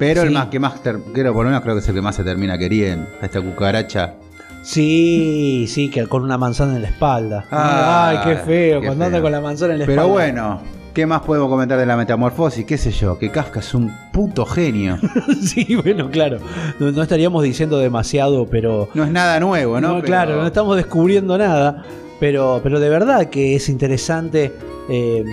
Pero 0.02 0.24
el 0.24 0.32
más 0.32 0.48
que 0.48 0.60
más, 0.60 0.74
creo, 0.82 1.34
por 1.34 1.44
lo 1.46 1.50
menos 1.52 1.62
creo 1.62 1.76
que 1.76 1.80
es 1.82 1.88
el 1.88 1.96
que 1.96 2.02
más 2.02 2.16
se 2.16 2.24
termina 2.24 2.58
queriendo. 2.58 3.08
A 3.22 3.26
esta 3.26 3.40
cucaracha. 3.42 4.16
Sí, 4.64 5.66
sí, 5.68 5.90
que 5.90 6.06
con 6.08 6.24
una 6.24 6.38
manzana 6.38 6.76
en 6.76 6.82
la 6.82 6.88
espalda. 6.90 7.46
Ah, 7.52 8.10
Ay, 8.10 8.18
qué 8.24 8.36
feo, 8.42 8.82
qué 8.82 8.88
cuando 8.88 9.06
anda 9.06 9.22
con 9.22 9.32
la 9.32 9.42
manzana 9.42 9.74
en 9.74 9.80
la 9.80 9.86
Pero 9.86 10.02
espalda. 10.02 10.14
bueno, 10.14 10.62
¿qué 10.94 11.06
más 11.06 11.22
podemos 11.22 11.50
comentar 11.50 11.78
de 11.80 11.86
la 11.86 11.96
metamorfosis? 11.98 12.66
¿Qué 12.66 12.78
sé 12.78 12.92
yo? 12.92 13.18
Que 13.20 13.30
Kafka 13.32 13.60
es 13.60 13.74
un 13.74 13.92
puto 14.12 14.46
genio. 14.46 14.98
sí, 15.42 15.76
bueno, 15.76 16.10
claro. 16.10 16.40
No, 16.80 16.92
no 16.92 17.02
estaríamos 17.04 17.44
diciendo 17.44 17.78
demasiado, 17.80 18.46
pero. 18.48 18.90
No 18.94 19.04
es 19.04 19.12
nada 19.12 19.40
nuevo, 19.40 19.80
¿no? 19.82 19.88
No, 19.90 19.94
Pero- 19.96 20.06
claro, 20.06 20.36
no 20.42 20.48
estamos 20.48 20.76
descubriendo 20.78 21.38
nada. 21.38 21.84
Pero, 22.20 22.60
pero 22.64 22.80
de 22.80 22.90
verdad 22.90 23.30
que 23.30 23.56
es 23.56 23.68
interesante. 23.70 24.52
eh, 24.90 25.24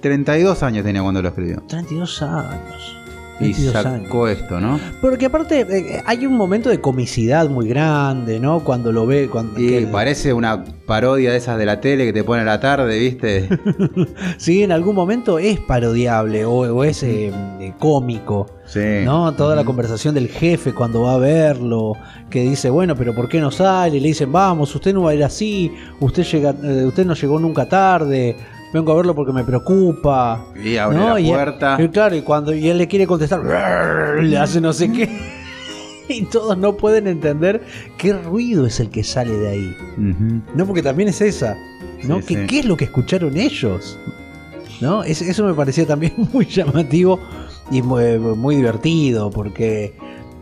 32 0.00 0.62
años 0.64 0.84
tenía 0.84 1.00
cuando 1.02 1.22
lo 1.22 1.28
escribió. 1.28 1.62
32 1.68 2.22
años. 2.22 2.96
Y 3.42 3.52
32 3.52 3.86
años. 3.86 4.02
sacó 4.04 4.28
esto, 4.28 4.60
¿no? 4.60 4.78
Porque 5.00 5.26
aparte 5.26 5.60
eh, 5.60 6.02
hay 6.06 6.26
un 6.26 6.34
momento 6.36 6.68
de 6.70 6.80
comicidad 6.80 7.48
muy 7.48 7.68
grande, 7.68 8.40
¿no? 8.40 8.60
Cuando 8.60 8.92
lo 8.92 9.06
ve. 9.06 9.28
Cuando, 9.30 9.58
Y 9.60 9.68
que- 9.68 9.86
parece 9.86 10.32
una 10.32 10.64
parodia 10.86 11.30
de 11.30 11.36
esas 11.38 11.58
de 11.58 11.66
la 11.66 11.80
tele 11.80 12.04
que 12.06 12.12
te 12.12 12.24
pone 12.24 12.42
a 12.42 12.44
la 12.44 12.60
tarde, 12.60 12.98
¿viste? 12.98 13.48
Sí, 14.38 14.62
en 14.62 14.72
algún 14.72 14.94
momento 14.94 15.38
es 15.38 15.58
parodiable 15.60 16.44
o, 16.44 16.52
o 16.74 16.84
es 16.84 17.02
eh, 17.02 17.32
eh, 17.60 17.72
cómico. 17.78 18.46
Sí. 18.64 18.80
¿no? 19.04 19.32
Toda 19.34 19.54
la 19.56 19.64
conversación 19.64 20.14
del 20.14 20.28
jefe 20.28 20.72
cuando 20.72 21.02
va 21.02 21.14
a 21.14 21.18
verlo, 21.18 21.92
que 22.30 22.42
dice, 22.42 22.70
bueno, 22.70 22.96
pero 22.96 23.14
¿por 23.14 23.28
qué 23.28 23.38
no 23.40 23.50
sale? 23.50 23.96
Y 23.98 24.00
le 24.00 24.08
dicen, 24.08 24.32
vamos, 24.32 24.74
usted 24.74 24.94
no 24.94 25.02
va 25.02 25.10
a 25.10 25.14
ir 25.14 25.24
así, 25.24 25.70
usted, 26.00 26.22
llega, 26.24 26.54
eh, 26.62 26.84
usted 26.86 27.04
no 27.04 27.14
llegó 27.14 27.38
nunca 27.38 27.68
tarde, 27.68 28.34
vengo 28.72 28.92
a 28.92 28.96
verlo 28.96 29.14
porque 29.14 29.32
me 29.32 29.44
preocupa. 29.44 30.44
Y 30.62 30.76
abre 30.76 30.96
¿no? 30.98 31.14
la 31.14 31.20
Y- 31.20 31.28
puerta. 31.28 31.76
Y, 31.80 31.88
claro, 31.88 32.16
y 32.16 32.22
cuando 32.22 32.54
y 32.54 32.68
él 32.68 32.78
le 32.78 32.88
quiere 32.88 33.06
contestar, 33.06 33.42
le 34.22 34.36
hace 34.38 34.60
no 34.60 34.72
sé 34.72 34.90
qué. 34.92 35.08
Y 36.08 36.24
todos 36.26 36.58
no 36.58 36.76
pueden 36.76 37.06
entender 37.06 37.62
qué 37.96 38.12
ruido 38.12 38.66
es 38.66 38.80
el 38.80 38.90
que 38.90 39.04
sale 39.04 39.34
de 39.38 39.48
ahí. 39.48 39.76
No, 40.54 40.66
porque 40.66 40.82
también 40.82 41.08
es 41.08 41.20
esa. 41.22 41.56
¿no? 42.04 42.16
Sí, 42.20 42.26
¿Qué, 42.26 42.40
sí. 42.42 42.46
qué 42.48 42.58
es 42.58 42.64
lo 42.66 42.76
que 42.76 42.84
escucharon 42.86 43.36
ellos? 43.36 43.98
¿No? 44.80 45.04
Es- 45.04 45.22
eso 45.22 45.44
me 45.44 45.54
parecía 45.54 45.86
también 45.86 46.12
muy 46.32 46.44
llamativo 46.44 47.20
y 47.70 47.80
muy, 47.82 48.18
muy 48.18 48.56
divertido, 48.56 49.30
porque 49.30 49.94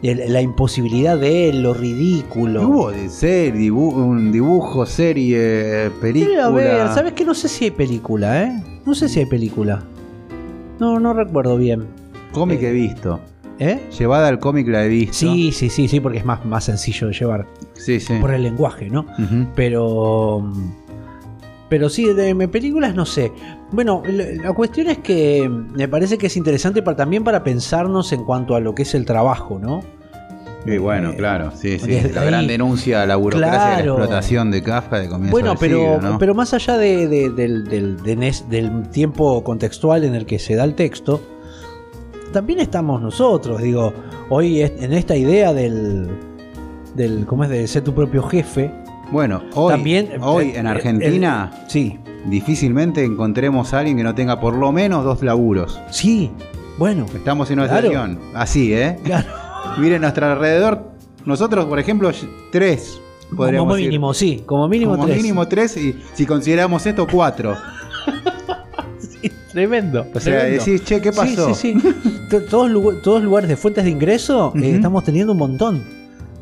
la 0.02 0.40
imposibilidad 0.40 1.18
de 1.18 1.50
él, 1.50 1.62
lo 1.62 1.74
ridículo. 1.74 2.66
Hubo 2.66 2.90
de 2.90 3.08
serie, 3.08 3.70
dibu- 3.70 3.92
un 3.94 4.32
dibujo, 4.32 4.86
serie, 4.86 5.90
película. 6.00 6.48
Debe 6.48 6.70
haber, 6.72 6.88
¿sabes 6.94 7.12
qué? 7.12 7.24
No 7.24 7.34
sé 7.34 7.48
si 7.48 7.66
hay 7.66 7.70
película, 7.70 8.44
¿eh? 8.44 8.62
No 8.86 8.94
sé 8.94 9.08
si 9.08 9.20
hay 9.20 9.26
película. 9.26 9.82
No, 10.78 10.98
no 10.98 11.12
recuerdo 11.12 11.56
bien. 11.58 11.86
Cómic 12.32 12.62
Eh. 12.62 12.68
he 12.68 12.72
visto. 12.72 13.20
¿Eh? 13.58 13.78
Llevada 13.98 14.28
al 14.28 14.38
cómic 14.38 14.66
la 14.68 14.86
he 14.86 14.88
visto. 14.88 15.12
Sí, 15.18 15.52
sí, 15.52 15.68
sí, 15.68 15.86
sí, 15.86 16.00
porque 16.00 16.16
es 16.16 16.24
más, 16.24 16.46
más 16.46 16.64
sencillo 16.64 17.08
de 17.08 17.12
llevar 17.12 17.46
Sí, 17.74 18.00
sí. 18.00 18.14
por 18.18 18.32
el 18.32 18.42
lenguaje, 18.42 18.88
¿no? 18.88 19.04
Pero. 19.54 20.50
Pero 21.68 21.88
sí, 21.90 22.06
de 22.14 22.32
de 22.34 22.48
películas 22.48 22.94
no 22.94 23.04
sé. 23.04 23.30
Bueno, 23.72 24.02
la 24.06 24.52
cuestión 24.52 24.88
es 24.88 24.98
que 24.98 25.48
me 25.48 25.86
parece 25.88 26.18
que 26.18 26.26
es 26.26 26.36
interesante 26.36 26.82
para, 26.82 26.96
también 26.96 27.22
para 27.22 27.44
pensarnos 27.44 28.12
en 28.12 28.24
cuanto 28.24 28.54
a 28.56 28.60
lo 28.60 28.74
que 28.74 28.82
es 28.82 28.94
el 28.94 29.04
trabajo, 29.06 29.58
¿no? 29.60 29.82
Y 30.66 30.76
bueno, 30.76 31.10
Eh, 31.12 31.16
claro, 31.16 31.52
sí, 31.54 31.78
sí. 31.78 32.00
La 32.12 32.20
ahí- 32.20 32.26
gran 32.26 32.46
denuncia 32.46 33.02
a 33.02 33.06
la 33.06 33.16
burocracia 33.16 33.76
de 33.78 33.84
la 33.84 33.92
explotación 33.92 34.50
de 34.50 34.62
Kafka 34.62 34.98
de 34.98 35.08
comienzo 35.08 35.30
Bueno, 35.32 35.50
del 35.50 35.58
pero, 35.58 35.78
siglo, 35.78 36.00
¿no? 36.10 36.18
pero 36.18 36.34
más 36.34 36.52
allá 36.52 36.76
de- 36.76 37.06
de- 37.08 37.30
del, 37.30 38.88
tiempo 38.90 39.42
contextual 39.42 40.04
en 40.04 40.14
el 40.16 40.26
que 40.26 40.38
se 40.38 40.56
da 40.56 40.64
el 40.64 40.74
texto, 40.74 41.20
también 42.32 42.58
estamos 42.60 43.00
nosotros. 43.00 43.62
Digo, 43.62 43.92
hoy 44.28 44.60
en 44.60 44.92
esta 44.92 45.16
idea 45.16 45.52
del. 45.54 46.08
del 46.94 47.24
¿Cómo 47.24 47.44
es? 47.44 47.50
De 47.50 47.66
ser 47.66 47.82
tu 47.82 47.94
propio 47.94 48.22
jefe. 48.24 48.70
Bueno, 49.12 49.42
hoy, 49.54 49.70
también. 49.72 50.10
hoy 50.20 50.48
eh, 50.50 50.58
en 50.58 50.66
Argentina 50.66 51.50
sí, 51.68 51.98
difícilmente 52.26 53.04
encontremos 53.04 53.72
a 53.74 53.78
alguien 53.80 53.96
que 53.96 54.02
no 54.02 54.14
tenga 54.14 54.40
por 54.40 54.54
lo 54.54 54.72
menos 54.72 55.04
dos 55.04 55.22
laburos. 55.22 55.80
sí. 55.90 56.30
Bueno, 56.78 57.04
Estamos 57.14 57.50
en 57.50 57.58
una 57.58 57.68
Claro. 57.68 57.88
situación 57.88 58.18
así, 58.34 58.72
¿eh? 58.72 58.98
claro. 59.04 59.28
Miren 59.78 59.96
a 59.98 60.06
nuestro 60.06 60.26
alrededor, 60.32 60.82
nosotros, 61.26 61.66
por 61.66 61.78
ejemplo, 61.78 62.10
tres. 62.50 62.98
Podríamos 63.36 63.74
Como 63.74 63.84
mínimo, 63.84 64.14
sí. 64.14 64.42
Como 64.46 64.66
mínimo 64.66 64.92
Como 64.92 65.04
tres. 65.04 65.16
mínimo 65.18 65.46
tres 65.46 65.76
y 65.76 65.94
si 66.14 66.24
consideramos 66.24 66.86
esto, 66.86 67.06
cuatro. 67.10 67.54
Sí, 68.98 69.30
tremendo. 69.52 70.06
O 70.14 70.20
sea, 70.20 70.40
tremendo. 70.40 70.64
decís, 70.64 70.84
che, 70.84 71.00
¿qué 71.02 71.12
pasó? 71.12 71.52
Sí, 71.54 71.74
sí, 71.74 71.80
sí. 72.02 72.26
To- 72.30 72.40
todos, 72.44 73.02
todos 73.02 73.22
lugares 73.22 73.48
de 73.50 73.56
fuentes 73.56 73.84
de 73.84 73.90
ingreso 73.90 74.52
eh, 74.56 74.72
estamos 74.76 75.04
teniendo 75.04 75.32
un 75.32 75.38
montón. 75.38 75.82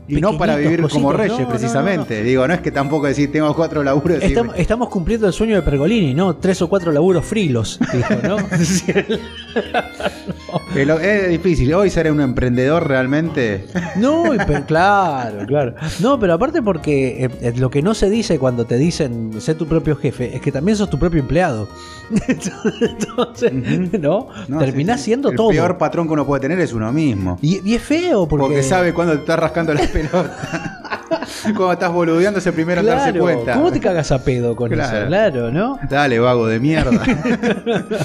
Y 0.09 0.21
no 0.21 0.39
para 0.39 0.57
vivir 0.57 0.83
como 0.89 1.13
reyes, 1.13 1.33
No, 1.33 1.39
no, 1.41 1.45
no, 1.45 1.51
precisamente. 1.51 2.23
Digo, 2.23 2.47
no 2.49 2.55
es 2.55 2.61
que 2.61 2.71
tampoco 2.71 3.07
decir 3.07 3.31
tengo 3.31 3.55
cuatro 3.55 3.83
laburos. 3.85 4.23
y- 4.23 4.27
Estamos, 4.27 4.55
estamos 4.59 4.89
cumpliendo 4.89 5.27
el 5.27 5.33
sueño 5.35 5.57
de 5.57 5.63
Pergolini, 5.63 6.15
¿no? 6.15 6.37
Tres 6.37 6.63
o 6.63 6.69
cuatro 6.69 6.91
laburos 6.93 7.25
frilos, 7.25 7.79
dijo, 7.93 8.15
¿no? 8.23 8.37
Pero 10.75 10.99
es 10.99 11.29
difícil. 11.29 11.73
Hoy 11.75 11.91
ser 11.91 12.11
un 12.11 12.21
emprendedor 12.21 12.87
realmente. 12.89 13.67
No, 13.97 14.35
y 14.35 14.39
pe- 14.39 14.65
claro, 14.67 15.47
claro. 15.47 15.75
No, 16.01 16.19
pero 16.19 16.35
aparte 16.35 16.63
porque 16.63 17.25
eh, 17.25 17.31
eh, 17.41 17.53
lo 17.57 17.71
que 17.71 17.83
no 17.83 17.95
se 17.95 18.09
dice 18.11 18.39
cuando 18.39 18.65
te 18.65 18.77
dicen 18.77 19.41
ser 19.41 19.57
tu 19.57 19.67
propio 19.67 19.97
jefe 19.97 20.35
es 20.35 20.41
que 20.41 20.51
también 20.53 20.77
sos 20.77 20.89
tu 20.91 20.99
propio 20.99 21.21
empleado. 21.21 21.69
Entonces, 22.29 23.53
¿no? 24.01 24.29
No, 24.49 24.59
Terminás 24.59 24.97
sí, 25.01 25.05
sí. 25.05 25.05
siendo 25.11 25.31
el 25.31 25.37
todo. 25.37 25.51
peor 25.51 25.77
patrón 25.79 26.07
que 26.07 26.13
uno 26.15 26.27
puede 26.27 26.41
tener 26.41 26.59
es 26.61 26.73
uno 26.73 26.91
mismo. 26.93 27.39
Y, 27.43 27.61
y 27.71 27.75
es 27.75 27.83
feo 27.83 28.27
porque, 28.27 28.47
Porque, 28.47 28.63
sabe 28.63 28.95
cuándo 28.95 29.13
te 29.15 29.21
está 29.21 29.37
rascando 29.37 29.75
la 29.75 29.83
pelota. 29.83 30.81
cuando 31.43 31.73
estás 31.73 31.93
boludeando 31.93 32.39
ese 32.39 32.53
primero 32.53 32.81
en 32.81 32.87
darse 32.87 33.19
cuenta. 33.19 33.55
¿Cómo 33.55 33.71
te 33.71 33.81
cagas 33.81 34.11
a 34.13 34.23
pedo 34.25 34.57
con 34.57 34.71
Claro. 34.71 34.99
eso? 34.99 35.07
Claro, 35.07 35.51
¿no? 35.51 35.79
Dale, 35.91 36.19
vago 36.19 36.47
de 36.47 36.61
mierda. 36.61 36.91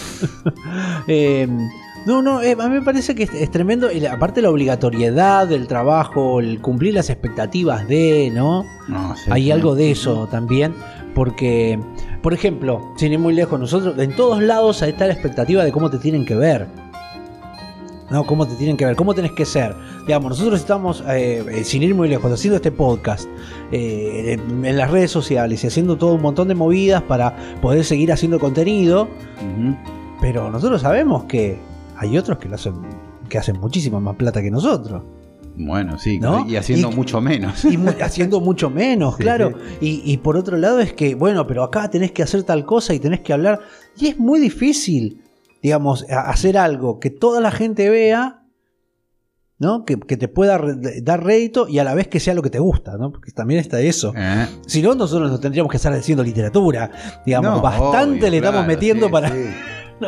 Eh, 1.07 1.47
no, 2.05 2.21
no, 2.21 2.41
eh, 2.41 2.55
a 2.59 2.67
mí 2.67 2.75
me 2.75 2.81
parece 2.81 3.15
que 3.15 3.23
es, 3.23 3.33
es 3.33 3.49
tremendo. 3.51 3.91
y 3.91 4.05
aparte 4.05 4.41
la 4.41 4.49
obligatoriedad 4.49 5.47
del 5.47 5.67
trabajo, 5.67 6.39
el 6.39 6.59
cumplir 6.61 6.93
las 6.93 7.09
expectativas 7.09 7.87
de, 7.87 8.31
¿no? 8.33 8.65
No, 8.87 9.15
sí, 9.15 9.29
Hay 9.31 9.43
sí. 9.45 9.51
algo 9.51 9.75
de 9.75 9.91
eso 9.91 10.27
también. 10.29 10.73
Porque, 11.15 11.79
por 12.21 12.33
ejemplo, 12.33 12.93
sin 12.97 13.13
ir 13.13 13.19
muy 13.19 13.33
lejos, 13.33 13.59
nosotros 13.59 13.97
en 13.99 14.15
todos 14.15 14.41
lados 14.41 14.81
está 14.81 15.05
la 15.05 15.13
expectativa 15.13 15.63
de 15.63 15.71
cómo 15.71 15.89
te 15.89 15.99
tienen 15.99 16.25
que 16.25 16.35
ver. 16.35 16.67
No, 18.09 18.25
cómo 18.25 18.45
te 18.47 18.55
tienen 18.55 18.77
que 18.77 18.85
ver, 18.85 18.95
cómo 18.95 19.13
tenés 19.15 19.31
que 19.31 19.45
ser. 19.45 19.75
Digamos, 20.05 20.31
nosotros 20.31 20.59
estamos, 20.59 21.03
eh, 21.07 21.43
eh, 21.49 21.63
sin 21.63 21.81
ir 21.81 21.95
muy 21.95 22.09
lejos, 22.09 22.31
haciendo 22.31 22.57
este 22.57 22.71
podcast 22.71 23.27
eh, 23.71 24.37
en 24.63 24.77
las 24.77 24.91
redes 24.91 25.09
sociales 25.09 25.63
y 25.63 25.67
haciendo 25.67 25.97
todo 25.97 26.13
un 26.13 26.21
montón 26.21 26.47
de 26.47 26.53
movidas 26.53 27.01
para 27.03 27.35
poder 27.61 27.83
seguir 27.85 28.11
haciendo 28.11 28.39
contenido. 28.39 29.07
Pero 30.21 30.51
nosotros 30.51 30.81
sabemos 30.81 31.23
que 31.23 31.57
hay 32.03 32.17
otros 32.17 32.37
que 32.37 32.47
lo 32.49 32.55
hacen, 32.55 32.73
que 33.29 33.37
hacen 33.37 33.59
muchísima 33.59 33.99
más 33.99 34.15
plata 34.15 34.41
que 34.41 34.51
nosotros. 34.51 35.03
Bueno, 35.55 35.99
sí, 35.99 36.17
¿No? 36.19 36.47
y 36.47 36.55
haciendo 36.55 36.89
Y- 36.91 36.95
mucho 36.95 37.21
menos. 37.21 37.63
Y 37.65 37.77
mu- 37.77 37.91
haciendo 38.01 38.39
mucho 38.41 38.69
menos, 38.71 39.15
Sí, 39.17 39.23
claro. 39.23 39.53
Y, 39.81 40.01
y 40.03 40.17
por 40.17 40.35
otro 40.37 40.57
lado 40.57 40.79
es 40.79 40.93
que, 40.93 41.13
bueno, 41.15 41.45
pero 41.45 41.63
acá 41.63 41.89
tenés 41.89 42.11
que 42.11 42.23
hacer 42.23 42.41
tal 42.43 42.65
cosa 42.65 42.93
y 42.93 42.99
tenés 42.99 43.19
que 43.21 43.33
hablar. 43.33 43.59
Y 43.97 44.07
es 44.07 44.17
muy 44.19 44.39
difícil, 44.39 45.21
digamos, 45.61 46.05
hacer 46.09 46.57
algo 46.57 46.99
que 46.99 47.11
toda 47.11 47.39
la 47.39 47.51
gente 47.51 47.87
vea, 47.91 48.39
¿no? 49.59 49.85
Que, 49.85 49.99
que 49.99 50.17
te 50.17 50.27
pueda 50.27 50.57
re- 50.57 51.01
dar 51.03 51.23
rédito 51.23 51.67
y 51.69 51.77
a 51.77 51.83
la 51.83 51.93
vez 51.93 52.07
que 52.07 52.19
sea 52.19 52.33
lo 52.33 52.41
que 52.41 52.49
te 52.49 52.57
gusta, 52.59 52.97
¿no? 52.97 53.11
Porque 53.11 53.31
también 53.31 53.59
está 53.59 53.79
eso. 53.79 54.11
Eh, 54.17 54.47
Si 54.65 54.81
no, 54.81 54.95
nosotros 54.95 55.29
nos 55.29 55.39
tendríamos 55.39 55.69
que 55.69 55.77
estar 55.77 55.93
haciendo 55.93 56.23
literatura. 56.23 56.89
Digamos, 57.25 57.57
no, 57.57 57.61
bastante 57.61 58.21
obvio, 58.21 58.29
le 58.31 58.37
estamos 58.37 58.61
claro, 58.61 58.67
metiendo 58.67 59.05
sí, 59.05 59.11
para. 59.11 59.31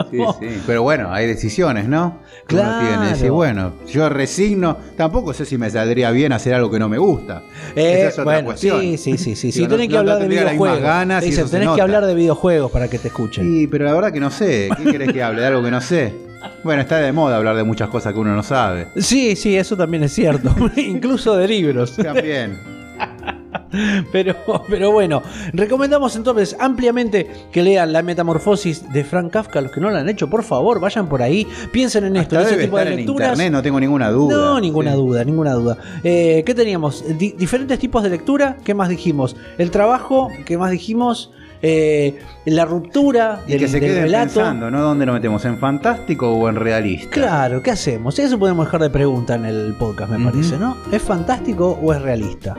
sí. 0.12 0.18
¿no? 0.18 0.34
Sí, 0.40 0.50
sí. 0.50 0.62
Pero 0.66 0.84
bueno, 0.84 1.14
hay 1.14 1.28
decisiones, 1.28 1.88
¿no? 1.88 2.20
Que 2.48 2.56
uno 2.56 2.64
Claro. 2.64 2.88
tiene. 2.88 3.08
Decir, 3.10 3.32
bueno, 3.32 3.74
yo 3.88 4.10
resigno. 4.10 4.78
Tampoco 4.98 5.34
sé 5.34 5.46
si 5.46 5.58
me 5.58 5.70
saldría 5.70 6.12
bien 6.12 6.32
hacer 6.34 6.54
algo 6.54 6.70
que 6.72 6.80
no 6.80 6.90
me 6.90 6.98
gusta. 6.98 7.44
Eh, 7.76 7.94
Esa 8.00 8.08
es 8.08 8.14
otra 8.14 8.24
bueno, 8.26 8.46
cuestión. 8.46 8.82
sí, 8.82 8.98
sí, 8.98 9.18
sí, 9.18 9.36
sí. 9.36 9.52
sí. 9.52 9.60
Digo, 9.60 9.70
no- 9.72 9.76
tenés 9.76 9.90
que 9.90 9.98
hablar 9.98 10.16
no 10.18 10.22
de 10.24 10.28
videojuegos. 10.28 10.82
ganas 10.82 11.24
tenés 11.24 11.50
que 11.52 11.60
nota. 11.66 11.84
hablar 11.84 12.06
de 12.06 12.14
videojuegos 12.16 12.72
para 12.72 12.88
que 12.88 13.00
te 13.00 13.08
escuchen. 13.08 13.44
Sí, 13.46 13.68
pero 13.68 13.86
la 13.86 13.94
verdad 13.94 14.12
que 14.12 14.20
no 14.20 14.30
sé. 14.32 14.70
¿Qué 14.78 14.92
querés 14.92 15.12
que 15.14 15.24
hable 15.24 15.42
de 15.42 15.48
algo 15.48 15.64
que 15.64 15.72
no 15.72 15.82
sé? 15.82 16.14
Bueno, 16.64 16.82
está 16.84 16.98
de 16.98 17.12
moda 17.12 17.38
hablar 17.38 17.56
de 17.56 17.64
muchas 17.64 17.90
cosas 17.90 18.14
que 18.14 18.20
uno 18.20 18.36
no 18.36 18.44
sabe. 18.44 18.88
Sí, 18.98 19.36
sí, 19.36 19.56
eso 19.58 19.76
también 19.76 20.04
es 20.04 20.14
cierto. 20.14 20.54
Incluso 20.78 21.36
de 21.36 21.48
libros. 21.48 21.96
También. 21.96 22.60
Pero, 24.12 24.36
pero 24.70 24.92
bueno, 24.92 25.22
recomendamos 25.54 26.16
entonces 26.16 26.56
ampliamente 26.60 27.30
que 27.52 27.62
lean 27.64 27.92
La 27.94 28.02
Metamorfosis 28.02 28.92
de 28.92 29.04
Frank 29.04 29.32
Kafka. 29.32 29.62
Los 29.62 29.72
que 29.72 29.82
no 29.82 29.90
lo 29.90 29.98
han 29.98 30.08
hecho, 30.10 30.30
por 30.30 30.44
favor, 30.44 30.80
vayan 30.80 31.08
por 31.08 31.22
ahí, 31.22 31.48
piensen 31.72 32.06
en 32.06 32.16
esto, 32.18 32.36
en 32.36 32.42
Hasta 32.42 32.50
ese 32.50 32.56
debe 32.58 32.64
tipo 32.68 32.78
de 32.78 32.84
estar 32.84 32.92
en 32.94 32.98
lecturas. 33.06 33.30
internet, 33.30 33.52
no 33.52 33.62
tengo 33.62 33.80
ninguna 33.80 34.10
duda. 34.12 34.36
No, 34.38 34.60
ninguna 34.60 34.92
Sí. 34.92 34.98
duda, 34.98 35.24
ninguna 35.24 35.54
duda. 35.54 35.78
Eh, 36.04 36.44
¿Qué 36.46 36.54
teníamos? 36.54 37.04
Di- 37.18 37.34
diferentes 37.38 37.78
tipos 37.80 38.04
de 38.04 38.10
lectura. 38.10 38.58
¿Qué 38.64 38.74
más 38.74 38.90
dijimos? 38.90 39.36
El 39.58 39.72
trabajo. 39.72 40.30
¿Qué 40.46 40.58
más 40.58 40.72
dijimos? 40.72 41.32
Eh, 41.62 42.20
la 42.46 42.66
ruptura 42.66 43.42
Y 43.48 43.52
del, 43.52 43.60
que 43.62 43.68
se 43.68 43.80
del 43.80 43.90
queden 43.90 44.04
relato. 44.04 44.34
pensando, 44.36 44.70
¿no? 44.70 44.82
¿Dónde 44.82 45.06
nos 45.06 45.16
metemos? 45.16 45.44
¿En 45.46 45.58
fantástico 45.58 46.32
o 46.32 46.48
en 46.48 46.56
realista? 46.58 47.10
Claro, 47.10 47.64
¿qué 47.64 47.72
hacemos? 47.72 48.20
Eso 48.20 48.38
podemos 48.38 48.66
dejar 48.68 48.82
de 48.82 48.90
pregunta 48.92 49.34
en 49.36 49.46
el 49.46 49.74
podcast, 49.80 50.12
me 50.12 50.24
parece, 50.24 50.58
¿no? 50.58 50.78
¿Es 50.92 51.02
fantástico 51.02 51.80
o 51.82 51.92
es 51.94 52.02
realista? 52.02 52.56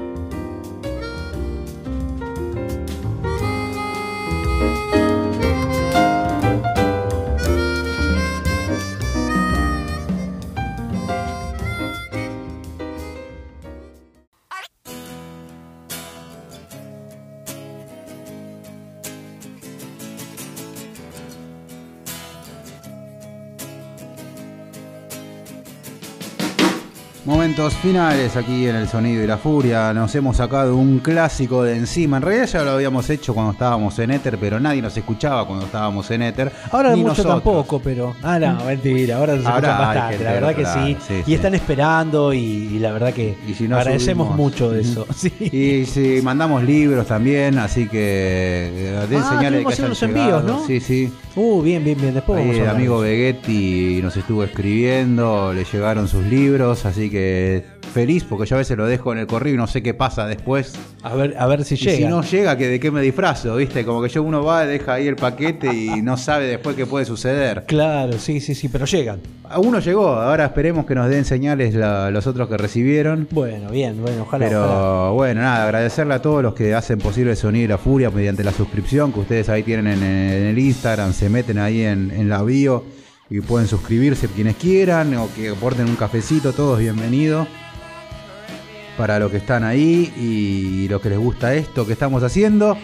Momentos 27.27 27.75
finales 27.75 28.37
aquí 28.37 28.69
en 28.69 28.77
el 28.77 28.87
sonido 28.89 29.21
y 29.25 29.27
la 29.27 29.37
furia. 29.37 29.93
Nos 29.93 30.15
hemos 30.15 30.37
sacado 30.37 30.77
un 30.77 31.01
clásico 31.01 31.65
de 31.65 31.77
encima. 31.77 32.19
En 32.19 32.23
realidad 32.23 32.47
ya 32.47 32.63
lo 32.63 32.71
habíamos 32.71 33.11
hecho 33.11 33.35
cuando 33.35 33.51
estábamos 33.51 33.99
en 33.99 34.13
Éter, 34.13 34.39
pero 34.39 34.61
nadie 34.61 34.81
nos 34.81 34.97
escuchaba 34.97 35.45
cuando 35.45 35.67
estábamos 35.67 36.09
en 36.13 36.23
Éter. 36.23 36.53
Ahora 36.71 36.91
ni 36.91 36.99
mucho 37.03 37.09
nosotros. 37.25 37.35
tampoco, 37.35 37.81
pero. 37.81 38.15
Ah, 38.23 38.39
no, 38.39 38.65
mentira. 38.65 39.17
Ahora 39.17 39.41
se 39.41 39.45
Ahora 39.45 39.57
escuchan 39.57 39.79
bastante. 39.79 40.09
gente 40.19 40.25
La 40.25 40.33
verdad 40.33 40.55
que 40.55 40.65
sí. 40.67 40.97
y 41.21 41.25
sí. 41.25 41.35
están 41.35 41.55
esperando 41.57 42.33
y, 42.33 42.39
y 42.39 42.79
la 42.79 42.93
verdad 42.93 43.13
que 43.13 43.37
Y 43.49 43.55
si 43.55 43.67
no 43.67 43.77
agradecemos 43.77 44.29
subimos- 44.29 44.37
mucho 44.37 44.71
de 44.71 44.83
eso. 44.83 45.05
Sí. 45.17 45.33
Y 45.41 45.87
si 45.87 46.21
mandamos 46.23 46.63
libros 46.63 47.07
también, 47.09 47.59
así 47.59 47.89
que 47.89 47.99
eh, 48.73 49.07
den 49.11 49.21
Ah, 49.25 49.31
señales 49.37 49.61
de 49.61 49.67
que 49.67 49.73
hayan 49.73 49.89
los 49.89 50.03
envíos. 50.05 50.45
¿no? 50.45 50.65
Sí, 50.65 50.79
sí. 50.79 51.13
Uh, 51.35 51.61
bien, 51.61 51.83
bien, 51.83 52.01
bien. 52.01 52.15
Después 52.15 52.39
Ahí 52.39 52.47
vamos 52.47 52.61
a 52.61 52.63
el 52.71 52.77
amigo. 52.77 53.01
Vegetti 53.01 54.01
nos 54.03 54.17
estuvo 54.17 54.45
escribiendo, 54.45 55.53
le 55.53 55.65
llegaron 55.65 56.07
sus 56.07 56.25
libros, 56.25 56.87
así 56.87 57.11
que 57.11 57.16
feliz 57.93 58.25
porque 58.29 58.47
yo 58.47 58.57
a 58.57 58.59
veces 58.59 58.77
lo 58.77 58.87
dejo 58.87 59.13
en 59.13 59.19
el 59.19 59.27
correo 59.27 59.55
y 59.55 59.57
no 59.57 59.67
sé 59.67 59.83
qué 59.83 59.95
pasa 59.95 60.27
después. 60.27 60.75
A 61.03 61.15
ver, 61.15 61.35
a 61.39 61.47
ver 61.47 61.65
si 61.65 61.75
Y 61.75 61.79
llega. 61.79 61.97
si 61.97 62.05
no 62.05 62.23
llega, 62.23 62.57
que 62.59 62.69
de 62.69 62.81
qué 62.81 62.91
me 62.91 63.01
disfrazo, 63.01 63.57
¿viste? 63.57 63.85
Como 63.85 64.03
que 64.03 64.09
yo 64.09 64.23
uno 64.23 64.43
va, 64.45 64.67
deja 64.67 64.95
ahí 64.95 65.07
el 65.07 65.17
paquete 65.17 65.73
y 65.73 66.03
no 66.03 66.17
sabe 66.17 66.47
después 66.47 66.77
qué 66.77 66.85
puede 66.85 67.05
suceder. 67.07 67.65
Claro, 67.67 68.19
sí, 68.19 68.41
sí, 68.41 68.55
sí, 68.55 68.69
pero 68.69 68.85
llegan. 68.85 69.21
A 69.49 69.61
uno 69.61 69.79
llegó, 69.79 70.09
ahora 70.09 70.45
esperemos 70.47 70.85
que 70.87 70.95
nos 70.95 71.09
den 71.09 71.25
señales 71.25 71.75
la- 71.75 72.11
los 72.11 72.27
otros 72.27 72.49
que 72.49 72.57
recibieron. 72.57 73.29
Bueno, 73.31 73.71
bien, 73.71 74.01
bueno, 74.03 74.23
ojalá. 74.23 74.47
Pero 74.47 74.65
ojalá. 74.65 75.11
bueno, 75.13 75.41
nada, 75.43 75.65
agradecerle 75.65 76.15
a 76.15 76.23
todos 76.23 76.43
los 76.43 76.55
que 76.55 76.75
hacen 76.75 76.99
posible 76.99 77.31
el 77.31 77.37
sonido 77.37 77.65
y 77.65 77.69
la 77.69 77.79
furia 77.79 78.11
mediante 78.11 78.43
la 78.45 78.53
suscripción 78.53 79.13
que 79.13 79.21
ustedes 79.21 79.49
ahí 79.49 79.63
tienen 79.63 79.87
en, 79.87 80.03
en 80.03 80.43
el 80.49 80.59
Instagram, 80.59 81.13
se 81.13 81.29
meten 81.31 81.59
ahí 81.59 81.83
en, 81.83 82.11
en 82.11 82.29
la 82.29 82.43
bio 82.43 82.85
y 83.29 83.41
pueden 83.41 83.69
suscribirse 83.69 84.29
quienes 84.29 84.57
quieran 84.57 85.15
o 85.15 85.29
que 85.35 85.51
aporten 85.51 85.89
un 85.89 85.97
cafecito, 85.97 86.53
todos 86.53 86.79
bienvenidos. 86.79 87.49
Para 88.97 89.19
los 89.19 89.31
que 89.31 89.39
están 89.39 89.63
ahí 89.63 90.13
y 90.17 90.89
los 90.89 91.03
que 91.03 91.11
les 91.11 91.19
gusta 91.19 91.55
esto 91.55 91.87
que 91.87 91.93
estamos 91.93 92.23
haciendo. 92.23 92.79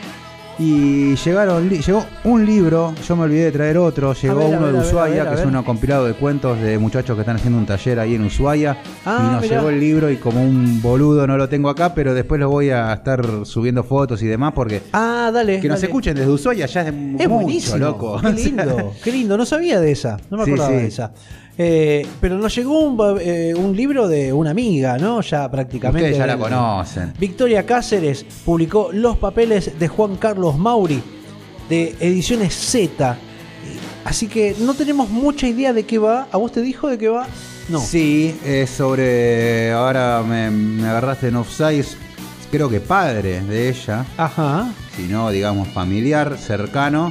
Y 0.58 1.16
llegaron, 1.16 1.68
llegó 1.68 2.04
un 2.24 2.44
libro, 2.44 2.94
yo 3.08 3.16
me 3.16 3.22
olvidé 3.24 3.44
de 3.46 3.52
traer 3.52 3.78
otro, 3.78 4.12
llegó 4.12 4.36
ver, 4.36 4.48
uno 4.58 4.66
ver, 4.66 4.72
de 4.74 4.80
Ushuaia, 4.80 5.14
ver, 5.24 5.28
que 5.28 5.40
es 5.40 5.46
ver. 5.46 5.56
un 5.56 5.62
compilado 5.64 6.06
de 6.06 6.12
cuentos 6.12 6.60
de 6.60 6.78
muchachos 6.78 7.16
que 7.16 7.22
están 7.22 7.36
haciendo 7.36 7.58
un 7.58 7.66
taller 7.66 7.98
ahí 7.98 8.14
en 8.14 8.22
Ushuaia. 8.24 8.76
Ah, 9.06 9.18
y 9.28 9.32
nos 9.32 9.42
mirá. 9.42 9.56
llegó 9.56 9.70
el 9.70 9.80
libro 9.80 10.10
y 10.10 10.16
como 10.16 10.42
un 10.42 10.80
boludo 10.82 11.26
no 11.26 11.36
lo 11.38 11.48
tengo 11.48 11.68
acá, 11.70 11.94
pero 11.94 12.12
después 12.14 12.38
lo 12.38 12.50
voy 12.50 12.70
a 12.70 12.92
estar 12.92 13.24
subiendo 13.44 13.82
fotos 13.82 14.22
y 14.22 14.26
demás 14.26 14.52
porque 14.54 14.82
Ah, 14.92 15.30
dale. 15.32 15.58
que 15.58 15.68
nos 15.68 15.78
dale. 15.80 15.86
escuchen 15.86 16.14
desde 16.14 16.30
Ushuaia 16.30 16.66
ya 16.66 16.82
es, 16.82 16.88
Es 16.88 16.94
mucho, 16.94 17.28
buenísimo. 17.30 17.78
loco. 17.78 18.20
Qué 18.20 18.32
lindo, 18.32 18.92
qué 19.04 19.10
lindo. 19.12 19.36
No 19.38 19.46
sabía 19.46 19.80
de 19.80 19.90
esa. 19.90 20.18
No 20.30 20.36
me 20.36 20.44
Sí, 20.44 20.50
acordaba 20.52 20.70
sí. 20.70 20.76
de 20.82 20.86
esa. 20.86 21.12
Eh, 21.58 22.06
pero 22.20 22.38
nos 22.38 22.54
llegó 22.54 22.80
un, 22.80 22.98
eh, 23.20 23.54
un 23.56 23.76
libro 23.76 24.08
de 24.08 24.32
una 24.32 24.50
amiga, 24.50 24.96
¿no? 24.98 25.20
Ya 25.20 25.50
prácticamente. 25.50 26.10
Ustedes 26.10 26.18
ya 26.18 26.26
la 26.26 26.38
conocen. 26.38 27.12
Victoria 27.18 27.66
Cáceres 27.66 28.24
publicó 28.44 28.90
Los 28.92 29.18
papeles 29.18 29.78
de 29.78 29.88
Juan 29.88 30.16
Carlos 30.16 30.56
Mauri 30.58 31.02
de 31.68 31.94
Ediciones 32.00 32.54
Z. 32.54 33.16
Así 34.04 34.26
que 34.28 34.56
no 34.60 34.74
tenemos 34.74 35.10
mucha 35.10 35.46
idea 35.46 35.72
de 35.72 35.84
qué 35.84 35.98
va. 35.98 36.26
¿A 36.32 36.36
vos 36.36 36.50
te 36.52 36.60
dijo 36.62 36.88
de 36.88 36.98
qué 36.98 37.08
va? 37.08 37.26
No. 37.68 37.80
Sí, 37.80 38.36
es 38.44 38.70
sobre. 38.70 39.72
Ahora 39.72 40.24
me, 40.26 40.50
me 40.50 40.88
agarraste 40.88 41.28
en 41.28 41.36
offside. 41.36 41.86
Creo 42.50 42.68
que 42.68 42.80
padre 42.80 43.40
de 43.40 43.68
ella, 43.70 44.04
Ajá. 44.18 44.70
si 44.94 45.04
no, 45.04 45.30
digamos, 45.30 45.68
familiar, 45.68 46.36
cercano, 46.36 47.10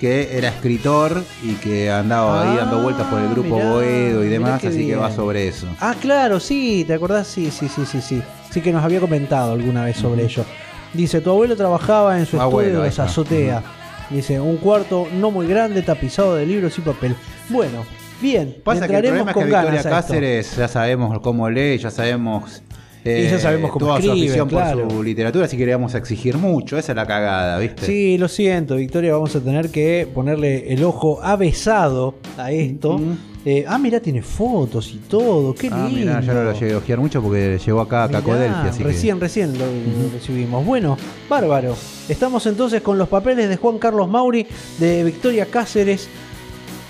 que 0.00 0.36
era 0.36 0.48
escritor 0.48 1.22
y 1.42 1.54
que 1.54 1.90
andaba 1.90 2.42
ahí 2.42 2.56
Ah, 2.60 2.64
dando 2.64 2.82
vueltas 2.82 3.06
por 3.06 3.20
el 3.20 3.28
grupo 3.30 3.56
mirá, 3.56 3.70
Boedo 3.70 4.24
y 4.24 4.28
demás, 4.28 4.64
así 4.64 4.86
que 4.86 4.96
va 4.96 5.10
sobre 5.10 5.48
eso. 5.48 5.66
Ah, 5.80 5.94
claro, 6.00 6.38
sí, 6.40 6.84
¿te 6.86 6.94
acordás? 6.94 7.26
Sí, 7.26 7.50
sí, 7.50 7.68
sí, 7.68 7.84
sí, 7.86 8.00
sí. 8.00 8.22
Sí 8.50 8.60
que 8.60 8.72
nos 8.72 8.84
había 8.84 9.00
comentado 9.00 9.52
alguna 9.52 9.84
vez 9.84 9.96
sobre 9.96 10.24
ello. 10.24 10.44
Dice, 10.92 11.20
tu 11.20 11.30
abuelo 11.30 11.56
trabajaba 11.56 12.18
en 12.18 12.26
su 12.26 12.40
Abuelo, 12.40 12.68
estudio 12.68 12.82
de 12.82 12.88
está. 12.88 13.04
azotea. 13.04 13.62
Dice, 14.08 14.38
un 14.40 14.56
cuarto 14.58 15.08
no 15.12 15.30
muy 15.30 15.46
grande, 15.46 15.82
tapizado 15.82 16.36
de 16.36 16.46
libros 16.46 16.78
y 16.78 16.80
papel. 16.80 17.14
Bueno, 17.48 17.84
bien, 18.22 18.56
Pasa 18.64 18.86
que 18.86 18.94
el 18.96 19.02
problema 19.02 19.30
es 19.30 19.34
con 19.34 19.42
que 19.44 19.50
Victoria. 19.50 19.82
Cáceres 19.82 20.56
ya 20.56 20.68
sabemos 20.68 21.18
cómo 21.20 21.50
lee, 21.50 21.76
ya 21.78 21.90
sabemos. 21.90 22.62
Eh, 23.06 23.24
Y 23.26 23.30
ya 23.30 23.38
sabemos 23.38 23.70
cómo 23.70 23.86
toda 23.86 24.00
su 24.00 24.06
escribe, 24.08 24.26
afición 24.26 24.48
claro. 24.48 24.82
por 24.82 24.92
su 24.92 25.02
literatura, 25.02 25.44
así 25.46 25.56
que 25.56 25.66
le 25.66 25.72
vamos 25.72 25.94
a 25.94 25.98
exigir 25.98 26.36
mucho. 26.36 26.76
Esa 26.78 26.92
es 26.92 26.96
la 26.96 27.06
cagada, 27.06 27.58
¿viste? 27.58 27.86
Sí, 27.86 28.18
lo 28.18 28.28
siento, 28.28 28.76
Victoria, 28.76 29.12
vamos 29.12 29.34
a 29.36 29.40
tener 29.40 29.70
que 29.70 30.08
ponerle 30.12 30.72
el 30.72 30.82
ojo 30.84 31.20
avesado 31.22 32.14
a 32.36 32.50
esto. 32.52 33.00
Eh, 33.48 33.64
ah, 33.68 33.78
mira, 33.78 34.00
tiene 34.00 34.22
fotos 34.22 34.92
y 34.92 34.96
todo, 35.08 35.54
qué 35.54 35.68
Ah, 35.70 35.86
lindo. 35.88 36.00
mirá, 36.00 36.20
yo 36.20 36.34
no 36.34 36.42
lo 36.42 36.52
llegué 36.52 36.74
a 36.74 36.78
ojear 36.78 36.98
mucho 36.98 37.22
porque 37.22 37.60
llegó 37.64 37.80
acá 37.80 38.02
a 38.02 38.08
Mirá, 38.08 38.18
Cacodelfia, 38.18 38.64
así 38.70 38.82
recién, 38.82 39.20
recién 39.20 39.52
lo, 39.56 39.66
lo 39.66 40.12
recibimos. 40.12 40.66
Bueno, 40.66 40.96
bárbaro. 41.28 41.76
Estamos 42.08 42.44
entonces 42.46 42.82
con 42.82 42.98
los 42.98 43.08
papeles 43.08 43.48
de 43.48 43.56
Juan 43.56 43.78
Carlos 43.78 44.08
Mauri, 44.08 44.48
de 44.80 45.04
Victoria 45.04 45.46
Cáceres. 45.46 46.08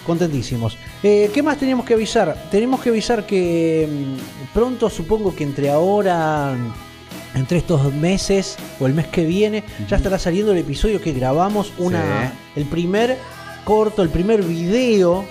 Contentísimos. 0.06 0.78
Eh, 1.02 1.30
¿Qué 1.34 1.42
más 1.42 1.58
teníamos 1.58 1.84
que 1.84 1.94
avisar? 1.94 2.36
Tenemos 2.50 2.80
que 2.80 2.90
avisar 2.90 3.26
que 3.26 3.88
mm, 3.90 4.54
pronto, 4.54 4.88
supongo 4.88 5.34
que 5.34 5.42
entre 5.44 5.68
ahora, 5.70 6.54
mm, 6.54 7.38
entre 7.38 7.58
estos 7.58 7.92
meses 7.92 8.56
o 8.80 8.86
el 8.86 8.94
mes 8.94 9.08
que 9.08 9.24
viene, 9.24 9.64
ya 9.88 9.96
estará 9.96 10.18
saliendo 10.18 10.52
el 10.52 10.58
episodio 10.58 11.00
que 11.00 11.12
grabamos, 11.12 11.72
una, 11.78 12.32
Sí. 12.54 12.60
el 12.60 12.66
primer 12.66 13.18
corto, 13.64 14.02
el 14.02 14.08
primer 14.10 14.42
video 14.42 15.24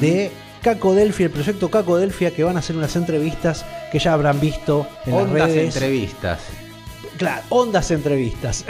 de 0.00 0.30
Caco 0.60 0.92
Delfia, 0.94 1.26
el 1.26 1.32
proyecto 1.32 1.70
Caco 1.70 1.96
Delfia, 1.96 2.32
que 2.32 2.42
van 2.42 2.56
a 2.56 2.58
hacer 2.58 2.76
unas 2.76 2.96
entrevistas 2.96 3.64
que 3.92 3.98
ya 4.00 4.12
habrán 4.12 4.40
visto 4.40 4.86
en 5.06 5.14
Ondas 5.14 5.38
las 5.38 5.48
redes. 5.50 5.74
entrevistas. 5.76 6.40
Claro, 7.16 7.42
ondas 7.50 7.90
entrevistas. 7.90 8.64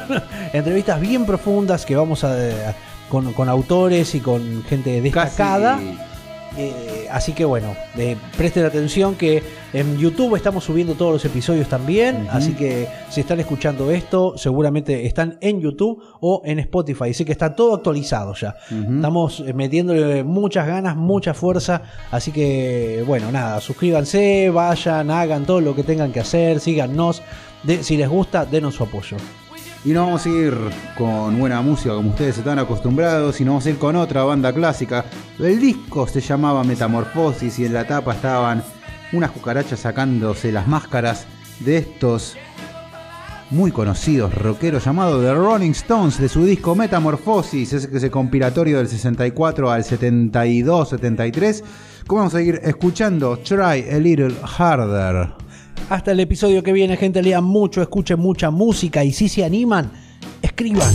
entrevistas 0.52 1.00
bien 1.00 1.26
profundas 1.26 1.84
que 1.84 1.96
vamos 1.96 2.24
a, 2.24 2.32
a- 2.32 2.74
con, 3.08 3.32
con 3.32 3.48
autores 3.48 4.14
y 4.14 4.20
con 4.20 4.62
gente 4.64 5.00
destacada. 5.00 5.78
Eh, 6.58 7.06
así 7.10 7.32
que 7.32 7.44
bueno, 7.44 7.76
eh, 7.98 8.16
presten 8.34 8.64
atención 8.64 9.14
que 9.14 9.42
en 9.74 9.98
YouTube 9.98 10.36
estamos 10.36 10.64
subiendo 10.64 10.94
todos 10.94 11.12
los 11.12 11.24
episodios 11.26 11.68
también. 11.68 12.26
Así 12.30 12.52
que 12.54 12.88
si 13.10 13.20
están 13.20 13.40
escuchando 13.40 13.90
esto, 13.90 14.38
seguramente 14.38 15.04
están 15.04 15.36
en 15.42 15.60
YouTube 15.60 16.02
o 16.20 16.40
en 16.46 16.58
Spotify. 16.60 17.10
Así 17.10 17.26
que 17.26 17.32
está 17.32 17.54
todo 17.54 17.74
actualizado 17.74 18.32
ya. 18.34 18.54
Estamos 18.70 19.40
eh, 19.46 19.52
metiéndole 19.52 20.24
muchas 20.24 20.66
ganas, 20.66 20.96
mucha 20.96 21.34
fuerza. 21.34 21.82
Así 22.10 22.32
que, 22.32 23.04
bueno, 23.06 23.30
nada, 23.30 23.60
suscríbanse, 23.60 24.48
vayan, 24.48 25.10
hagan 25.10 25.44
todo 25.44 25.60
lo 25.60 25.74
que 25.74 25.82
tengan 25.82 26.10
que 26.10 26.20
hacer, 26.20 26.60
síganos. 26.60 27.22
De- 27.64 27.82
si 27.82 27.98
les 27.98 28.08
gusta, 28.08 28.46
denos 28.46 28.76
su 28.76 28.84
apoyo. 28.84 29.18
Y 29.86 29.92
no 29.92 30.04
vamos 30.04 30.26
a 30.26 30.28
ir 30.28 30.52
con 30.98 31.38
buena 31.38 31.62
música 31.62 31.94
como 31.94 32.10
ustedes 32.10 32.38
están 32.38 32.58
acostumbrados, 32.58 33.36
sino 33.36 33.52
vamos 33.52 33.66
a 33.66 33.70
ir 33.70 33.78
con 33.78 33.94
otra 33.94 34.24
banda 34.24 34.52
clásica. 34.52 35.04
El 35.38 35.60
disco 35.60 36.08
se 36.08 36.20
llamaba 36.20 36.64
Metamorfosis 36.64 37.60
y 37.60 37.66
en 37.66 37.72
la 37.72 37.86
tapa 37.86 38.14
estaban 38.14 38.64
unas 39.12 39.30
cucarachas 39.30 39.78
sacándose 39.78 40.50
las 40.50 40.66
máscaras 40.66 41.28
de 41.60 41.76
estos 41.76 42.36
muy 43.50 43.70
conocidos 43.70 44.34
rockeros 44.34 44.84
llamado 44.84 45.22
The 45.22 45.32
Rolling 45.32 45.70
Stones 45.70 46.18
de 46.18 46.28
su 46.28 46.44
disco 46.44 46.74
Metamorphosis, 46.74 47.72
ese, 47.72 48.10
compilatorio 48.10 48.78
del 48.78 48.88
64 48.88 49.70
al 49.70 49.84
72, 49.84 50.88
73. 50.88 51.62
¿Cómo 52.08 52.22
vamos 52.22 52.34
a 52.34 52.38
seguir 52.38 52.60
escuchando 52.64 53.38
Try 53.38 53.88
a 53.88 53.98
Little 54.00 54.34
Harder? 54.42 55.45
Hasta 55.88 56.12
el 56.12 56.20
episodio 56.20 56.62
que 56.62 56.72
viene, 56.72 56.96
gente, 56.96 57.22
lean 57.22 57.44
mucho, 57.44 57.82
escuchen 57.82 58.18
mucha 58.18 58.50
música 58.50 59.04
y 59.04 59.12
si 59.12 59.28
se 59.28 59.44
animan, 59.44 59.90
escriban. 60.42 60.92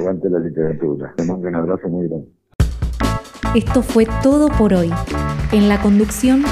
Aguante 0.00 0.30
la 0.30 0.38
literatura. 0.38 1.12
Te 1.14 1.24
mando 1.24 1.46
un 1.46 1.54
abrazo 1.54 1.88
muy 1.88 2.08
grande. 2.08 2.26
Esto 3.54 3.82
fue 3.82 4.06
todo 4.22 4.48
por 4.48 4.72
hoy. 4.72 4.90
En 5.52 5.68
la 5.68 5.82
conducción, 5.82 6.42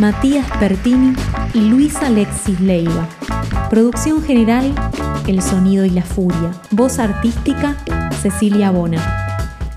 Matías 0.00 0.46
Pertini 0.58 1.14
y 1.54 1.70
Luis 1.70 1.96
Alexis 2.02 2.60
Leiva. 2.60 3.08
Producción 3.70 4.22
general, 4.22 4.74
El 5.26 5.40
Sonido 5.40 5.86
y 5.86 5.90
la 5.90 6.02
Furia. 6.02 6.50
Voz 6.72 6.98
artística, 6.98 7.74
Cecilia 8.20 8.70
Bona. 8.70 9.00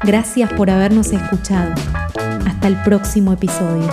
Gracias 0.04 0.52
por 0.52 0.70
habernos 0.70 1.14
escuchado. 1.14 1.72
Hasta 2.46 2.68
el 2.68 2.76
próximo 2.84 3.32
episodio. 3.32 3.88